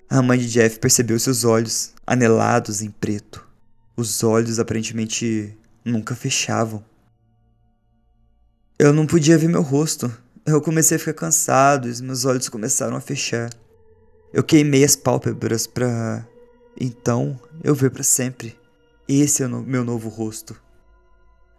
A 0.10 0.22
mãe 0.22 0.40
de 0.40 0.50
Jeff 0.50 0.80
percebeu 0.80 1.20
seus 1.20 1.44
olhos, 1.44 1.94
anelados 2.06 2.82
em 2.82 2.90
preto. 2.90 3.48
Os 3.96 4.24
olhos 4.24 4.60
aparentemente 4.60 5.56
nunca 5.86 6.16
fechavam. 6.16 6.84
Eu 8.78 8.92
não 8.92 9.06
podia 9.06 9.38
ver 9.38 9.48
meu 9.48 9.62
rosto. 9.62 10.12
Eu 10.46 10.60
comecei 10.62 10.98
a 10.98 11.00
ficar 11.00 11.14
cansado 11.14 11.88
e 11.88 12.02
meus 12.02 12.26
olhos 12.26 12.50
começaram 12.50 12.98
a 12.98 13.02
fechar. 13.02 13.50
Eu 14.34 14.44
queimei 14.44 14.84
as 14.84 14.96
pálpebras 14.96 15.68
para 15.68 16.28
então 16.80 17.40
eu 17.64 17.76
ver 17.76 17.92
para 17.92 18.04
sempre. 18.04 18.58
Esse 19.08 19.44
é 19.44 19.48
o 19.48 19.62
meu 19.62 19.84
novo 19.84 20.10
rosto. 20.10 20.56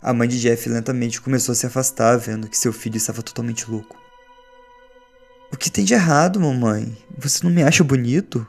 A 0.01 0.13
mãe 0.13 0.29
de 0.29 0.41
Jeff 0.41 0.69
lentamente 0.69 1.21
começou 1.21 1.53
a 1.53 1.57
se 1.57 1.67
afastar, 1.67 2.19
vendo 2.19 2.49
que 2.49 2.59
seu 2.59 2.73
filho 2.73 2.97
estava 2.97 3.23
totalmente 3.23 3.71
louco. 3.71 3.97
O 5.53 5.57
que 5.57 5.71
tem 5.71 5.85
de 5.85 5.95
errado, 5.95 6.41
mamãe? 6.41 6.97
Você 7.17 7.45
não 7.45 7.51
me 7.51 7.63
acha 7.63 7.85
bonito? 7.85 8.47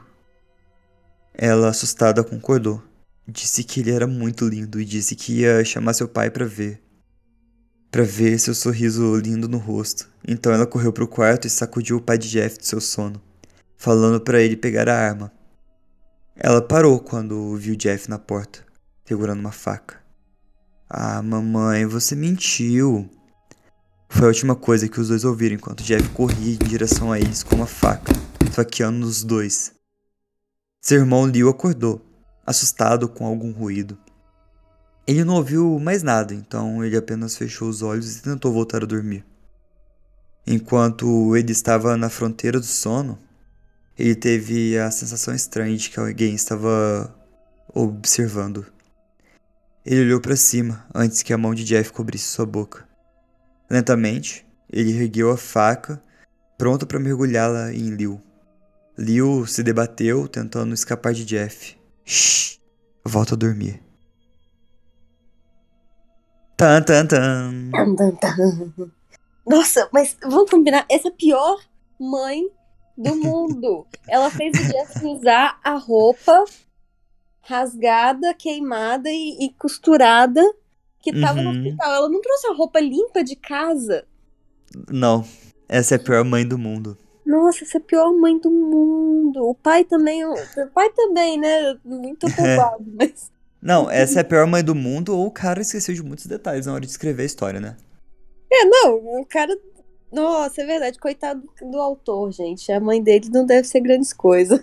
Ela, 1.32 1.68
assustada, 1.68 2.24
concordou. 2.24 2.82
Disse 3.28 3.62
que 3.62 3.80
ele 3.80 3.90
era 3.90 4.06
muito 4.06 4.46
lindo 4.46 4.80
e 4.80 4.84
disse 4.84 5.14
que 5.14 5.40
ia 5.40 5.64
chamar 5.64 5.94
seu 5.94 6.08
pai 6.08 6.30
para 6.30 6.44
ver. 6.44 6.82
Para 7.90 8.02
ver 8.02 8.38
seu 8.38 8.54
sorriso 8.54 9.16
lindo 9.16 9.48
no 9.48 9.58
rosto. 9.58 10.08
Então 10.26 10.52
ela 10.52 10.66
correu 10.66 10.92
para 10.92 11.04
o 11.04 11.08
quarto 11.08 11.46
e 11.46 11.50
sacudiu 11.50 11.96
o 11.96 12.02
pai 12.02 12.18
de 12.18 12.28
Jeff 12.28 12.58
do 12.58 12.66
seu 12.66 12.80
sono, 12.80 13.22
falando 13.76 14.20
para 14.20 14.42
ele 14.42 14.56
pegar 14.56 14.88
a 14.88 14.98
arma. 14.98 15.32
Ela 16.38 16.60
parou 16.60 17.00
quando 17.00 17.56
viu 17.56 17.74
Jeff 17.74 18.10
na 18.10 18.18
porta, 18.18 18.62
segurando 19.06 19.40
uma 19.40 19.52
faca. 19.52 19.98
Ah, 20.88 21.22
mamãe, 21.22 21.86
você 21.86 22.14
mentiu. 22.14 23.08
Foi 24.10 24.24
a 24.24 24.28
última 24.28 24.54
coisa 24.54 24.86
que 24.86 25.00
os 25.00 25.08
dois 25.08 25.24
ouviram 25.24 25.56
enquanto 25.56 25.82
Jeff 25.82 26.06
corria 26.10 26.54
em 26.54 26.68
direção 26.68 27.10
a 27.10 27.18
eles 27.18 27.42
com 27.42 27.56
uma 27.56 27.66
faca, 27.66 28.12
esfaqueando 28.46 29.06
os 29.06 29.24
dois. 29.24 29.72
Seu 30.78 30.98
irmão 30.98 31.24
Leo 31.24 31.48
acordou, 31.48 32.04
assustado 32.46 33.08
com 33.08 33.26
algum 33.26 33.50
ruído. 33.50 33.98
Ele 35.06 35.24
não 35.24 35.36
ouviu 35.36 35.78
mais 35.78 36.02
nada, 36.02 36.34
então 36.34 36.84
ele 36.84 36.98
apenas 36.98 37.34
fechou 37.34 37.66
os 37.66 37.80
olhos 37.80 38.18
e 38.18 38.22
tentou 38.22 38.52
voltar 38.52 38.82
a 38.82 38.86
dormir. 38.86 39.24
Enquanto 40.46 41.34
ele 41.34 41.50
estava 41.50 41.96
na 41.96 42.10
fronteira 42.10 42.60
do 42.60 42.66
sono, 42.66 43.18
ele 43.98 44.14
teve 44.14 44.78
a 44.78 44.90
sensação 44.90 45.34
estranha 45.34 45.76
de 45.76 45.88
que 45.88 45.98
alguém 45.98 46.34
estava 46.34 47.14
observando. 47.72 48.66
Ele 49.84 50.02
olhou 50.02 50.20
para 50.20 50.36
cima 50.36 50.86
antes 50.94 51.22
que 51.22 51.32
a 51.32 51.38
mão 51.38 51.54
de 51.54 51.64
Jeff 51.64 51.92
cobrisse 51.92 52.24
sua 52.24 52.44
boca. 52.44 52.86
Lentamente, 53.70 54.44
ele 54.70 54.92
ergueu 54.92 55.30
a 55.30 55.36
faca, 55.36 56.02
pronto 56.58 56.86
para 56.86 56.98
mergulhá-la 56.98 57.72
em 57.72 57.90
Liu. 57.90 58.20
Liu 58.98 59.46
se 59.46 59.62
debateu, 59.62 60.28
tentando 60.28 60.74
escapar 60.74 61.12
de 61.12 61.24
Jeff. 61.24 61.76
Shh, 62.04 62.58
volta 63.04 63.34
a 63.34 63.38
dormir. 63.38 63.82
Tan, 66.56 66.82
tan, 66.82 67.06
tan. 67.06 67.70
Tan, 67.70 67.94
tan, 67.94 68.16
tan. 68.16 68.72
Nossa, 69.46 69.88
mas 69.92 70.16
vamos 70.22 70.50
combinar? 70.50 70.86
Essa 70.90 71.08
é 71.08 71.10
a 71.10 71.14
pior 71.14 71.60
mãe 72.00 72.50
do 72.96 73.14
mundo. 73.16 73.86
Ela 74.08 74.30
fez 74.30 74.54
o 74.58 74.64
Jeff 74.72 75.04
usar 75.04 75.60
a 75.62 75.74
roupa 75.76 76.44
rasgada, 77.42 78.34
queimada 78.34 79.10
e, 79.10 79.46
e 79.46 79.52
costurada 79.54 80.42
que 81.00 81.12
tava 81.20 81.40
no 81.40 81.50
Uhum. 81.50 81.56
hospital. 81.58 81.94
Ela 81.94 82.08
não 82.08 82.20
trouxe 82.20 82.46
a 82.48 82.54
roupa 82.54 82.80
limpa 82.80 83.22
de 83.22 83.36
casa. 83.36 84.04
Não, 84.90 85.24
essa 85.68 85.94
é 85.94 85.96
a 85.96 86.02
pior 86.02 86.24
mãe 86.24 86.46
do 86.46 86.58
mundo. 86.58 86.98
Nossa, 87.24 87.64
essa 87.64 87.78
é 87.78 87.80
a 87.80 87.84
pior 87.84 88.12
mãe 88.12 88.38
do 88.38 88.50
mundo. 88.50 89.44
O 89.48 89.54
pai 89.54 89.84
também, 89.84 90.24
o 90.24 90.34
pai 90.74 90.90
também, 90.90 91.38
né? 91.38 91.76
Muito 91.84 92.26
culpado, 92.34 92.84
mas 92.98 93.30
Não, 93.62 93.90
essa 93.90 94.20
é 94.20 94.22
a 94.22 94.24
pior 94.24 94.46
mãe 94.46 94.62
do 94.64 94.74
mundo 94.74 95.16
ou 95.16 95.26
o 95.26 95.30
cara 95.30 95.60
esqueceu 95.60 95.94
de 95.94 96.02
muitos 96.02 96.26
detalhes 96.26 96.66
na 96.66 96.72
hora 96.72 96.80
de 96.84 96.90
escrever 96.90 97.22
a 97.22 97.26
história, 97.26 97.60
né? 97.60 97.76
É, 98.52 98.64
não, 98.64 98.94
o 99.20 99.26
cara. 99.26 99.56
Nossa, 100.16 100.62
é 100.62 100.66
verdade, 100.66 100.98
coitado 100.98 101.42
do 101.60 101.78
autor, 101.78 102.32
gente. 102.32 102.72
A 102.72 102.80
mãe 102.80 103.02
dele 103.02 103.28
não 103.30 103.44
deve 103.44 103.68
ser 103.68 103.80
grandes 103.80 104.12
coisas. 104.12 104.60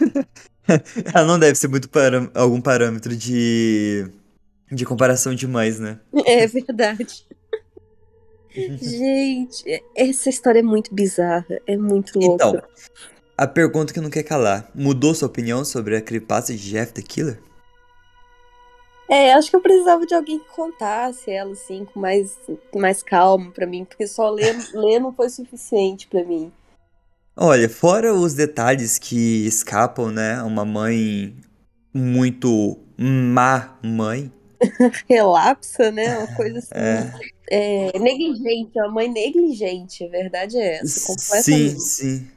Ela 1.14 1.26
não 1.26 1.38
deve 1.38 1.54
ser 1.54 1.68
muito 1.68 1.88
parâ- 1.88 2.30
algum 2.34 2.60
parâmetro 2.60 3.16
de 3.16 4.06
de 4.70 4.84
comparação 4.84 5.34
de 5.34 5.46
mães, 5.46 5.78
né? 5.78 5.98
É 6.26 6.46
verdade. 6.46 7.26
gente, 8.52 9.82
essa 9.96 10.28
história 10.28 10.58
é 10.60 10.62
muito 10.62 10.94
bizarra. 10.94 11.58
É 11.66 11.76
muito 11.76 12.18
louca. 12.18 12.48
Então, 12.48 12.62
a 13.36 13.46
pergunta 13.46 13.94
que 13.94 14.00
não 14.00 14.10
quer 14.10 14.24
calar. 14.24 14.70
Mudou 14.74 15.14
sua 15.14 15.28
opinião 15.28 15.64
sobre 15.64 15.96
a 15.96 16.02
creepypasta 16.02 16.52
de 16.52 16.70
Jeff 16.70 16.92
the 16.92 17.00
Killer? 17.00 17.40
É, 19.08 19.32
acho 19.32 19.48
que 19.48 19.56
eu 19.56 19.60
precisava 19.60 20.04
de 20.04 20.14
alguém 20.14 20.38
que 20.38 20.48
contasse 20.50 21.30
ela, 21.30 21.52
assim, 21.52 21.86
com 21.86 21.98
mais, 21.98 22.36
mais 22.74 23.02
calma 23.02 23.50
pra 23.50 23.66
mim, 23.66 23.84
porque 23.84 24.06
só 24.06 24.28
ler, 24.28 24.54
ler 24.74 25.00
não 25.00 25.12
foi 25.12 25.30
suficiente 25.30 26.06
pra 26.06 26.22
mim. 26.22 26.52
Olha, 27.34 27.68
fora 27.68 28.12
os 28.12 28.34
detalhes 28.34 28.98
que 28.98 29.46
escapam, 29.46 30.10
né? 30.10 30.42
Uma 30.42 30.64
mãe 30.64 31.34
muito 31.94 32.78
má 32.98 33.78
mãe. 33.82 34.30
Relapsa, 35.08 35.90
né? 35.90 36.18
Uma 36.18 36.34
coisa 36.34 36.58
assim. 36.58 36.70
É. 36.74 37.12
É, 37.50 37.98
negligente, 37.98 38.72
uma 38.76 38.90
mãe 38.90 39.08
negligente, 39.08 40.04
a 40.04 40.08
verdade 40.08 40.58
é 40.58 40.80
essa, 40.80 41.14
Sim, 41.42 41.78
sim. 41.78 42.28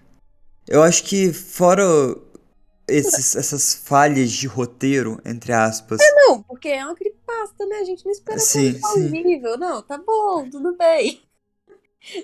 Eu 0.67 0.81
acho 0.81 1.03
que 1.03 1.33
fora 1.33 1.83
esses, 2.91 3.35
essas 3.35 3.73
falhas 3.73 4.31
de 4.31 4.47
roteiro, 4.47 5.19
entre 5.25 5.53
aspas. 5.53 5.99
Não, 6.15 6.41
porque 6.43 6.69
é 6.69 6.83
uma 6.83 6.95
creepypasta, 6.95 7.65
né? 7.65 7.77
A 7.77 7.83
gente 7.83 8.05
não 8.05 8.11
espera 8.11 8.39
Sim, 8.39 8.73
sim. 8.73 8.79
plausível. 8.79 9.57
Não, 9.57 9.81
tá 9.81 9.97
bom, 9.97 10.49
tudo 10.49 10.75
bem. 10.77 11.21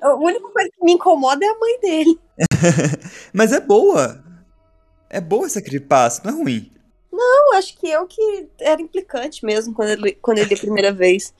A 0.02 0.16
única 0.16 0.50
coisa 0.50 0.70
que 0.70 0.84
me 0.84 0.94
incomoda 0.94 1.46
é 1.46 1.50
a 1.50 1.60
mãe 1.60 1.80
dele. 1.80 2.20
Mas 3.34 3.52
é 3.52 3.60
boa. 3.60 4.24
É 5.10 5.22
boa 5.22 5.46
essa 5.46 5.62
creepypasta, 5.62 6.30
não 6.30 6.38
é 6.38 6.44
ruim. 6.44 6.72
Eu 7.12 7.54
acho 7.58 7.78
que 7.78 7.88
eu 7.88 8.06
que 8.06 8.48
era 8.60 8.82
implicante 8.82 9.46
mesmo 9.46 9.74
quando 9.74 9.90
ele, 9.90 10.14
quando 10.14 10.38
ele 10.40 10.54
a 10.54 10.58
primeira 10.58 10.92
vez. 10.92 11.34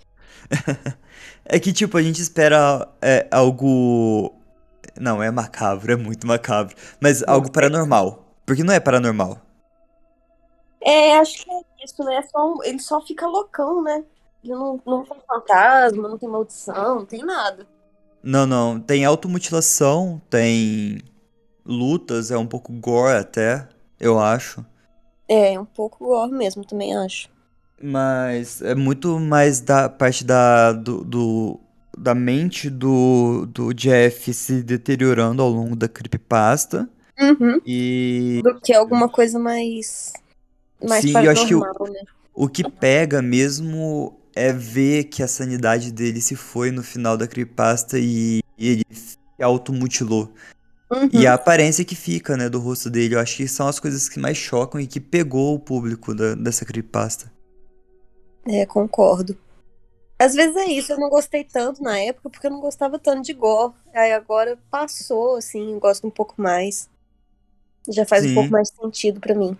É 1.50 1.60
que, 1.60 1.72
tipo, 1.72 1.98
a 1.98 2.02
gente 2.02 2.22
espera 2.22 2.90
é, 3.02 3.26
algo. 3.32 4.34
Não, 5.00 5.24
é 5.24 5.32
macabro, 5.32 5.94
é 5.94 5.96
muito 5.96 6.28
macabro. 6.28 6.76
Mas 7.00 7.24
algo 7.24 7.50
paranormal. 7.50 8.27
Porque 8.48 8.64
não 8.64 8.74
é 8.74 8.80
paranormal. 8.80 9.40
É, 10.82 11.18
acho 11.18 11.44
que 11.44 11.52
é 11.52 11.62
isso, 11.84 12.04
né? 12.04 12.16
É 12.18 12.22
só 12.24 12.56
ele 12.64 12.80
só 12.80 13.02
fica 13.02 13.28
loucão, 13.28 13.82
né? 13.84 14.06
Ele 14.44 14.54
não, 14.54 14.82
não 14.86 15.04
tem 15.04 15.20
fantasma, 15.28 16.08
não 16.08 16.18
tem 16.18 16.30
maldição, 16.30 16.96
não 16.96 17.06
tem 17.06 17.24
nada. 17.24 17.68
Não, 18.24 18.46
não. 18.46 18.80
Tem 18.80 19.06
automutilação, 19.06 20.22
tem 20.30 21.00
lutas, 21.66 22.32
é 22.32 22.38
um 22.38 22.48
pouco 22.48 22.74
gore 22.74 23.18
até, 23.18 23.68
eu 24.00 24.20
acho. 24.20 24.66
É, 25.30 25.58
um 25.58 25.64
pouco 25.66 26.04
gore 26.06 26.32
mesmo, 26.34 26.66
também 26.66 26.94
acho. 26.96 27.30
Mas 27.82 28.62
é 28.62 28.74
muito 28.74 29.20
mais 29.20 29.60
da 29.62 29.88
parte 29.90 30.24
da, 30.24 30.72
do, 30.74 31.04
do- 31.04 31.60
da 31.98 32.16
mente 32.16 32.70
do, 32.70 33.46
do 33.48 33.74
Jeff 33.74 34.34
se 34.34 34.64
deteriorando 34.64 35.42
ao 35.42 35.50
longo 35.50 35.76
da 35.76 35.88
creepypasta. 35.88 36.90
Uhum. 37.20 37.60
E 37.66 38.42
Do 38.44 38.60
que 38.62 38.74
alguma 38.74 39.10
coisa 39.10 39.40
mais. 39.40 40.14
Mais 40.84 41.04
Sim, 41.04 41.14
eu 41.24 41.32
acho 41.32 41.48
que 41.48 41.56
o- 41.56 41.62
né? 41.62 42.02
o 42.34 42.48
que 42.48 42.70
pega 42.70 43.22
mesmo 43.22 44.20
é 44.36 44.54
ver 44.54 45.06
que 45.06 45.24
a 45.24 45.28
sanidade 45.28 45.92
dele 45.92 46.22
se 46.22 46.36
foi 46.36 46.70
no 46.70 46.84
final 46.84 47.18
da 47.18 47.28
creepypasta 47.28 47.98
e 47.98 48.42
ele 48.58 48.84
se 48.92 49.18
automutilou. 49.42 50.32
Uhum. 50.92 51.10
E 51.12 51.26
a 51.26 51.34
aparência 51.34 51.84
que 51.84 51.96
fica, 51.96 52.38
né, 52.38 52.48
do 52.48 52.60
rosto 52.60 52.90
dele, 52.90 53.16
eu 53.16 53.20
acho 53.20 53.38
que 53.38 53.48
são 53.48 53.68
as 53.68 53.80
coisas 53.80 54.08
que 54.08 54.20
mais 54.20 54.38
chocam 54.38 54.80
e 54.80 54.86
que 54.88 55.00
pegou 55.00 55.56
o 55.56 55.60
público 55.60 56.14
da- 56.14 56.36
dessa 56.36 56.64
creepypasta. 56.64 57.32
É, 58.48 58.66
concordo. 58.66 59.36
Às 60.20 60.34
vezes 60.34 60.56
é 60.56 60.66
isso, 60.66 60.94
eu 60.94 61.00
não 61.00 61.10
gostei 61.10 61.44
tanto 61.44 61.82
na 61.84 62.00
época 62.00 62.30
porque 62.30 62.48
eu 62.48 62.52
não 62.52 62.60
gostava 62.62 62.98
tanto 62.98 63.24
de 63.24 63.34
gore. 63.34 63.74
Aí 63.94 64.14
agora 64.14 64.58
passou, 64.72 65.36
assim, 65.36 65.74
eu 65.74 65.80
gosto 65.80 66.08
um 66.08 66.12
pouco 66.12 66.36
mais. 66.38 66.90
Já 67.90 68.06
faz 68.06 68.24
Sim. 68.24 68.32
um 68.32 68.36
pouco 68.36 68.52
mais 68.52 68.70
sentido 68.70 69.20
pra 69.20 69.34
mim. 69.36 69.56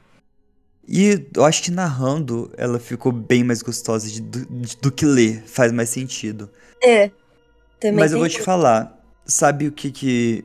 E 0.88 1.26
eu 1.36 1.44
acho 1.44 1.64
que 1.64 1.72
narrando 1.72 2.50
ela 2.58 2.80
ficou 2.80 3.12
bem 3.12 3.44
mais 3.44 3.62
gostosa 3.62 4.08
de- 4.10 4.22
do, 4.22 4.46
de- 4.46 4.78
do 4.78 4.92
que 4.92 5.06
ler, 5.06 5.44
faz 5.46 5.72
mais 5.72 5.90
sentido. 5.90 6.50
É. 6.82 7.12
Também 7.80 8.00
Mas 8.00 8.12
eu 8.12 8.20
vou 8.20 8.30
te 8.30 8.42
falar, 8.42 8.98
sabe 9.26 9.68
o 9.68 9.72
que 9.72 9.92
que. 9.92 10.44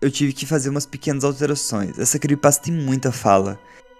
Eu 0.00 0.10
tive 0.10 0.32
que 0.32 0.46
fazer 0.46 0.68
umas 0.70 0.86
pequenas 0.86 1.24
alterações. 1.24 1.98
Essa 1.98 2.18
creepypasta 2.18 2.64
tem 2.64 2.72
muita 2.72 3.10
fala. 3.12 3.58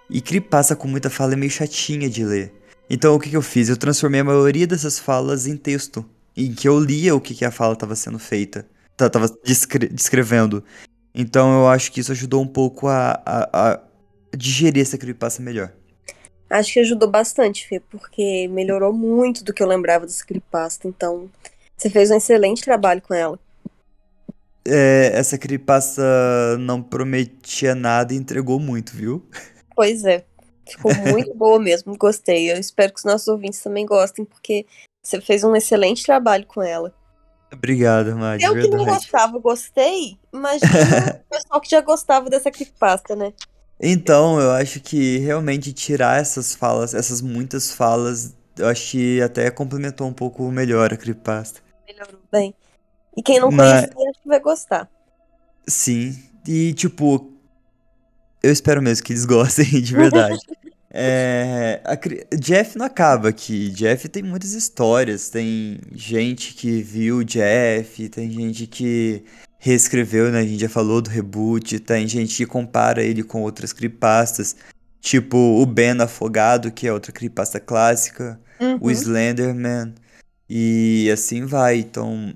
E 0.09 0.21
creepypasta 0.21 0.75
com 0.75 0.87
muita 0.87 1.09
fala 1.09 1.33
é 1.33 1.35
meio 1.35 1.51
chatinha 1.51 2.09
de 2.09 2.23
ler. 2.25 2.53
Então 2.89 3.13
o 3.13 3.19
que 3.19 3.29
que 3.29 3.37
eu 3.37 3.41
fiz? 3.41 3.69
Eu 3.69 3.77
transformei 3.77 4.21
a 4.21 4.23
maioria 4.23 4.65
dessas 4.65 4.97
falas 4.97 5.45
em 5.45 5.55
texto. 5.55 6.03
Em 6.35 6.53
que 6.53 6.67
eu 6.67 6.79
lia 6.79 7.13
o 7.15 7.21
que 7.21 7.35
que 7.35 7.45
a 7.45 7.51
fala 7.51 7.73
estava 7.73 7.95
sendo 7.95 8.17
feita. 8.17 8.65
tá- 8.97 9.09
Tava 9.09 9.29
descre- 9.45 9.87
descrevendo. 9.89 10.63
Então 11.13 11.61
eu 11.61 11.67
acho 11.67 11.91
que 11.91 11.99
isso 11.99 12.11
ajudou 12.11 12.41
um 12.41 12.47
pouco 12.47 12.87
a, 12.87 13.21
a, 13.25 13.71
a 13.71 13.79
digerir 14.35 14.81
essa 14.81 14.97
creepypasta 14.97 15.41
melhor. 15.41 15.73
Acho 16.49 16.73
que 16.73 16.79
ajudou 16.79 17.09
bastante, 17.09 17.67
Fê, 17.67 17.79
porque 17.79 18.47
melhorou 18.47 18.91
muito 18.91 19.43
do 19.43 19.53
que 19.53 19.61
eu 19.61 19.67
lembrava 19.67 20.05
dessa 20.05 20.25
creepypasta. 20.25 20.87
Então, 20.87 21.29
você 21.77 21.89
fez 21.89 22.09
um 22.09 22.15
excelente 22.15 22.63
trabalho 22.63 23.01
com 23.01 23.13
ela. 23.13 23.39
É, 24.65 25.11
essa 25.13 25.37
creepypasta 25.37 26.01
não 26.59 26.81
prometia 26.81 27.75
nada 27.75 28.13
e 28.13 28.17
entregou 28.17 28.59
muito, 28.59 28.95
viu? 28.95 29.23
Pois 29.75 30.03
é. 30.03 30.25
Ficou 30.67 30.93
muito 31.09 31.33
boa 31.35 31.59
mesmo, 31.59 31.95
gostei. 31.97 32.51
Eu 32.51 32.57
espero 32.57 32.93
que 32.93 32.99
os 32.99 33.05
nossos 33.05 33.27
ouvintes 33.27 33.61
também 33.61 33.85
gostem, 33.85 34.25
porque 34.25 34.65
você 35.03 35.21
fez 35.21 35.43
um 35.43 35.55
excelente 35.55 36.03
trabalho 36.03 36.45
com 36.45 36.61
ela. 36.61 36.93
Obrigado, 37.51 38.15
Madi, 38.15 38.43
Eu 38.43 38.53
que 38.53 38.67
não 38.67 38.77
verdade. 38.77 38.97
gostava, 38.99 39.39
gostei. 39.39 40.17
Imagina 40.31 40.69
o 40.69 41.29
pessoal 41.33 41.61
que 41.61 41.69
já 41.69 41.81
gostava 41.81 42.29
dessa 42.29 42.51
creepypasta, 42.51 43.15
né? 43.15 43.33
Então, 43.81 44.39
eu 44.39 44.51
acho 44.51 44.79
que 44.81 45.17
realmente 45.19 45.71
tirar 45.73 46.19
essas 46.19 46.53
falas, 46.53 46.93
essas 46.93 47.21
muitas 47.21 47.71
falas, 47.71 48.35
eu 48.57 48.67
acho 48.67 48.91
que 48.91 49.21
até 49.21 49.49
complementou 49.49 50.05
um 50.07 50.13
pouco 50.13 50.43
melhor 50.51 50.93
a 50.93 50.97
creepypasta. 50.97 51.61
Melhorou 51.87 52.19
bem. 52.31 52.53
E 53.17 53.23
quem 53.23 53.39
não 53.39 53.49
Mas- 53.51 53.91
conhecia, 53.93 54.09
acho 54.11 54.21
que 54.21 54.27
vai 54.27 54.39
gostar. 54.39 54.89
Sim, 55.67 56.17
e 56.47 56.73
tipo, 56.73 57.31
eu 58.43 58.51
espero 58.51 58.81
mesmo 58.81 59.05
que 59.05 59.13
eles 59.13 59.25
gostem 59.25 59.65
de 59.81 59.95
verdade. 59.95 60.39
É, 60.91 61.81
a 61.85 61.95
Jeff 62.35 62.77
não 62.77 62.85
acaba 62.85 63.29
aqui. 63.29 63.69
Jeff 63.69 64.07
tem 64.09 64.23
muitas 64.23 64.53
histórias. 64.53 65.29
Tem 65.29 65.79
gente 65.91 66.53
que 66.53 66.81
viu 66.81 67.23
Jeff, 67.23 68.09
tem 68.09 68.29
gente 68.31 68.65
que 68.67 69.23
reescreveu, 69.59 70.31
né? 70.31 70.39
A 70.39 70.43
gente 70.43 70.61
já 70.61 70.69
falou 70.69 71.01
do 71.01 71.09
reboot. 71.09 71.79
Tem 71.79 72.07
gente 72.07 72.35
que 72.37 72.45
compara 72.45 73.03
ele 73.03 73.23
com 73.23 73.41
outras 73.43 73.71
creepypastas. 73.73 74.55
Tipo 75.01 75.37
o 75.37 75.65
Ben 75.65 75.99
Afogado, 76.01 76.71
que 76.71 76.87
é 76.87 76.93
outra 76.93 77.11
creepypasta 77.11 77.59
clássica. 77.59 78.39
o 78.81 78.87
Uhum. 78.87 78.91
Slenderman 78.91 79.93
e 80.49 81.09
assim 81.13 81.45
vai. 81.45 81.77
Então, 81.77 82.33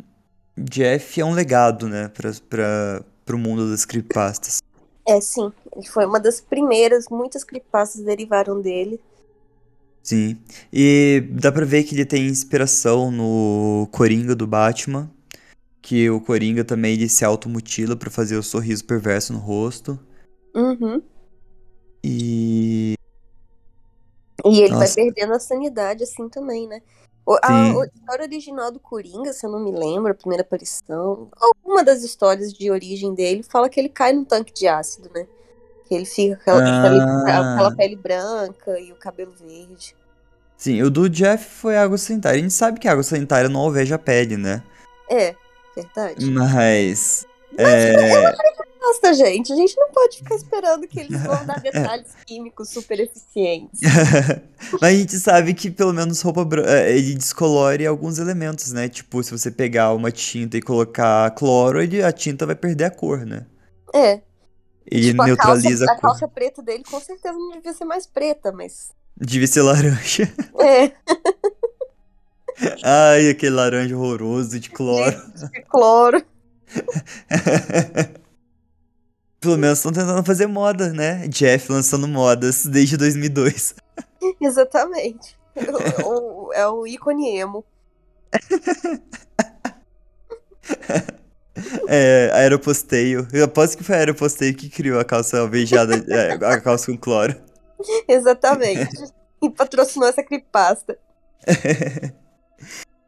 Jeff 0.57 1.19
é 1.19 1.25
um 1.25 1.33
legado, 1.33 1.89
né, 1.89 2.07
pra, 2.09 2.31
pra, 2.49 3.03
pro 3.25 3.37
mundo 3.37 3.69
das 3.69 3.83
creepypastas. 3.85 4.61
É, 5.07 5.19
sim. 5.19 5.51
Ele 5.75 5.87
foi 5.87 6.05
uma 6.05 6.19
das 6.19 6.39
primeiras, 6.39 7.07
muitas 7.09 7.43
creepypastas 7.43 8.01
derivaram 8.03 8.61
dele. 8.61 8.99
Sim. 10.03 10.37
E 10.71 11.23
dá 11.31 11.51
pra 11.51 11.65
ver 11.65 11.83
que 11.83 11.95
ele 11.95 12.05
tem 12.05 12.27
inspiração 12.27 13.09
no 13.09 13.87
Coringa 13.91 14.35
do 14.35 14.45
Batman, 14.45 15.09
que 15.81 16.09
o 16.09 16.19
Coringa 16.21 16.63
também 16.63 16.93
ele 16.93 17.09
se 17.09 17.23
automutila 17.23 17.95
pra 17.95 18.11
fazer 18.11 18.35
o 18.35 18.43
sorriso 18.43 18.85
perverso 18.85 19.33
no 19.33 19.39
rosto. 19.39 19.97
Uhum. 20.53 21.01
E 22.03 22.93
E 24.45 24.61
ele 24.61 24.73
Nossa. 24.73 24.93
vai 24.95 25.05
perdendo 25.05 25.33
a 25.33 25.39
sanidade 25.39 26.03
assim 26.03 26.27
também, 26.27 26.67
né? 26.67 26.81
O- 27.25 27.37
a, 27.41 27.47
a 27.47 27.85
história 27.85 28.25
original 28.25 28.69
do 28.69 28.79
Coringa, 28.79 29.31
se 29.31 29.45
eu 29.45 29.49
não 29.49 29.63
me 29.63 29.71
lembro, 29.71 30.11
a 30.11 30.15
primeira 30.15 30.41
aparição, 30.43 31.29
alguma 31.37 31.81
das 31.81 32.03
histórias 32.03 32.51
de 32.53 32.69
origem 32.69 33.15
dele 33.15 33.41
fala 33.41 33.69
que 33.69 33.79
ele 33.79 33.87
cai 33.87 34.11
num 34.11 34.25
tanque 34.25 34.53
de 34.53 34.67
ácido, 34.67 35.09
né? 35.13 35.25
Que 35.93 35.97
ele 35.97 36.05
fica 36.05 36.35
com 36.43 36.51
aquela, 36.51 36.81
pele, 36.81 36.99
Ah. 37.01 37.53
aquela 37.53 37.75
pele 37.75 37.95
branca 37.95 38.79
e 38.79 38.91
o 38.91 38.95
cabelo 38.95 39.31
verde. 39.39 39.95
sim, 40.57 40.81
o 40.81 40.89
do 40.89 41.07
Jeff 41.07 41.45
foi 41.45 41.77
água 41.77 41.97
sanitária. 41.99 42.39
A 42.39 42.41
gente 42.41 42.53
sabe 42.53 42.79
que 42.79 42.87
água 42.87 43.03
sanitária 43.03 43.47
não 43.47 43.59
alveja 43.59 43.93
a 43.95 43.99
pele, 43.99 44.35
né? 44.37 44.63
É, 45.07 45.35
verdade. 45.75 46.25
Mas 46.31 47.27
é, 47.57 48.33
Nossa, 48.81 49.13
gente, 49.13 49.53
a 49.53 49.55
gente 49.55 49.75
não 49.77 49.91
pode 49.91 50.17
ficar 50.17 50.35
esperando 50.35 50.87
que 50.87 50.99
eles 50.99 51.21
vão 51.21 51.45
dar 51.45 51.59
detalhes 51.61 52.07
químicos 52.25 52.69
super 52.69 52.99
eficientes. 52.99 53.79
Mas 54.81 54.95
a 54.95 54.97
gente 54.97 55.19
sabe 55.19 55.53
que 55.53 55.69
pelo 55.69 55.93
menos 55.93 56.21
roupa 56.21 56.43
branca, 56.43 56.71
ele 56.89 57.13
descolore 57.13 57.85
alguns 57.85 58.17
elementos, 58.17 58.71
né? 58.71 58.89
Tipo, 58.89 59.21
se 59.23 59.31
você 59.31 59.51
pegar 59.51 59.93
uma 59.93 60.11
tinta 60.11 60.57
e 60.57 60.61
colocar 60.61 61.29
cloro, 61.35 61.81
ele, 61.81 62.01
a 62.03 62.11
tinta 62.11 62.45
vai 62.47 62.55
perder 62.55 62.85
a 62.85 62.89
cor, 62.91 63.25
né? 63.25 63.45
É. 63.93 64.21
Ele 64.89 65.07
tipo, 65.11 65.21
a 65.21 65.25
neutraliza 65.25 65.85
calça, 65.85 65.91
a 65.91 65.95
a 65.95 65.99
calça 66.01 66.27
preta 66.27 66.61
dele 66.61 66.83
com 66.89 66.99
certeza 66.99 67.33
não 67.37 67.51
devia 67.51 67.73
ser 67.73 67.85
mais 67.85 68.05
preta, 68.05 68.51
mas. 68.51 68.91
Devia 69.17 69.47
ser 69.47 69.61
laranja. 69.61 70.31
É, 70.59 70.91
Ai, 72.83 73.29
aquele 73.29 73.55
laranja 73.55 73.97
horroroso 73.97 74.59
de 74.59 74.69
cloro. 74.69 75.11
de 75.51 75.61
cloro. 75.63 76.23
Pelo 79.41 79.57
menos 79.57 79.79
estão 79.79 79.91
tentando 79.91 80.23
fazer 80.23 80.45
moda, 80.47 80.93
né? 80.93 81.27
Jeff 81.27 81.69
lançando 81.71 82.07
modas 82.07 82.65
desde 82.65 82.95
2002. 82.95 83.73
Exatamente. 84.39 85.35
O- 86.05 86.47
o- 86.47 86.53
é 86.53 86.67
o 86.67 86.85
ícone 86.87 87.37
emo. 87.37 87.65
É, 91.87 92.31
Aeroposteio. 92.33 93.27
Eu 93.31 93.45
aposto 93.45 93.77
que 93.77 93.83
foi 93.83 93.95
Aeroposteio 93.95 94.55
que 94.55 94.69
criou 94.69 94.99
a 94.99 95.05
calça 95.05 95.39
alvejada, 95.39 96.03
é, 96.09 96.33
a 96.33 96.59
calça 96.59 96.91
com 96.91 96.97
cloro. 96.97 97.35
Exatamente. 98.07 98.89
e 99.41 99.49
patrocinou 99.49 100.07
essa 100.07 100.23
creepypasta. 100.23 100.97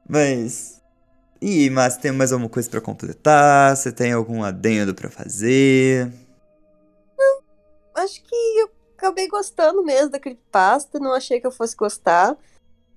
Mas. 0.07 0.81
E 1.41 1.69
Márcio, 1.69 2.01
tem 2.01 2.11
mais 2.11 2.31
alguma 2.31 2.49
coisa 2.49 2.69
pra 2.69 2.81
completar? 2.81 3.75
Você 3.75 3.91
tem 3.91 4.13
algum 4.13 4.43
adendo 4.43 4.93
pra 4.93 5.09
fazer? 5.09 6.11
Acho 7.95 8.21
que 8.23 8.35
eu 8.59 8.69
acabei 8.97 9.27
gostando 9.27 9.83
mesmo 9.83 10.11
da 10.11 10.19
creepypasta. 10.19 10.99
Não 10.99 11.13
achei 11.13 11.39
que 11.39 11.47
eu 11.47 11.51
fosse 11.51 11.75
gostar. 11.75 12.37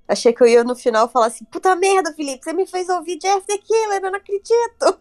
Achei 0.07 0.33
que 0.33 0.43
eu 0.43 0.47
ia 0.47 0.65
no 0.65 0.75
final 0.75 1.09
falar 1.09 1.27
assim: 1.27 1.45
puta 1.45 1.75
merda, 1.77 2.13
Felipe, 2.15 2.43
você 2.43 2.53
me 2.53 2.67
fez 2.67 2.89
ouvir 2.89 3.19
Jeff 3.19 3.47
the 3.47 3.59
Killer, 3.59 4.03
eu 4.03 4.11
não 4.11 4.19
acredito. 4.19 5.01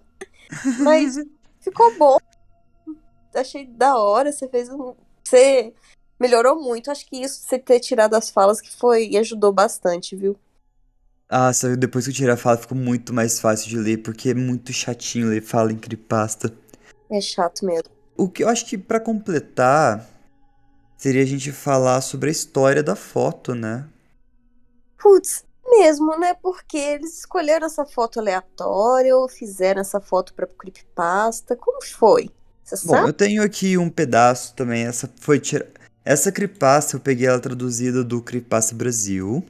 Mas 0.80 1.16
ficou 1.60 1.98
bom. 1.98 2.18
Achei 3.36 3.66
da 3.66 3.98
hora, 3.98 4.32
você 4.32 4.48
fez 4.48 4.70
um 4.70 4.96
você 5.28 5.74
melhorou 6.20 6.62
muito. 6.62 6.90
Acho 6.90 7.06
que 7.06 7.22
isso, 7.22 7.42
você 7.42 7.60
ter 7.60 7.80
tirado 7.80 8.16
as 8.16 8.30
falas, 8.30 8.62
que 8.62 8.74
foi 8.76 9.10
e 9.10 9.18
ajudou 9.18 9.52
bastante, 9.52 10.16
viu? 10.16 10.38
Ah, 11.30 11.52
só 11.52 11.76
depois 11.76 12.06
que 12.06 12.12
eu 12.12 12.16
tirei 12.16 12.34
a 12.34 12.38
fala 12.38 12.58
ficou 12.58 12.78
muito 12.78 13.14
mais 13.14 13.40
fácil 13.40 13.70
de 13.70 13.78
ler, 13.78 13.98
porque 13.98 14.30
é 14.30 14.34
muito 14.34 14.72
chatinho 14.72 15.28
ler 15.28 15.42
fala 15.42 15.74
em 15.74 15.78
creepypasta. 15.78 16.54
É 17.10 17.20
chato 17.20 17.66
mesmo. 17.66 17.90
O 18.16 18.30
que 18.30 18.44
eu 18.44 18.50
acho 18.50 18.66
que 18.66 18.78
pra 18.78 19.00
completar 19.00 20.08
seria 20.98 21.22
a 21.22 21.26
gente 21.26 21.52
falar 21.52 22.02
sobre 22.02 22.30
a 22.30 22.32
história 22.32 22.82
da 22.82 22.96
foto, 22.96 23.54
né? 23.54 23.86
Putz, 24.98 25.46
mesmo, 25.70 26.18
né? 26.18 26.34
Porque 26.42 26.78
eles 26.78 27.20
escolheram 27.20 27.68
essa 27.68 27.86
foto 27.86 28.20
aleatória 28.20 29.16
ou 29.16 29.28
fizeram 29.28 29.82
essa 29.82 30.00
foto 30.00 30.34
pra 30.34 30.48
creepypasta. 30.48 31.56
Como 31.56 31.84
foi? 31.84 32.30
Você 32.64 32.88
Bom, 32.88 32.96
sabe? 32.96 33.10
eu 33.10 33.14
tenho 33.14 33.44
aqui 33.44 33.78
um 33.78 33.90
pedaço 33.90 34.54
também. 34.56 34.86
Essa 34.86 35.10
foi 35.20 35.40
tira... 35.40 35.68
Essa 36.04 36.32
creepypasta 36.32 36.96
eu 36.96 37.00
peguei 37.00 37.28
ela 37.28 37.40
traduzida 37.40 38.04
do 38.04 38.22
Creepypasta 38.22 38.74
Brasil. 38.74 39.44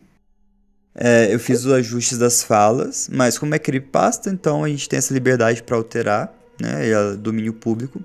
É, 0.95 1.31
eu 1.31 1.39
fiz 1.39 1.63
os 1.63 1.71
ajustes 1.71 2.17
das 2.17 2.41
falas, 2.41 3.07
mas 3.11 3.37
como 3.37 3.53
é 3.53 3.59
creepypasta, 3.59 4.31
então 4.31 4.63
a 4.63 4.67
gente 4.67 4.89
tem 4.89 4.97
essa 4.97 5.13
liberdade 5.13 5.61
para 5.61 5.77
alterar, 5.77 6.33
né? 6.59 6.89
É 6.89 7.15
domínio 7.15 7.53
público. 7.53 8.01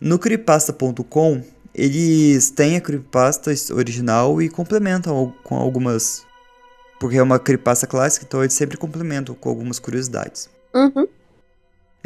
No 0.00 0.18
creepypasta.com, 0.18 1.42
eles 1.74 2.50
têm 2.50 2.76
a 2.76 2.80
creepypasta 2.80 3.50
original 3.74 4.40
e 4.40 4.48
complementam 4.48 5.34
com 5.42 5.56
algumas. 5.56 6.24
Porque 6.98 7.16
é 7.16 7.22
uma 7.22 7.38
creepypasta 7.38 7.86
clássica, 7.86 8.24
então 8.26 8.42
eles 8.42 8.54
sempre 8.54 8.76
complementam 8.76 9.34
com 9.34 9.48
algumas 9.48 9.78
curiosidades. 9.78 10.48
Uhum. 10.74 11.06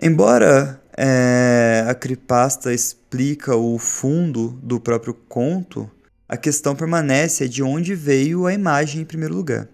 Embora 0.01 0.81
é, 0.97 1.85
a 1.89 1.95
creepypasta 1.95 2.73
explica 2.73 3.57
o 3.57 3.79
fundo 3.79 4.59
do 4.63 4.81
próprio 4.81 5.15
conto, 5.15 5.91
a 6.29 6.37
questão 6.37 6.77
permanece 6.77 7.45
é 7.45 7.49
de 7.49 7.63
onde 7.63 7.95
veio 7.95 8.47
a 8.47 8.53
imagem 8.53 9.03
em 9.03 9.05
primeiro 9.05 9.35
lugar. 9.35 9.69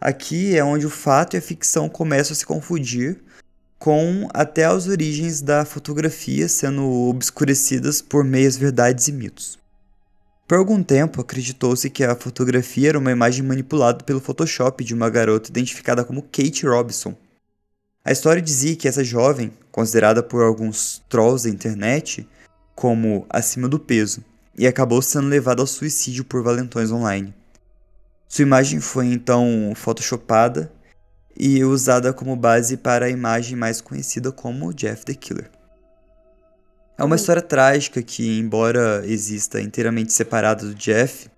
Aqui 0.00 0.56
é 0.56 0.64
onde 0.64 0.86
o 0.86 0.90
fato 0.90 1.36
e 1.36 1.38
a 1.38 1.42
ficção 1.42 1.88
começam 1.88 2.32
a 2.32 2.36
se 2.36 2.46
confundir, 2.46 3.22
com 3.78 4.28
até 4.34 4.64
as 4.64 4.88
origens 4.88 5.40
da 5.42 5.64
fotografia 5.64 6.48
sendo 6.48 6.84
obscurecidas 7.08 8.02
por 8.02 8.24
meias 8.24 8.56
verdades 8.56 9.08
e 9.08 9.12
mitos. 9.12 9.59
Por 10.50 10.58
algum 10.58 10.82
tempo, 10.82 11.20
acreditou-se 11.20 11.88
que 11.88 12.02
a 12.02 12.16
fotografia 12.16 12.88
era 12.88 12.98
uma 12.98 13.12
imagem 13.12 13.44
manipulada 13.44 14.02
pelo 14.02 14.18
Photoshop 14.18 14.82
de 14.82 14.92
uma 14.92 15.08
garota 15.08 15.48
identificada 15.48 16.04
como 16.04 16.22
Kate 16.22 16.66
Robinson. 16.66 17.14
A 18.04 18.10
história 18.10 18.42
dizia 18.42 18.74
que 18.74 18.88
essa 18.88 19.04
jovem, 19.04 19.52
considerada 19.70 20.24
por 20.24 20.42
alguns 20.42 21.04
trolls 21.08 21.44
da 21.44 21.54
internet 21.54 22.28
como 22.74 23.24
acima 23.30 23.68
do 23.68 23.78
peso, 23.78 24.24
e 24.58 24.66
acabou 24.66 25.00
sendo 25.00 25.28
levada 25.28 25.62
ao 25.62 25.68
suicídio 25.68 26.24
por 26.24 26.42
valentões 26.42 26.90
online. 26.90 27.32
Sua 28.28 28.42
imagem 28.42 28.80
foi 28.80 29.06
então 29.06 29.72
photoshopada 29.76 30.72
e 31.38 31.62
usada 31.62 32.12
como 32.12 32.34
base 32.34 32.76
para 32.76 33.06
a 33.06 33.08
imagem 33.08 33.56
mais 33.56 33.80
conhecida 33.80 34.32
como 34.32 34.74
Jeff 34.74 35.04
the 35.04 35.14
Killer. 35.14 35.48
É 37.00 37.02
uma 37.02 37.16
história 37.16 37.40
trágica 37.40 38.02
que, 38.02 38.38
embora 38.38 39.02
exista 39.06 39.58
inteiramente 39.58 40.12
separada 40.12 40.66
do 40.66 40.74
Jeff, 40.74 41.30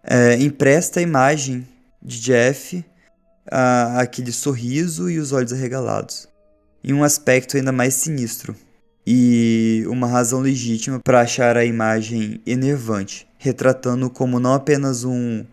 é, 0.00 0.36
empresta 0.36 1.00
a 1.00 1.02
imagem 1.02 1.66
de 2.00 2.20
Jeff 2.20 2.84
a, 3.50 4.00
aquele 4.00 4.30
sorriso 4.30 5.10
e 5.10 5.18
os 5.18 5.32
olhos 5.32 5.52
arregalados, 5.52 6.28
em 6.84 6.92
um 6.92 7.02
aspecto 7.02 7.56
ainda 7.56 7.72
mais 7.72 7.94
sinistro, 7.94 8.54
e 9.04 9.82
uma 9.88 10.06
razão 10.06 10.38
legítima 10.38 11.00
para 11.00 11.22
achar 11.22 11.56
a 11.56 11.64
imagem 11.64 12.40
enervante, 12.46 13.26
retratando 13.38 14.08
como 14.08 14.38
não 14.38 14.54
apenas 14.54 15.02
um 15.02 15.44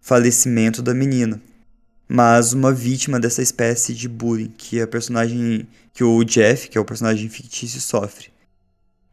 falecimento 0.00 0.80
da 0.80 0.94
menina, 0.94 1.38
mas 2.08 2.54
uma 2.54 2.72
vítima 2.72 3.20
dessa 3.20 3.42
espécie 3.42 3.92
de 3.92 4.08
bullying 4.08 4.54
que 4.56 4.80
a 4.80 4.86
personagem 4.86 5.68
que 5.92 6.02
o 6.02 6.24
Jeff, 6.24 6.70
que 6.70 6.78
é 6.78 6.80
o 6.80 6.86
personagem 6.86 7.28
fictício, 7.28 7.78
sofre. 7.78 8.32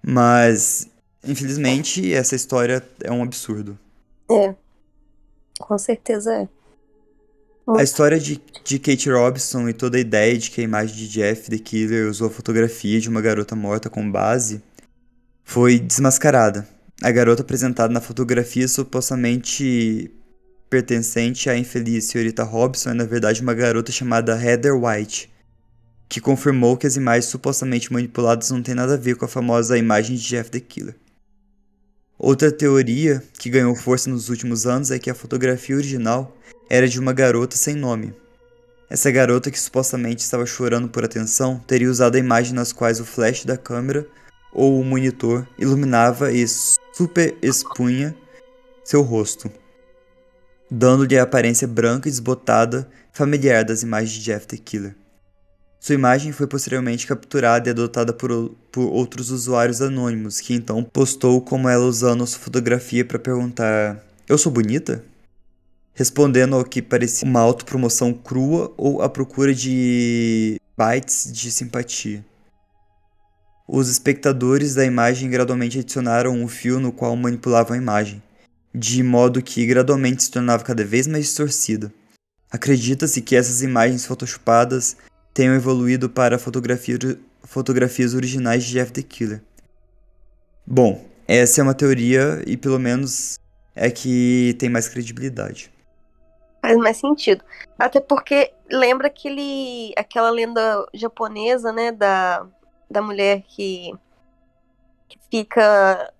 Mas 0.02 0.88
infelizmente 1.24 2.14
essa 2.14 2.36
história 2.36 2.84
é 3.04 3.12
um 3.12 3.24
absurdo. 3.24 3.78
É. 4.32 4.56
Com 5.60 5.78
certeza 5.78 6.34
é. 6.34 6.47
A 7.78 7.84
história 7.84 8.20
de, 8.20 8.41
de 8.64 8.80
Kate 8.80 9.12
Robinson 9.12 9.70
e 9.70 9.74
toda 9.74 9.97
a 9.97 10.00
ideia 10.02 10.36
de 10.38 10.50
que 10.50 10.62
a 10.62 10.64
imagem 10.64 10.95
de 10.95 11.08
Jeff 11.08 11.52
the 11.52 11.58
Killer 11.60 12.10
usou 12.10 12.28
a 12.28 12.32
fotografia 12.32 13.00
de 13.00 13.08
uma 13.08 13.22
garota 13.22 13.56
morta 13.56 13.89
como 13.89 14.12
base 14.12 14.64
foi 15.43 15.78
desmascarada. 15.78 16.68
A 17.02 17.12
garota 17.12 17.43
apresentada 17.43 17.93
na 17.93 18.02
fotografia 18.02 18.68
supostamente 18.68 20.12
pertencente 20.70 21.50
à 21.50 21.58
infeliz 21.58 22.06
senhorita 22.06 22.43
Robinson 22.43 22.91
é 22.91 22.93
na 22.93 23.04
verdade 23.04 23.41
uma 23.41 23.54
garota 23.54 23.91
chamada 23.91 24.39
Heather 24.39 24.76
White, 24.76 25.32
que 26.10 26.20
confirmou 26.20 26.76
que 26.76 26.88
as 26.88 26.95
imagens 26.95 27.26
supostamente 27.26 27.93
manipuladas 27.93 28.49
não 28.49 28.64
têm 28.64 28.74
nada 28.74 28.95
a 28.95 28.97
ver 28.97 29.16
com 29.16 29.26
a 29.26 29.28
famosa 29.28 29.78
imagem 29.78 30.16
de 30.16 30.24
Jeff 30.24 30.49
the 30.49 30.60
Killer. 30.60 30.95
Outra 32.18 32.51
teoria 32.51 33.24
que 33.38 33.49
ganhou 33.49 33.76
força 33.76 34.10
nos 34.10 34.28
últimos 34.28 34.66
anos 34.66 34.89
é 34.89 34.97
que 34.97 35.10
a 35.10 35.16
fotografia 35.16 35.76
original 35.76 36.36
era 36.68 36.88
de 36.88 36.99
uma 36.99 37.14
garota 37.14 37.55
sem 37.55 37.76
nome. 37.76 38.14
Essa 38.89 39.12
garota, 39.12 39.51
que 39.51 39.60
supostamente 39.60 40.24
estava 40.24 40.47
chorando 40.47 40.89
por 40.89 41.05
atenção, 41.05 41.60
teria 41.68 41.89
usado 41.89 42.16
a 42.16 42.20
imagem 42.20 42.55
nas 42.55 42.74
quais 42.74 42.99
o 42.99 43.05
flash 43.05 43.45
da 43.45 43.55
câmera 43.55 44.05
ou 44.51 44.82
o 44.82 44.84
monitor 44.84 45.47
iluminava 45.60 46.32
e 46.32 46.43
superexpunha 46.91 48.16
seu 48.84 49.03
rosto, 49.03 49.49
dando-lhe 50.72 51.20
a 51.20 51.24
aparência 51.24 51.68
branca 51.68 52.07
e 52.07 52.12
desbotada 52.12 52.89
familiar 53.14 53.64
das 53.64 53.84
imagens 53.84 54.12
de 54.12 54.22
Jeff 54.22 54.47
the 54.47 54.57
Killer. 54.57 54.95
Sua 55.80 55.96
imagem 55.96 56.34
foi 56.34 56.46
posteriormente 56.46 57.08
capturada 57.08 57.70
e 57.70 57.72
adotada 57.72 58.12
por, 58.12 58.50
por 58.70 58.92
outros 58.92 59.32
usuários 59.32 59.82
anônimos, 59.82 60.42
que 60.42 60.54
então 60.54 60.84
postou 60.84 61.42
como 61.42 61.70
ela 61.70 61.86
usando 61.86 62.28
sua 62.28 62.40
fotografia 62.40 63.06
para 63.06 63.18
perguntar: 63.18 64.04
Eu 64.28 64.38
sou 64.38 64.52
bonita? 64.52 65.04
Respondendo 65.94 66.56
ao 66.56 66.66
que 66.66 66.82
parecia 66.82 67.28
uma 67.28 67.40
autopromoção 67.40 68.14
crua 68.14 68.74
ou 68.78 69.02
a 69.02 69.10
procura 69.10 69.54
de 69.54 70.60
bytes 70.78 71.32
de 71.32 71.50
simpatia. 71.50 72.26
Os 73.66 73.90
espectadores 73.90 74.76
da 74.76 74.84
imagem 74.84 75.30
gradualmente 75.30 75.80
adicionaram 75.80 76.34
um 76.34 76.48
fio 76.48 76.80
no 76.80 76.92
qual 76.92 77.16
manipulavam 77.16 77.76
a 77.76 77.78
imagem, 77.78 78.22
de 78.74 79.02
modo 79.02 79.42
que 79.42 79.66
gradualmente 79.66 80.24
se 80.24 80.32
tornava 80.32 80.64
cada 80.64 80.84
vez 80.84 81.08
mais 81.08 81.26
distorcida. 81.26 81.94
Acredita-se 82.52 83.22
que 83.22 83.36
essas 83.36 83.62
imagens 83.62 84.06
photoshopadas 84.06 84.98
tenham 85.34 85.56
evoluído 85.56 86.10
para 86.10 86.38
fotografia- 86.38 86.98
fotografias 87.44 88.14
originais 88.14 88.64
de 88.64 88.74
Jeff 88.74 88.92
the 88.92 89.02
Killer. 89.02 89.42
Bom, 90.66 91.04
essa 91.28 91.62
é 91.62 91.64
uma 91.64 91.74
teoria 91.74 92.44
e 92.46 92.56
pelo 92.58 92.80
menos 92.80 93.40
é 93.76 93.90
que 93.90 94.56
tem 94.60 94.70
mais 94.70 94.88
credibilidade. 94.88 95.72
Faz 96.62 96.78
mais 96.78 96.98
sentido. 96.98 97.44
Até 97.78 98.02
porque 98.02 98.52
lembra 98.70 99.08
aquele, 99.08 99.94
aquela 99.98 100.30
lenda 100.30 100.86
japonesa, 100.94 101.72
né? 101.72 101.92
Da, 101.92 102.46
da 102.90 103.02
mulher 103.02 103.44
que, 103.48 103.94
que 105.08 105.18
fica 105.32 106.12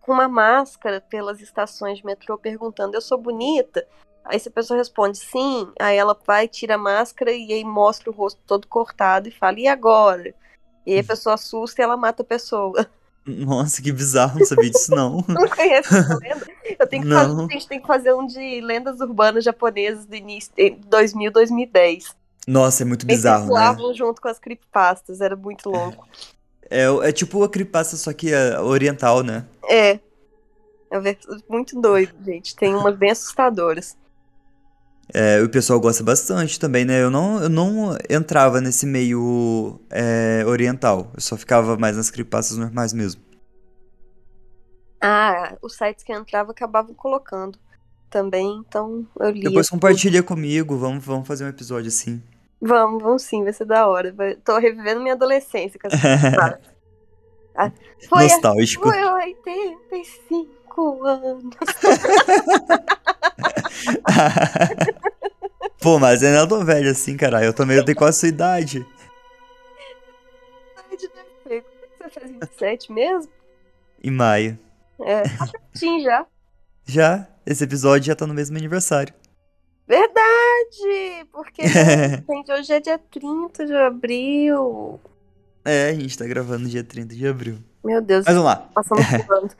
com 0.00 0.12
uma 0.12 0.28
máscara 0.28 1.00
pelas 1.00 1.40
estações 1.40 1.98
de 1.98 2.06
metrô 2.06 2.38
perguntando: 2.38 2.94
Eu 2.94 3.00
sou 3.00 3.18
bonita? 3.18 3.84
Aí 4.24 4.38
se 4.38 4.48
a 4.48 4.52
pessoa 4.52 4.78
responde 4.78 5.18
sim, 5.18 5.70
aí 5.78 5.96
ela 5.96 6.18
vai, 6.26 6.48
tira 6.48 6.76
a 6.76 6.78
máscara 6.78 7.30
e 7.30 7.52
aí 7.52 7.62
mostra 7.62 8.10
o 8.10 8.14
rosto 8.14 8.40
todo 8.46 8.66
cortado 8.66 9.28
e 9.28 9.30
fala: 9.30 9.60
E 9.60 9.68
agora? 9.68 10.34
E 10.86 10.92
aí 10.94 10.98
a 11.00 11.04
pessoa 11.04 11.34
assusta 11.34 11.80
e 11.80 11.84
ela 11.84 11.96
mata 11.96 12.22
a 12.22 12.26
pessoa. 12.26 12.86
Nossa, 13.26 13.80
que 13.80 13.90
bizarro, 13.90 14.38
não 14.38 14.46
sabia 14.46 14.70
disso 14.70 14.90
não. 14.90 15.24
Não 15.28 15.48
conhece 15.48 15.96
essa 15.96 16.18
lenda? 16.18 16.46
Eu 16.78 16.86
tenho 16.86 17.02
que 17.02 17.08
Não. 17.08 17.16
fazer, 17.16 17.42
a 17.42 17.52
gente 17.54 17.68
tem 17.68 17.80
que 17.80 17.86
fazer 17.86 18.12
um 18.12 18.26
de 18.26 18.60
lendas 18.60 19.00
urbanas 19.00 19.42
japonesas 19.42 20.04
do 20.04 20.14
início 20.14 20.52
de 20.54 20.70
2000, 20.70 21.32
2010. 21.32 22.14
Nossa, 22.46 22.82
é 22.82 22.84
muito 22.84 23.06
Eles 23.06 23.16
bizarro, 23.16 23.54
né? 23.54 23.94
junto 23.94 24.20
com 24.20 24.28
as 24.28 24.38
creepypastas, 24.38 25.22
era 25.22 25.34
muito 25.34 25.70
louco. 25.70 26.06
É, 26.70 26.84
é 27.08 27.12
tipo 27.12 27.42
a 27.42 27.48
creepypasta, 27.48 27.96
só 27.96 28.12
que 28.12 28.30
é 28.30 28.60
oriental, 28.60 29.22
né? 29.22 29.46
É. 29.70 29.98
É 30.90 31.16
muito 31.48 31.80
doido, 31.80 32.12
gente. 32.22 32.54
Tem 32.54 32.74
umas 32.74 32.94
bem 32.94 33.10
assustadoras. 33.10 33.96
É, 35.12 35.42
o 35.42 35.48
pessoal 35.48 35.78
gosta 35.78 36.02
bastante 36.02 36.58
também, 36.58 36.84
né? 36.84 37.02
Eu 37.02 37.10
não, 37.10 37.42
eu 37.42 37.48
não 37.48 37.96
entrava 38.08 38.60
nesse 38.60 38.86
meio 38.86 39.78
é, 39.90 40.42
oriental. 40.46 41.10
Eu 41.14 41.20
só 41.20 41.36
ficava 41.36 41.76
mais 41.76 41.96
nas 41.96 42.10
creepypastas 42.10 42.56
normais 42.56 42.92
mesmo. 42.92 43.20
Ah, 45.00 45.54
os 45.60 45.76
sites 45.76 46.02
que 46.02 46.12
eu 46.12 46.18
entrava 46.18 46.52
acabavam 46.52 46.94
colocando 46.94 47.58
também, 48.08 48.62
então 48.66 49.06
eu 49.20 49.30
lia. 49.30 49.44
Depois 49.44 49.66
tudo. 49.66 49.74
compartilha 49.76 50.22
comigo, 50.22 50.78
vamos, 50.78 51.04
vamos 51.04 51.28
fazer 51.28 51.44
um 51.44 51.48
episódio 51.48 51.88
assim. 51.88 52.22
Vamos, 52.60 53.02
vamos 53.02 53.22
sim, 53.22 53.44
vai 53.44 53.52
ser 53.52 53.66
da 53.66 53.86
hora. 53.86 54.10
Vai- 54.12 54.36
Tô 54.36 54.56
revivendo 54.58 55.02
minha 55.02 55.14
adolescência 55.14 55.78
com 55.78 55.88
essa 55.88 55.98
creepypasta. 55.98 56.74
Foi, 58.08 58.24
Nostálgico. 58.24 58.88
foi 58.90 59.04
85 59.04 61.04
anos. 61.04 61.54
Pô, 65.80 65.98
mas 65.98 66.22
eu 66.22 66.32
não 66.32 66.48
tô 66.48 66.64
velho 66.64 66.90
assim, 66.90 67.16
caralho. 67.16 67.46
Eu 67.46 67.52
também 67.52 67.76
eu 67.76 67.84
tenho 67.84 67.96
quase 67.96 68.16
a 68.16 68.20
sua 68.20 68.28
idade. 68.28 68.86
Você 71.44 71.62
fez 72.10 72.30
27 72.30 72.92
mesmo? 72.92 73.30
Em 74.02 74.10
maio. 74.10 74.58
É, 75.00 75.22
tá 75.22 75.46
pertinho 75.46 76.02
já. 76.02 76.26
Já, 76.86 77.26
esse 77.46 77.64
episódio 77.64 78.06
já 78.06 78.14
tá 78.14 78.26
no 78.26 78.34
mesmo 78.34 78.56
aniversário. 78.56 79.12
Verdade! 79.86 81.26
Porque 81.32 81.62
gente, 81.66 82.52
hoje 82.52 82.72
é 82.72 82.80
dia 82.80 82.98
30 82.98 83.66
de 83.66 83.74
abril. 83.74 85.00
É, 85.64 85.88
a 85.88 85.94
gente 85.94 86.16
tá 86.16 86.26
gravando 86.26 86.68
dia 86.68 86.84
30 86.84 87.14
de 87.14 87.26
abril. 87.26 87.58
Meu 87.82 88.00
Deus, 88.00 88.24
Mas 88.26 88.34
vamos 88.34 88.50
lá. 88.50 88.56
passamos 88.74 89.04
voando. 89.26 89.54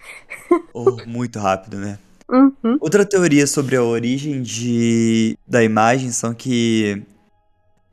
Oh, 0.72 0.96
muito 1.06 1.38
rápido, 1.38 1.78
né? 1.78 1.98
Uhum. 2.30 2.78
Outra 2.80 3.04
teoria 3.04 3.46
sobre 3.46 3.76
a 3.76 3.82
origem 3.82 4.42
de, 4.42 5.38
da 5.46 5.62
imagem 5.62 6.10
são 6.10 6.34
que 6.34 7.02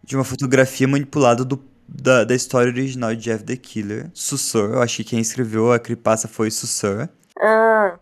de 0.03 0.15
uma 0.15 0.23
fotografia 0.23 0.87
manipulada 0.87 1.43
do, 1.43 1.61
da, 1.87 2.23
da 2.23 2.33
história 2.33 2.71
original 2.71 3.13
de 3.13 3.23
Jeff 3.23 3.43
the 3.43 3.55
Killer, 3.55 4.09
Sussur, 4.13 4.71
eu 4.73 4.81
acho 4.81 4.97
que 4.97 5.03
quem 5.03 5.19
escreveu 5.19 5.71
a 5.71 5.79
creepypasta 5.79 6.27
foi 6.27 6.49
Sussur, 6.49 7.07
Ah, 7.39 7.99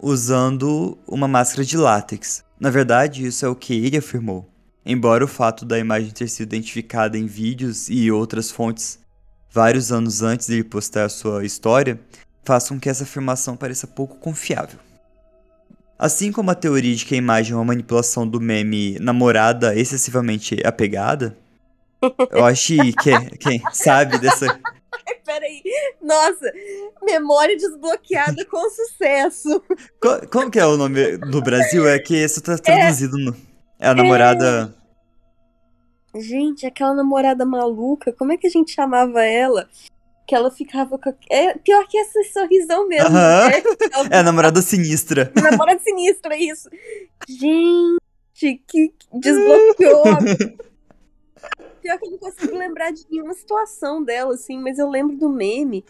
usando 0.00 0.98
uma 1.06 1.28
máscara 1.28 1.64
de 1.64 1.76
látex. 1.76 2.44
Na 2.58 2.70
verdade, 2.70 3.26
isso 3.26 3.44
é 3.44 3.48
o 3.48 3.56
que 3.56 3.74
ele 3.74 3.96
afirmou. 3.96 4.48
Embora 4.84 5.24
o 5.24 5.28
fato 5.28 5.64
da 5.64 5.78
imagem 5.78 6.10
ter 6.10 6.28
sido 6.28 6.48
identificada 6.48 7.16
em 7.16 7.26
vídeos 7.26 7.88
e 7.88 8.10
outras 8.10 8.50
fontes 8.50 8.98
vários 9.52 9.92
anos 9.92 10.22
antes 10.22 10.46
de 10.46 10.54
ele 10.54 10.64
postar 10.64 11.04
a 11.04 11.08
sua 11.08 11.44
história, 11.44 12.00
façam 12.44 12.78
que 12.78 12.88
essa 12.88 13.04
afirmação 13.04 13.56
pareça 13.56 13.86
pouco 13.86 14.16
confiável. 14.16 14.78
Assim 16.04 16.32
como 16.32 16.50
a 16.50 16.54
teoria 16.56 16.96
de 16.96 17.04
que 17.06 17.14
a 17.14 17.18
imagem 17.18 17.52
é 17.52 17.56
uma 17.56 17.64
manipulação 17.64 18.26
do 18.26 18.40
meme 18.40 18.98
namorada 18.98 19.72
excessivamente 19.78 20.56
apegada, 20.66 21.38
eu 22.32 22.44
acho 22.44 22.74
que 23.00 23.36
quem 23.38 23.62
sabe 23.72 24.18
dessa. 24.18 24.46
peraí. 25.24 25.62
Nossa, 26.02 26.52
memória 27.04 27.56
desbloqueada 27.56 28.44
com 28.46 28.68
sucesso. 28.68 29.62
Co- 30.00 30.26
Como 30.28 30.50
que 30.50 30.58
é 30.58 30.66
o 30.66 30.76
nome 30.76 31.16
do 31.18 31.40
Brasil? 31.40 31.86
É 31.88 32.00
que 32.00 32.16
isso 32.16 32.42
tá 32.42 32.58
traduzido 32.58 33.16
no. 33.16 33.36
É 33.78 33.86
a 33.86 33.94
namorada. 33.94 34.74
Gente, 36.16 36.66
aquela 36.66 36.94
namorada 36.94 37.46
maluca, 37.46 38.12
como 38.12 38.32
é 38.32 38.36
que 38.36 38.48
a 38.48 38.50
gente 38.50 38.72
chamava 38.72 39.22
ela? 39.24 39.68
Que 40.26 40.34
ela 40.34 40.50
ficava 40.50 40.98
com. 40.98 41.12
É, 41.30 41.54
pior 41.58 41.86
que 41.88 41.98
esse 41.98 42.24
sorrisão 42.32 42.86
mesmo. 42.86 43.08
Aham. 43.08 43.48
né? 43.48 43.62
Ela 43.92 44.08
É 44.10 44.18
a 44.18 44.22
namorada 44.22 44.62
sinistra. 44.62 45.32
Namorada 45.40 45.80
sinistra, 45.80 46.36
isso. 46.36 46.68
Gente, 47.28 48.62
que 48.66 48.92
desbloqueou. 49.12 50.04
Pior 51.82 51.98
que 51.98 52.06
eu 52.06 52.10
não 52.12 52.18
consigo 52.18 52.56
lembrar 52.56 52.92
de 52.92 53.04
nenhuma 53.10 53.34
situação 53.34 54.04
dela, 54.04 54.34
assim, 54.34 54.56
mas 54.56 54.78
eu 54.78 54.88
lembro 54.88 55.16
do 55.16 55.28
meme. 55.28 55.84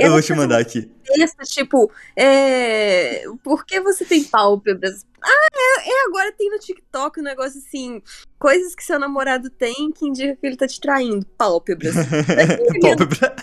Eu 0.00 0.06
Ela 0.06 0.10
vou 0.14 0.22
te 0.22 0.34
mandar 0.34 0.58
aqui. 0.58 0.90
texto, 1.04 1.42
tipo, 1.44 1.90
é... 2.16 3.24
por 3.42 3.64
que 3.64 3.80
você 3.80 4.04
tem 4.04 4.24
pálpebras? 4.24 5.04
Ah, 5.22 5.46
é, 5.54 5.90
é, 5.90 6.06
agora 6.06 6.32
tem 6.32 6.50
no 6.50 6.58
TikTok 6.58 7.20
um 7.20 7.22
negócio 7.22 7.58
assim, 7.58 8.00
coisas 8.38 8.74
que 8.74 8.82
seu 8.82 8.98
namorado 8.98 9.50
tem 9.50 9.90
que 9.92 10.06
indica 10.06 10.34
que 10.36 10.46
ele 10.46 10.56
tá 10.56 10.66
te 10.66 10.80
traindo. 10.80 11.26
Pálpebras. 11.36 11.94
Pálpebra. 12.80 13.36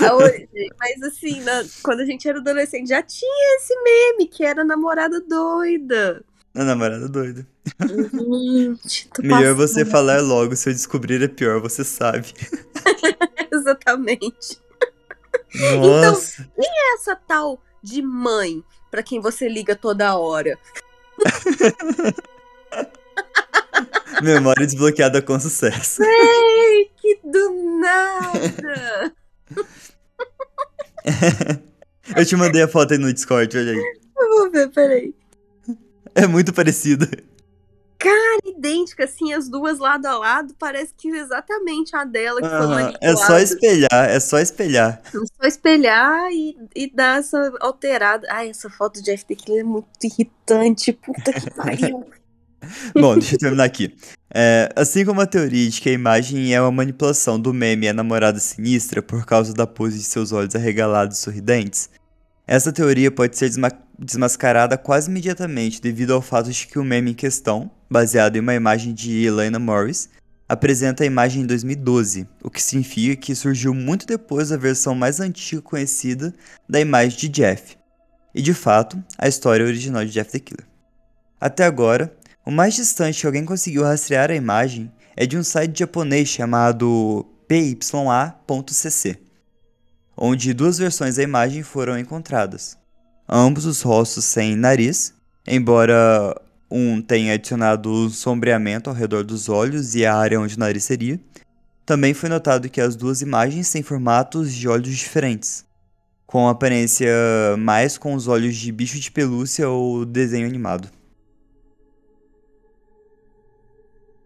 Ah, 0.00 0.14
hoje, 0.14 0.46
Mas 0.78 1.02
assim, 1.02 1.40
na- 1.40 1.64
quando 1.82 2.00
a 2.00 2.04
gente 2.04 2.28
era 2.28 2.38
adolescente, 2.38 2.88
já 2.88 3.02
tinha 3.02 3.56
esse 3.56 3.74
meme, 3.82 4.28
que 4.28 4.44
era 4.44 4.62
namorada 4.62 5.20
doida. 5.20 6.22
A 6.54 6.64
namorada 6.64 7.08
doida. 7.08 7.46
Gente, 7.78 9.08
tô 9.08 9.22
Melhor 9.22 9.56
passando. 9.56 9.56
você 9.56 9.84
falar 9.84 10.20
logo, 10.20 10.54
se 10.56 10.68
eu 10.68 10.74
descobrir 10.74 11.22
é 11.22 11.28
pior, 11.28 11.60
você 11.60 11.84
sabe. 11.84 12.34
Exatamente. 13.52 14.60
Nossa. 15.54 16.48
Essa 16.94 17.16
tal 17.16 17.60
de 17.82 18.02
mãe, 18.02 18.62
pra 18.90 19.02
quem 19.02 19.20
você 19.20 19.48
liga 19.48 19.74
toda 19.74 20.16
hora. 20.16 20.58
Memória 24.22 24.66
desbloqueada 24.66 25.22
com 25.22 25.40
sucesso. 25.40 26.02
Ei, 26.02 26.90
que 26.96 27.20
do 27.24 27.78
nada! 27.80 29.14
Eu 32.16 32.26
te 32.26 32.36
mandei 32.36 32.62
a 32.62 32.68
foto 32.68 32.92
aí 32.92 32.98
no 32.98 33.12
Discord, 33.12 33.56
olha 33.56 33.72
aí. 33.72 34.00
Eu 34.18 34.28
vou 34.28 34.50
ver, 34.50 34.68
peraí. 34.70 35.14
É 36.14 36.26
muito 36.26 36.52
parecida. 36.52 37.08
Idêntica, 38.60 39.04
assim, 39.04 39.32
as 39.32 39.48
duas 39.48 39.78
lado 39.78 40.06
a 40.06 40.18
lado, 40.18 40.54
parece 40.58 40.92
que 40.96 41.08
exatamente 41.08 41.96
a 41.96 42.04
dela 42.04 42.40
que 42.40 42.48
foi 42.48 42.56
Aham, 42.56 42.68
manipulada. 42.68 42.98
É 43.00 43.16
só 43.16 43.38
espelhar, 43.38 44.10
é 44.10 44.20
só 44.20 44.38
espelhar. 44.38 45.02
É 45.06 45.10
só 45.10 45.48
espelhar 45.48 46.30
e, 46.30 46.56
e 46.76 46.94
dar 46.94 47.18
essa 47.18 47.52
alterada. 47.60 48.26
Ai, 48.30 48.50
essa 48.50 48.68
foto 48.68 49.02
de 49.02 49.16
FT 49.16 49.36
é 49.58 49.64
muito 49.64 49.88
irritante. 50.04 50.92
Puta 50.92 51.32
que 51.32 51.50
pariu. 51.50 52.04
Bom, 52.94 53.18
deixa 53.18 53.34
eu 53.34 53.38
terminar 53.38 53.64
aqui. 53.64 53.94
É, 54.32 54.68
assim 54.76 55.04
como 55.04 55.20
a 55.20 55.26
teoria 55.26 55.68
de 55.68 55.80
que 55.80 55.88
a 55.88 55.92
imagem 55.92 56.54
é 56.54 56.60
uma 56.60 56.70
manipulação 56.70 57.40
do 57.40 57.52
meme 57.52 57.88
A 57.88 57.92
Namorada 57.92 58.38
Sinistra 58.38 59.02
por 59.02 59.24
causa 59.24 59.52
da 59.52 59.66
pose 59.66 59.98
de 59.98 60.04
seus 60.04 60.32
olhos 60.32 60.54
arregalados 60.54 61.18
e 61.18 61.20
sorridentes, 61.20 61.90
essa 62.46 62.72
teoria 62.72 63.10
pode 63.10 63.36
ser 63.36 63.48
desma- 63.48 63.72
desmascarada 63.98 64.76
quase 64.76 65.10
imediatamente 65.10 65.80
devido 65.80 66.12
ao 66.12 66.22
fato 66.22 66.50
de 66.50 66.66
que 66.66 66.78
o 66.78 66.84
meme 66.84 67.12
em 67.12 67.14
questão, 67.14 67.70
baseado 67.90 68.36
em 68.36 68.40
uma 68.40 68.54
imagem 68.54 68.94
de 68.94 69.24
Elena 69.24 69.58
Morris, 69.58 70.08
apresenta 70.48 71.02
a 71.02 71.06
imagem 71.06 71.42
em 71.42 71.46
2012, 71.46 72.26
o 72.42 72.50
que 72.50 72.62
significa 72.62 73.16
que 73.16 73.34
surgiu 73.34 73.74
muito 73.74 74.06
depois 74.06 74.50
da 74.50 74.56
versão 74.56 74.94
mais 74.94 75.20
antiga 75.20 75.60
conhecida 75.60 76.34
da 76.68 76.80
imagem 76.80 77.18
de 77.18 77.28
Jeff. 77.28 77.76
E 78.34 78.40
de 78.40 78.54
fato, 78.54 79.02
a 79.18 79.26
história 79.28 79.66
original 79.66 80.04
de 80.04 80.12
Jeff 80.12 80.30
the 80.30 80.38
Killer. 80.38 80.66
Até 81.40 81.64
agora, 81.64 82.14
o 82.44 82.50
mais 82.50 82.74
distante 82.74 83.20
que 83.20 83.26
alguém 83.26 83.44
conseguiu 83.44 83.82
rastrear 83.82 84.30
a 84.30 84.34
imagem 84.34 84.90
é 85.16 85.26
de 85.26 85.36
um 85.36 85.42
site 85.42 85.80
japonês 85.80 86.28
chamado 86.28 87.26
pya.cc, 87.48 89.18
onde 90.16 90.54
duas 90.54 90.78
versões 90.78 91.16
da 91.16 91.22
imagem 91.22 91.62
foram 91.62 91.98
encontradas. 91.98 92.78
Ambos 93.28 93.66
os 93.66 93.82
rostos 93.82 94.24
sem 94.24 94.56
nariz, 94.56 95.14
embora 95.46 96.34
um 96.70 97.02
tenha 97.02 97.34
adicionado 97.34 97.90
um 97.90 98.08
sombreamento 98.08 98.88
ao 98.88 98.96
redor 98.96 99.24
dos 99.24 99.48
olhos 99.48 99.94
e 99.94 100.06
a 100.06 100.14
área 100.14 100.40
onde 100.40 100.56
o 100.56 100.58
nariz 100.58 100.84
seria. 100.84 101.18
Também 101.84 102.14
foi 102.14 102.28
notado 102.28 102.68
que 102.68 102.80
as 102.80 102.94
duas 102.94 103.20
imagens 103.20 103.70
têm 103.70 103.82
formatos 103.82 104.54
de 104.54 104.68
olhos 104.68 104.96
diferentes, 104.96 105.64
com 106.26 106.48
aparência 106.48 107.10
mais 107.58 107.98
com 107.98 108.14
os 108.14 108.28
olhos 108.28 108.54
de 108.54 108.70
bicho 108.70 109.00
de 109.00 109.10
pelúcia 109.10 109.68
ou 109.68 110.04
desenho 110.04 110.46
animado. 110.46 110.88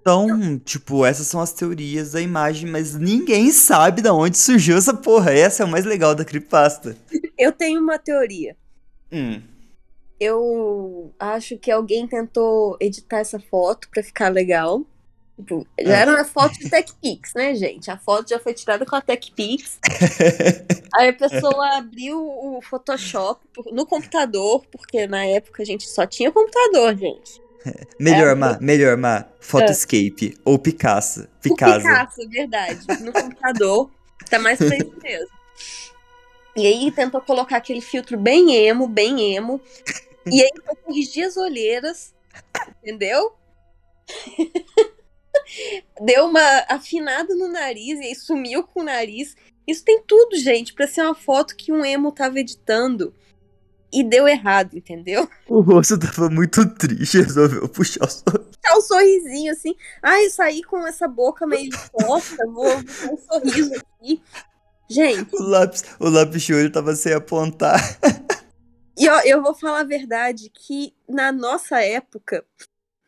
Então, 0.05 0.59
tipo, 0.59 1.07
essas 1.07 1.27
são 1.27 1.41
as 1.41 1.55
teorias 1.55 2.13
da 2.13 2.21
imagem, 2.21 2.69
mas 2.69 2.95
ninguém 2.95 3.51
sabe 3.51 4.03
de 4.03 4.11
onde 4.11 4.37
surgiu 4.37 4.77
essa 4.77 4.93
porra. 4.93 5.33
Essa 5.33 5.63
é 5.63 5.67
o 5.67 5.69
mais 5.69 5.87
legal 5.87 6.15
da 6.15 6.27
creepypasta. 6.27 6.95
Eu 7.39 7.51
tenho 7.53 7.81
uma 7.81 7.99
teoria. 7.99 8.55
Hum. 9.11 9.41
Eu 10.21 11.13
acho 11.19 11.59
que 11.59 11.71
alguém 11.71 12.07
tentou 12.07 12.77
editar 12.81 13.19
essa 13.19 13.39
foto 13.41 13.89
pra 13.91 14.03
ficar 14.03 14.29
legal. 14.29 14.83
Tipo, 15.37 15.67
já 15.81 15.97
Ah. 15.97 16.01
era 16.01 16.11
uma 16.13 16.25
foto 16.25 16.57
de 16.59 16.71
TechPix, 16.71 17.35
né, 17.35 17.55
gente? 17.57 17.91
A 17.91 17.99
foto 17.99 18.29
já 18.31 18.39
foi 18.39 18.55
tirada 18.55 18.87
com 18.87 18.95
a 18.95 19.01
TechPix. 19.01 19.81
Aí 20.95 21.09
a 21.09 21.13
pessoa 21.13 21.77
abriu 21.77 22.21
o 22.21 22.61
Photoshop 22.63 23.41
no 23.73 23.85
computador, 23.85 24.65
porque 24.71 25.09
na 25.09 25.27
época 25.27 25.63
a 25.63 25.67
gente 25.67 25.89
só 25.89 26.07
tinha 26.07 26.31
computador, 26.31 26.97
gente. 26.97 27.43
melhor, 27.99 28.31
É. 28.31 28.35
Má, 28.37 28.59
melhor, 28.61 28.97
Má. 28.97 29.25
Photoscape 29.41 30.39
ou 30.45 30.57
Picasso. 30.59 31.23
O 31.25 31.41
Picasso. 31.43 31.79
Picasso, 31.81 32.23
é 32.23 32.27
verdade. 32.27 32.87
No 33.03 33.13
computador. 33.13 33.91
Tá 34.31 34.39
mais 34.39 34.59
pra 34.59 34.77
isso 34.77 34.95
mesmo. 35.03 35.29
E 36.57 36.67
aí 36.67 36.91
tentou 36.91 37.21
colocar 37.21 37.57
aquele 37.57 37.81
filtro 37.81 38.17
bem 38.17 38.55
emo, 38.55 38.87
bem 38.87 39.35
emo. 39.35 39.61
E 40.27 40.43
aí 40.43 40.51
pra 40.63 40.77
corrigir 40.77 41.27
as 41.27 41.37
olheiras. 41.37 42.15
Entendeu? 42.83 43.35
Deu 46.01 46.27
uma 46.27 46.65
afinada 46.69 47.35
no 47.35 47.49
nariz 47.49 47.99
e 48.01 48.05
aí 48.05 48.15
sumiu 48.15 48.63
com 48.63 48.81
o 48.81 48.85
nariz. 48.85 49.37
Isso 49.67 49.85
tem 49.85 50.03
tudo, 50.03 50.37
gente, 50.37 50.75
pra 50.75 50.87
ser 50.87 51.03
uma 51.03 51.15
foto 51.15 51.57
que 51.57 51.73
um 51.73 51.85
emo 51.85 52.13
tava 52.13 52.39
editando. 52.39 53.15
E 53.93 54.03
deu 54.03 54.27
errado, 54.27 54.77
entendeu? 54.77 55.29
O 55.49 55.61
rosto 55.61 55.97
tava 55.97 56.29
muito 56.29 56.69
triste, 56.75 57.21
resolveu 57.21 57.69
puxar 57.69 58.05
o 58.05 58.11
sorriso. 58.11 58.51
Um 58.77 58.81
sorrisinho 58.81 59.53
assim. 59.53 59.77
Ai, 60.03 60.27
eu 60.27 60.31
saí 60.31 60.65
com 60.65 60.85
essa 60.85 61.07
boca 61.07 61.47
meio 61.47 61.71
torta, 61.93 62.45
vou 62.47 62.65
vou 62.65 62.75
com 62.75 63.15
um 63.15 63.19
sorriso 63.19 63.73
aqui. 63.77 64.21
Gente, 64.89 65.35
O 65.35 65.43
lápis, 65.43 65.85
o 65.99 66.09
lápis 66.09 66.43
de 66.43 66.55
olho 66.55 66.71
tava 66.71 66.95
sem 66.95 67.13
apontar. 67.13 67.81
e 68.97 69.09
ó, 69.09 69.21
eu 69.25 69.43
vou 69.43 69.55
falar 69.55 69.81
a 69.81 69.85
verdade 69.85 70.51
que 70.51 70.95
na 71.09 71.33
nossa 71.33 71.81
época, 71.81 72.45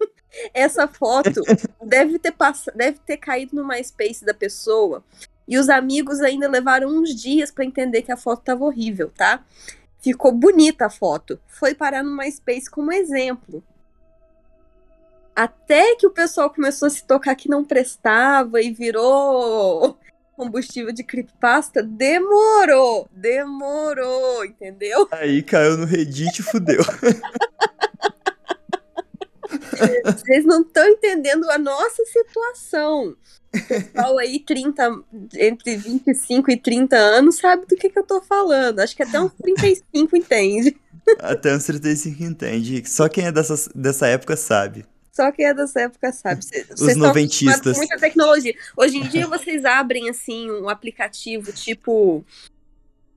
essa 0.55 0.89
foto 0.89 1.43
deve 1.85 2.18
ter, 2.18 2.33
pass... 2.33 2.66
deve 2.74 2.99
ter 3.01 3.18
caído 3.18 3.55
no 3.57 3.66
MySpace 3.66 4.24
da 4.24 4.35
pessoa. 4.35 5.05
E 5.47 5.59
os 5.59 5.68
amigos 5.68 6.20
ainda 6.20 6.49
levaram 6.49 6.89
uns 6.89 7.14
dias 7.14 7.51
pra 7.51 7.64
entender 7.64 8.03
que 8.03 8.11
a 8.11 8.16
foto 8.16 8.43
tava 8.43 8.64
horrível, 8.64 9.12
tá? 9.14 9.45
Ficou 10.01 10.33
bonita 10.33 10.87
a 10.87 10.91
foto. 10.91 11.39
Foi 11.47 11.74
parar 11.74 12.03
no 12.03 12.16
MySpace 12.16 12.68
como 12.70 12.93
exemplo. 12.93 13.62
Até 15.37 15.95
que 15.97 16.07
o 16.07 16.11
pessoal 16.11 16.49
começou 16.51 16.87
a 16.87 16.91
se 16.91 17.05
tocar 17.05 17.37
que 17.37 17.49
não 17.49 17.62
prestava 17.64 18.61
e 18.61 18.72
virou 18.72 19.97
combustível 20.37 20.93
de 20.93 21.03
creepypasta, 21.03 21.82
demorou, 21.82 23.09
demorou, 23.11 24.45
entendeu? 24.45 25.09
Aí 25.11 25.43
caiu 25.43 25.78
no 25.78 25.87
Reddit 25.87 26.41
e 26.41 26.45
fudeu. 26.45 26.80
Vocês 30.05 30.45
não 30.45 30.62
estão 30.62 30.87
entendendo 30.89 31.51
a 31.51 31.59
nossa 31.59 32.05
situação. 32.05 33.16
O 33.55 33.68
pessoal 33.68 34.18
aí, 34.18 34.41
30, 34.41 35.05
entre 35.34 35.76
25 35.76 36.51
e 36.51 36.57
30 36.57 36.97
anos, 36.97 37.37
sabe 37.39 37.66
do 37.66 37.76
que, 37.76 37.89
que 37.89 37.99
eu 37.99 38.05
tô 38.05 38.20
falando. 38.20 38.80
Acho 38.80 38.95
que 38.95 39.03
até 39.03 39.20
uns 39.20 39.32
35 39.34 40.16
entende. 40.16 40.76
Até 41.20 41.55
uns 41.55 41.64
35 41.64 42.22
entende. 42.22 42.82
Só 42.87 43.09
quem 43.09 43.26
é 43.26 43.32
dessa, 43.32 43.70
dessa 43.74 44.07
época 44.09 44.37
sabe. 44.37 44.84
Só 45.17 45.33
quem 45.33 45.47
é 45.47 45.55
dessa 45.55 45.81
época 45.81 46.12
sabe. 46.12 46.45
Cê- 46.45 46.67
Os 46.71 46.95
noventistas. 46.95 47.75
muita 47.79 47.97
tecnologia. 47.97 48.55
Hoje 48.77 48.99
em 48.99 49.09
dia 49.09 49.27
vocês 49.27 49.64
abrem 49.64 50.11
assim 50.11 50.51
um 50.51 50.69
aplicativo 50.69 51.51
tipo. 51.53 52.23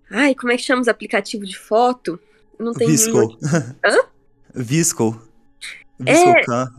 Ai, 0.10 0.34
como 0.34 0.50
é 0.54 0.56
que 0.56 0.64
chama 0.64 0.82
os 0.82 0.88
aplicativos 0.88 1.50
de 1.50 1.58
foto? 1.60 2.18
Não 2.58 2.72
tem 2.72 2.88
Visco. 2.88 3.38
Hã? 3.86 3.98
Visco. 4.56 5.22
É. 6.06 6.14
Viscocam. 6.14 6.74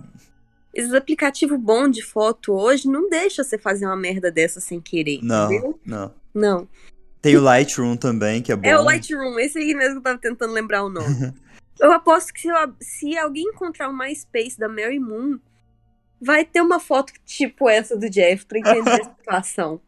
Esses 0.73 0.95
aplicativos 0.95 1.59
bons 1.61 1.91
de 1.91 2.03
foto 2.03 2.55
hoje 2.55 2.89
não 2.89 3.11
deixa 3.11 3.45
você 3.45 3.59
fazer 3.59 3.85
uma 3.85 3.97
merda 3.97 4.31
dessa 4.33 4.59
sem 4.59 4.81
querer. 4.81 5.19
Não, 5.23 5.53
Entendeu? 5.53 5.81
não. 5.85 6.15
Não. 6.33 6.69
Tem 7.21 7.37
o 7.37 7.43
Lightroom 7.43 7.97
também, 7.97 8.41
que 8.41 8.51
é 8.53 8.57
bom. 8.57 8.67
É 8.67 8.79
o 8.79 8.83
Lightroom, 8.83 9.39
esse 9.39 9.59
aí 9.59 9.75
mesmo 9.75 9.95
que 9.95 9.99
eu 9.99 10.03
tava 10.03 10.19
tentando 10.19 10.55
lembrar 10.55 10.83
o 10.83 10.89
nome. 10.89 11.35
eu 11.81 11.93
aposto 11.93 12.33
que 12.33 12.41
se, 12.43 12.49
eu- 12.49 12.75
se 12.81 13.19
alguém 13.19 13.45
encontrar 13.45 13.89
o 13.89 13.97
MySpace 13.97 14.59
da 14.59 14.69
Mary 14.69 14.99
Moon, 14.99 15.39
vai 16.21 16.45
ter 16.45 16.61
uma 16.61 16.79
foto 16.79 17.13
tipo 17.25 17.69
essa 17.69 17.97
do 17.97 18.09
Jeff 18.11 18.45
pra 18.47 18.59
entender 18.59 18.91
a 19.01 19.05
situação. 19.05 19.81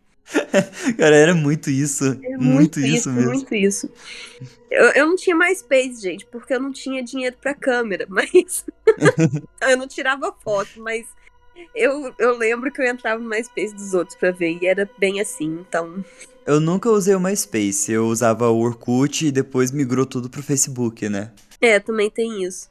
Cara, 0.97 1.17
era 1.17 1.35
muito 1.35 1.69
isso. 1.69 2.19
É 2.23 2.37
muito, 2.37 2.81
isso, 2.81 3.11
mesmo. 3.11 3.31
Muito 3.33 3.55
isso. 3.55 3.91
Eu, 4.71 4.87
eu 4.93 5.07
não 5.07 5.17
tinha 5.17 5.37
MySpace, 5.37 6.01
gente, 6.01 6.25
porque 6.27 6.55
eu 6.55 6.61
não 6.61 6.73
tinha 6.73 7.03
dinheiro 7.03 7.37
pra 7.41 7.53
câmera, 7.55 8.07
mas. 8.09 8.65
eu 9.69 9.77
não 9.77 9.87
tirava 9.87 10.35
foto, 10.43 10.81
mas 10.81 11.07
eu, 11.75 12.15
eu 12.19 12.37
lembro 12.39 12.73
que 12.73 12.81
eu 12.81 12.87
entrava 12.87 13.21
no 13.23 13.29
MySpace 13.29 13.75
dos 13.75 13.93
outros 13.93 14.17
pra 14.17 14.31
ver, 14.31 14.59
e 14.63 14.67
era 14.67 14.89
bem 14.99 15.21
assim, 15.21 15.59
então. 15.69 16.03
Eu 16.47 16.59
nunca 16.61 16.89
usei 16.89 17.15
o 17.15 17.21
MySpace. 17.21 17.93
Eu 17.93 18.07
usava 18.07 18.49
o 18.49 18.59
Orkut 18.61 19.27
e 19.27 19.31
depois 19.33 19.71
migrou 19.71 20.07
tudo 20.07 20.31
pro 20.31 20.43
Facebook, 20.43 21.09
né? 21.09 21.31
É, 21.63 21.79
também 21.81 22.11
tem 22.11 22.43
isso. 22.45 22.69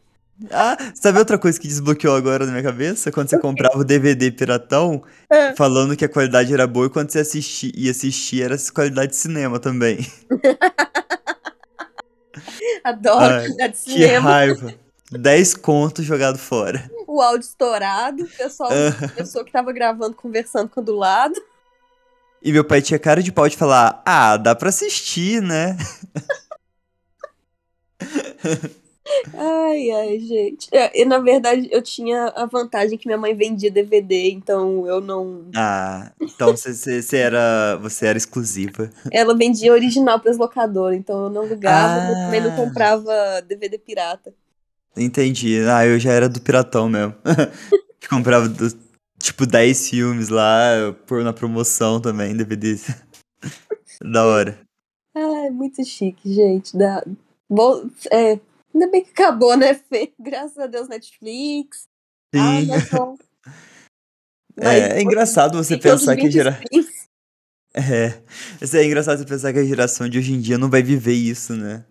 Ah, 0.51 0.77
sabe 0.95 1.19
outra 1.19 1.39
coisa 1.39 1.59
que 1.61 1.69
desbloqueou 1.69 2.15
agora 2.17 2.45
na 2.45 2.51
minha 2.51 2.63
cabeça? 2.63 3.11
Quando 3.13 3.31
você 3.31 3.39
comprava 3.39 3.79
o 3.79 3.85
DVD 3.85 4.31
piratão, 4.33 5.03
É. 5.31 5.55
falando 5.55 5.97
que 5.97 6.05
a 6.05 6.09
qualidade 6.09 6.53
era 6.53 6.67
boa, 6.67 6.87
e 6.87 6.91
quando 6.91 7.11
você 7.11 7.21
assisti, 7.21 7.71
ia 7.75 7.93
assistir 7.93 8.43
era 8.43 8.57
qualidade 8.75 9.13
de 9.13 9.17
cinema 9.17 9.59
também. 9.61 9.99
Adoro 12.83 13.35
Ai, 13.35 13.47
jogar 13.49 13.67
de 13.69 13.73
Que 13.75 13.79
cinema. 13.93 14.31
raiva. 14.31 14.75
10 15.13 15.55
contos 15.55 16.05
jogado 16.05 16.39
fora. 16.39 16.91
O 17.15 17.21
áudio 17.23 17.47
estourado, 17.47 18.25
o 18.25 18.29
pessoal, 18.29 18.71
Ah. 18.73 19.05
a 19.05 19.09
pessoa 19.09 19.45
que 19.45 19.53
tava 19.53 19.73
gravando, 19.73 20.17
conversando 20.17 20.69
com 20.69 20.81
o 20.81 20.85
do 20.85 20.95
lado. 20.97 21.41
E 22.43 22.53
meu 22.53 22.65
pai 22.65 22.83
tinha 22.83 22.99
cara 22.99 23.23
de 23.23 23.31
pau 23.31 23.49
de 23.49 23.57
falar: 23.57 24.03
Ah, 24.05 24.37
dá 24.37 24.55
pra 24.55 24.69
assistir, 24.71 25.41
né? 25.41 25.77
Ai, 29.35 29.91
ai, 29.91 30.19
gente. 30.19 30.69
É, 30.73 31.01
e, 31.01 31.05
na 31.05 31.19
verdade, 31.19 31.69
eu 31.71 31.81
tinha 31.83 32.27
a 32.35 32.47
vantagem 32.47 32.97
que 32.99 33.07
minha 33.07 33.19
mãe 33.19 33.35
vendia 33.35 33.71
DVD, 33.71 34.31
então 34.31 34.87
eu 34.87 35.01
não. 35.01 35.47
Ah, 35.55 36.11
então 36.21 36.51
você, 36.57 37.17
era, 37.17 37.77
você 37.77 38.07
era 38.07 38.19
exclusiva. 38.19 38.91
Ela 39.13 39.37
vendia 39.37 39.73
original 39.73 40.19
para 40.19 40.31
as 40.31 40.39
locadoras, 40.39 40.97
então 40.99 41.25
eu 41.25 41.31
não 41.31 41.43
alugava, 41.43 42.03
mas 42.13 42.25
também 42.25 42.41
não 42.41 42.53
Ah. 42.53 42.57
comprava 42.57 43.13
DVD 43.47 43.79
pirata. 43.79 44.33
Entendi. 44.97 45.59
Ah, 45.69 45.87
eu 45.87 45.99
já 45.99 46.13
era 46.13 46.29
do 46.29 46.41
piratão 46.41 46.89
mesmo. 46.89 47.15
Comprava 48.09 48.49
do- 48.49 48.79
tipo 49.19 49.47
10 49.47 49.89
filmes 49.89 50.29
lá, 50.29 50.93
pôr 51.07 51.25
na 51.25 51.33
promoção 51.33 52.01
também, 52.01 52.37
DVD. 52.37 52.77
da 54.03 54.25
hora. 54.25 54.59
Ai, 55.17 55.51
muito 55.51 55.85
chique, 55.85 56.33
gente. 56.33 56.77
Da... 56.77 57.05
Bom, 57.49 57.89
é, 58.11 58.39
ainda 58.75 58.91
bem 58.91 59.05
que 59.05 59.11
acabou, 59.11 59.57
né, 59.57 59.75
Fê? 59.75 60.13
Graças 60.21 60.59
a 60.59 60.67
Deus, 60.67 60.89
Netflix. 60.89 61.85
Ah, 62.35 62.61
Sim. 62.61 62.73
Amazon. 62.73 63.15
É, 64.57 64.99
é 64.99 65.03
engraçado 65.03 65.57
você 65.59 65.77
pensar 65.77 66.15
que 66.15 66.21
a 66.23 66.25
20 66.27 66.33
gera... 66.33 66.61
É. 67.75 68.23
É 68.73 68.85
engraçado 68.85 69.19
você 69.19 69.25
pensar 69.25 69.53
que 69.53 69.59
a 69.59 69.65
geração 69.65 70.09
de 70.09 70.17
hoje 70.17 70.33
em 70.33 70.41
dia 70.41 70.57
não 70.57 70.71
vai 70.71 70.81
viver 70.81 71.15
isso, 71.15 71.57
né? 71.57 71.85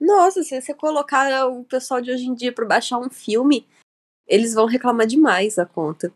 Nossa, 0.00 0.42
se 0.42 0.58
você 0.60 0.72
colocar 0.74 1.46
o 1.46 1.64
pessoal 1.64 2.00
de 2.00 2.10
hoje 2.10 2.24
em 2.26 2.34
dia 2.34 2.52
pra 2.52 2.64
baixar 2.64 2.98
um 2.98 3.10
filme, 3.10 3.66
eles 4.26 4.54
vão 4.54 4.66
reclamar 4.66 5.06
demais 5.06 5.58
a 5.58 5.66
conta. 5.66 6.12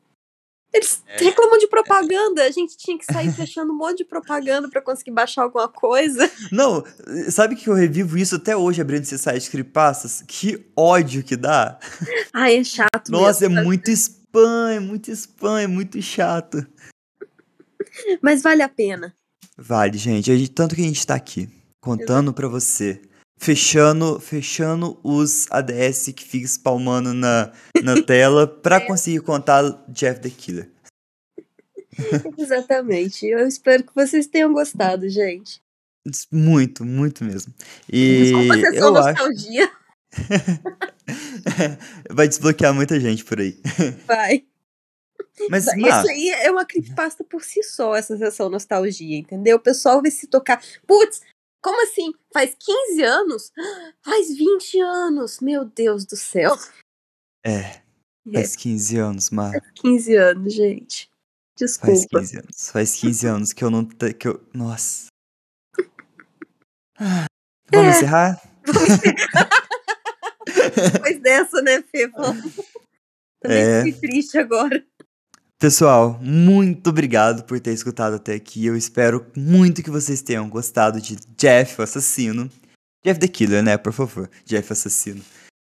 Eles 0.72 1.04
É. 1.06 1.22
reclamam 1.22 1.56
de 1.58 1.68
propaganda. 1.68 2.42
A 2.44 2.50
gente 2.50 2.76
tinha 2.76 2.98
que 2.98 3.04
sair 3.04 3.30
fechando 3.32 3.72
um 3.72 3.76
monte 3.76 3.98
de 3.98 4.04
propaganda 4.04 4.68
pra 4.68 4.82
conseguir 4.82 5.12
baixar 5.12 5.42
alguma 5.42 5.68
coisa. 5.68 6.28
Não, 6.50 6.82
sabe 7.30 7.54
que 7.54 7.68
eu 7.68 7.74
revivo 7.74 8.18
isso 8.18 8.36
até 8.36 8.56
hoje 8.56 8.80
abrindo 8.80 9.02
esse 9.02 9.16
site 9.18 9.50
Creepypastas? 9.50 10.24
Que 10.26 10.66
ódio 10.76 11.22
que 11.22 11.36
dá. 11.36 11.78
Ai, 12.32 12.56
é 12.56 12.64
chato 12.64 13.10
Nossa, 13.10 13.48
mesmo. 13.48 13.60
é 13.60 13.62
muito 13.64 13.90
spam, 13.90 14.70
é 14.72 14.80
muito 14.80 15.10
spam, 15.12 15.60
é 15.60 15.66
muito 15.68 16.00
chato. 16.02 16.66
Mas 18.20 18.42
vale 18.42 18.62
a 18.62 18.68
pena. 18.68 19.14
Vale, 19.56 19.96
gente. 19.96 20.32
A 20.32 20.36
gente- 20.36 20.50
Tanto 20.50 20.74
que 20.74 20.80
a 20.80 20.84
gente 20.84 21.06
tá 21.06 21.14
aqui, 21.14 21.48
contando 21.80 22.32
pra 22.34 22.48
você. 22.48 23.00
Fechando, 23.44 24.18
fechando 24.18 24.98
os 25.02 25.46
ADS 25.50 26.06
que 26.16 26.24
fica 26.24 26.46
spalmando 26.46 27.12
na, 27.12 27.52
na 27.82 28.00
tela 28.02 28.46
pra 28.46 28.80
conseguir 28.80 29.20
contar 29.20 29.84
Jeff 29.86 30.18
the 30.18 30.30
Killer. 30.30 30.70
Exatamente. 32.38 33.26
Eu 33.26 33.46
espero 33.46 33.84
que 33.84 33.94
vocês 33.94 34.26
tenham 34.26 34.50
gostado, 34.50 35.06
gente. 35.10 35.60
Muito, 36.32 36.86
muito 36.86 37.22
mesmo. 37.22 37.52
E 37.92 38.22
Desculpa 38.22 38.56
eu 38.56 38.96
acho 38.96 39.12
nostalgia. 39.12 39.70
vai 42.10 42.26
desbloquear 42.26 42.72
muita 42.72 42.98
gente 42.98 43.22
por 43.26 43.40
aí. 43.40 43.60
Vai. 44.06 44.42
Mas, 45.50 45.66
Isso 45.66 45.76
Má, 45.78 46.00
aí 46.00 46.30
é 46.30 46.50
uma 46.50 46.64
creepypasta 46.64 47.22
por 47.24 47.42
si 47.42 47.62
só, 47.62 47.94
essa 47.94 48.16
sessão 48.16 48.48
nostalgia, 48.48 49.18
entendeu? 49.18 49.58
O 49.58 49.60
pessoal 49.60 50.00
vai 50.00 50.10
se 50.10 50.28
tocar. 50.28 50.62
Putz, 50.86 51.20
como 51.64 51.82
assim? 51.82 52.12
Faz 52.32 52.54
15 52.60 53.02
anos? 53.02 53.50
Faz 54.04 54.28
20 54.36 54.80
anos! 54.80 55.40
Meu 55.40 55.64
Deus 55.64 56.04
do 56.04 56.14
céu. 56.16 56.54
é, 57.44 57.50
É, 57.50 57.82
faz 58.34 58.54
15 58.54 58.98
anos, 58.98 59.30
Má. 59.30 59.50
15 59.76 60.14
anos, 60.14 60.52
gente. 60.54 61.08
Faz 61.58 61.72
Desculpa. 61.72 62.20
15 62.20 62.36
anos. 62.38 62.70
Faz 62.70 62.94
15 62.96 63.26
anos 63.26 63.52
que 63.54 63.64
eu 63.64 63.70
não. 63.70 63.86
Que 63.86 64.28
eu, 64.28 64.46
nossa. 64.52 65.06
Ah, 66.98 67.24
Vamos 67.72 67.94
É. 67.94 67.96
encerrar? 67.96 68.42
Depois 70.92 71.20
dessa, 71.20 71.62
né, 71.62 71.82
Fê? 71.82 72.06
Vamos. 72.08 72.52
Também 73.40 73.58
É. 73.58 73.82
fiquei 73.84 74.10
triste 74.10 74.36
agora. 74.38 74.84
Pessoal, 75.58 76.18
muito 76.20 76.90
obrigado 76.90 77.44
por 77.44 77.58
ter 77.60 77.72
escutado 77.72 78.14
até 78.16 78.34
aqui. 78.34 78.66
Eu 78.66 78.76
espero 78.76 79.26
muito 79.36 79.82
que 79.82 79.90
vocês 79.90 80.20
tenham 80.20 80.48
gostado 80.48 81.00
de 81.00 81.16
Jeff, 81.36 81.80
o 81.80 81.84
assassino. 81.84 82.50
Jeff 83.04 83.18
the 83.20 83.28
Killer, 83.28 83.62
né? 83.62 83.76
Por 83.76 83.92
favor. 83.92 84.28
Jeff 84.44 84.72
assassino. 84.72 85.22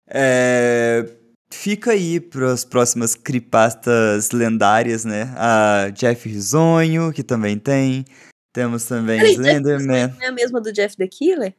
É, 0.08 1.08
Fica 1.50 1.92
aí 1.92 2.20
para 2.20 2.52
as 2.52 2.64
próximas 2.64 3.14
creepypastas 3.14 4.30
lendárias, 4.32 5.04
né? 5.04 5.32
A 5.36 5.88
Jeff 5.90 6.28
Risonho, 6.28 7.12
que 7.12 7.22
também 7.22 7.58
tem. 7.58 8.04
Temos 8.52 8.84
também 8.84 9.18
Peraí, 9.18 9.32
Slenderman. 9.32 10.08
Não 10.08 10.22
é 10.22 10.26
a 10.26 10.32
mesma 10.32 10.60
do 10.60 10.72
Jeff 10.72 10.96
the 10.96 11.06
Killer? 11.08 11.54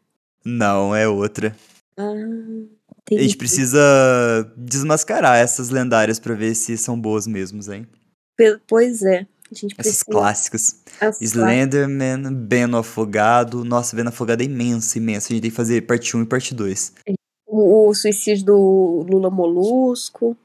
Não, 0.46 0.96
é 0.96 1.08
outra. 1.08 1.56
Ah, 1.98 2.04
A 3.12 3.22
gente 3.22 3.36
precisa 3.36 3.80
desmascarar 4.56 5.38
essas 5.38 5.70
lendárias 5.70 6.20
pra 6.20 6.36
ver 6.36 6.54
se 6.56 6.78
são 6.78 7.00
boas 7.00 7.26
mesmo, 7.26 7.62
hein? 7.74 7.88
Pois 8.68 9.02
é. 9.04 9.28
A 9.52 9.56
gente 9.56 9.74
Essas 9.78 10.04
precisa. 10.04 10.06
clássicas. 10.06 10.76
As 11.02 11.20
Slenderman, 11.22 12.34
Ben 12.34 12.74
Afogado. 12.76 13.66
Nossa, 13.66 13.96
Ben 13.96 14.08
Afogado 14.08 14.42
é 14.42 14.46
imenso, 14.46 14.98
imenso. 14.98 15.28
A 15.28 15.30
gente 15.34 15.42
tem 15.42 15.52
que 15.52 15.58
fazer 15.58 15.82
parte 15.82 16.16
1 16.16 16.22
e 16.22 16.26
parte 16.26 16.54
2. 16.54 16.94
O, 17.48 17.90
o 17.90 17.96
suicídio 17.96 18.46
do 18.46 19.06
Lula 19.10 19.32
Molusco. 19.32 20.38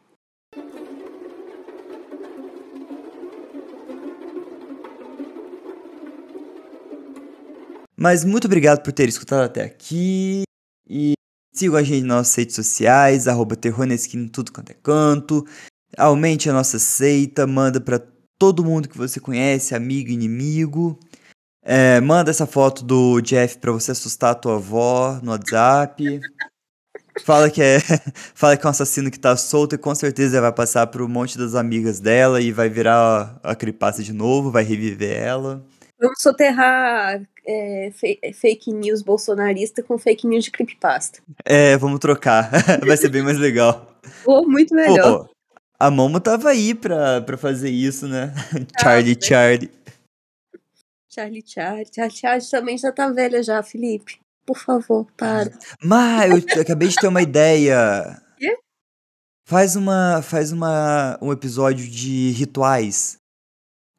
Mas 7.96 8.24
muito 8.24 8.46
obrigado 8.46 8.82
por 8.82 8.92
ter 8.92 9.08
escutado 9.08 9.44
até 9.44 9.62
aqui. 9.62 10.42
E 10.88 11.12
sigam 11.54 11.76
a 11.76 11.82
gente 11.82 12.02
nas 12.02 12.16
nossas 12.16 12.34
redes 12.34 12.56
sociais, 12.56 13.28
arroba 13.28 13.54
Terror 13.54 13.86
tudo 14.32 14.50
quanto 14.50 14.70
é 14.70 14.74
canto. 14.74 15.46
Aumente 15.96 16.50
a 16.50 16.52
nossa 16.52 16.78
seita, 16.78 17.46
manda 17.46 17.80
pra 17.80 18.00
todo 18.38 18.64
mundo 18.64 18.88
que 18.88 18.98
você 18.98 19.20
conhece, 19.20 19.74
amigo, 19.74 20.10
inimigo. 20.10 20.98
É, 21.64 22.00
manda 22.00 22.30
essa 22.30 22.46
foto 22.46 22.84
do 22.84 23.20
Jeff 23.20 23.58
pra 23.58 23.72
você 23.72 23.92
assustar 23.92 24.32
a 24.32 24.34
tua 24.34 24.56
avó 24.56 25.18
no 25.22 25.30
WhatsApp. 25.30 26.20
Fala 27.22 27.48
que 27.48 27.62
é, 27.62 27.78
fala 28.34 28.56
que 28.56 28.66
é 28.66 28.68
um 28.68 28.70
assassino 28.70 29.10
que 29.10 29.18
tá 29.18 29.36
solto 29.36 29.74
e 29.74 29.78
com 29.78 29.94
certeza 29.94 30.40
vai 30.40 30.52
passar 30.52 30.86
pro 30.88 31.08
monte 31.08 31.38
das 31.38 31.54
amigas 31.54 32.00
dela 32.00 32.40
e 32.40 32.52
vai 32.52 32.68
virar 32.68 33.40
a, 33.42 33.52
a 33.52 33.54
de 33.54 34.12
novo, 34.12 34.50
vai 34.50 34.64
reviver 34.64 35.16
ela. 35.16 35.64
Vamos 35.98 36.20
soterrar 36.20 37.22
é, 37.46 37.90
fake 38.34 38.72
news 38.72 39.00
bolsonarista 39.00 39.82
com 39.82 39.96
fake 39.96 40.26
news 40.26 40.44
de 40.44 40.50
creepypasta. 40.50 41.20
É, 41.44 41.76
vamos 41.78 42.00
trocar. 42.00 42.50
vai 42.84 42.96
ser 42.96 43.08
bem 43.08 43.22
mais 43.22 43.38
legal. 43.38 43.94
Ou 44.26 44.46
muito 44.46 44.74
melhor. 44.74 45.24
Pô, 45.24 45.33
a 45.86 45.90
Momo 45.90 46.20
tava 46.20 46.50
aí 46.50 46.74
pra, 46.74 47.20
pra 47.20 47.36
fazer 47.36 47.70
isso, 47.70 48.06
né? 48.08 48.32
Charlie, 48.80 49.16
Charlie. 49.20 49.70
Charlie 51.10 51.42
Charlie. 51.46 51.86
Charlie 51.94 52.16
Charlie 52.16 52.50
também 52.50 52.78
já 52.78 52.92
tá 52.92 53.08
velha 53.10 53.42
já, 53.42 53.62
Felipe. 53.62 54.18
Por 54.46 54.58
favor, 54.58 55.06
para. 55.16 55.50
Mas 55.82 56.44
eu 56.54 56.62
acabei 56.62 56.88
de 56.88 56.96
ter 56.96 57.08
uma 57.08 57.22
ideia. 57.22 58.20
Quê? 58.36 58.58
Faz 59.46 59.76
uma, 59.76 60.20
faz 60.22 60.52
uma, 60.52 61.18
um 61.22 61.32
episódio 61.32 61.88
de 61.88 62.30
rituais. 62.30 63.16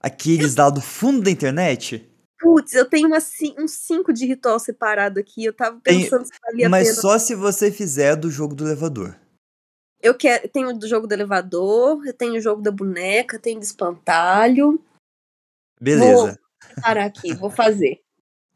Aqueles 0.02 0.56
lá 0.56 0.70
do 0.70 0.82
fundo 0.82 1.22
da 1.24 1.32
internet. 1.32 2.08
Putz, 2.40 2.74
eu 2.74 2.88
tenho 2.88 3.20
cin- 3.20 3.56
uns 3.58 3.72
cinco 3.72 4.14
de 4.14 4.26
ritual 4.26 4.60
separado 4.60 5.20
aqui. 5.20 5.46
Eu 5.46 5.54
tava 5.54 5.80
Tem- 5.82 6.04
pensando 6.04 6.26
se 6.26 6.32
valia 6.46 6.70
Mas 6.70 6.96
só 6.98 7.18
se 7.18 7.34
você 7.34 7.72
fizer 7.72 8.16
do 8.16 8.30
jogo 8.30 8.54
do 8.54 8.66
elevador. 8.68 9.16
Eu 10.06 10.14
quero, 10.14 10.48
tenho 10.50 10.72
do 10.72 10.88
jogo 10.88 11.08
do 11.08 11.14
elevador, 11.14 12.06
eu 12.06 12.14
tenho 12.14 12.36
o 12.36 12.40
jogo 12.40 12.62
da 12.62 12.70
boneca, 12.70 13.40
tenho 13.40 13.60
do 13.60 13.64
espantalho. 13.64 14.80
Beleza. 15.82 16.40
Vou 16.64 16.84
parar 16.84 17.06
aqui, 17.06 17.34
vou 17.34 17.50
fazer. 17.50 18.02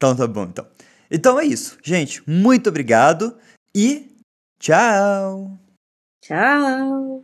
Então 0.02 0.16
tá 0.16 0.26
bom, 0.26 0.44
então. 0.44 0.66
Então 1.10 1.38
é 1.38 1.44
isso. 1.44 1.76
Gente, 1.82 2.22
muito 2.26 2.70
obrigado 2.70 3.36
e 3.76 4.16
tchau! 4.58 5.58
Tchau. 6.22 7.22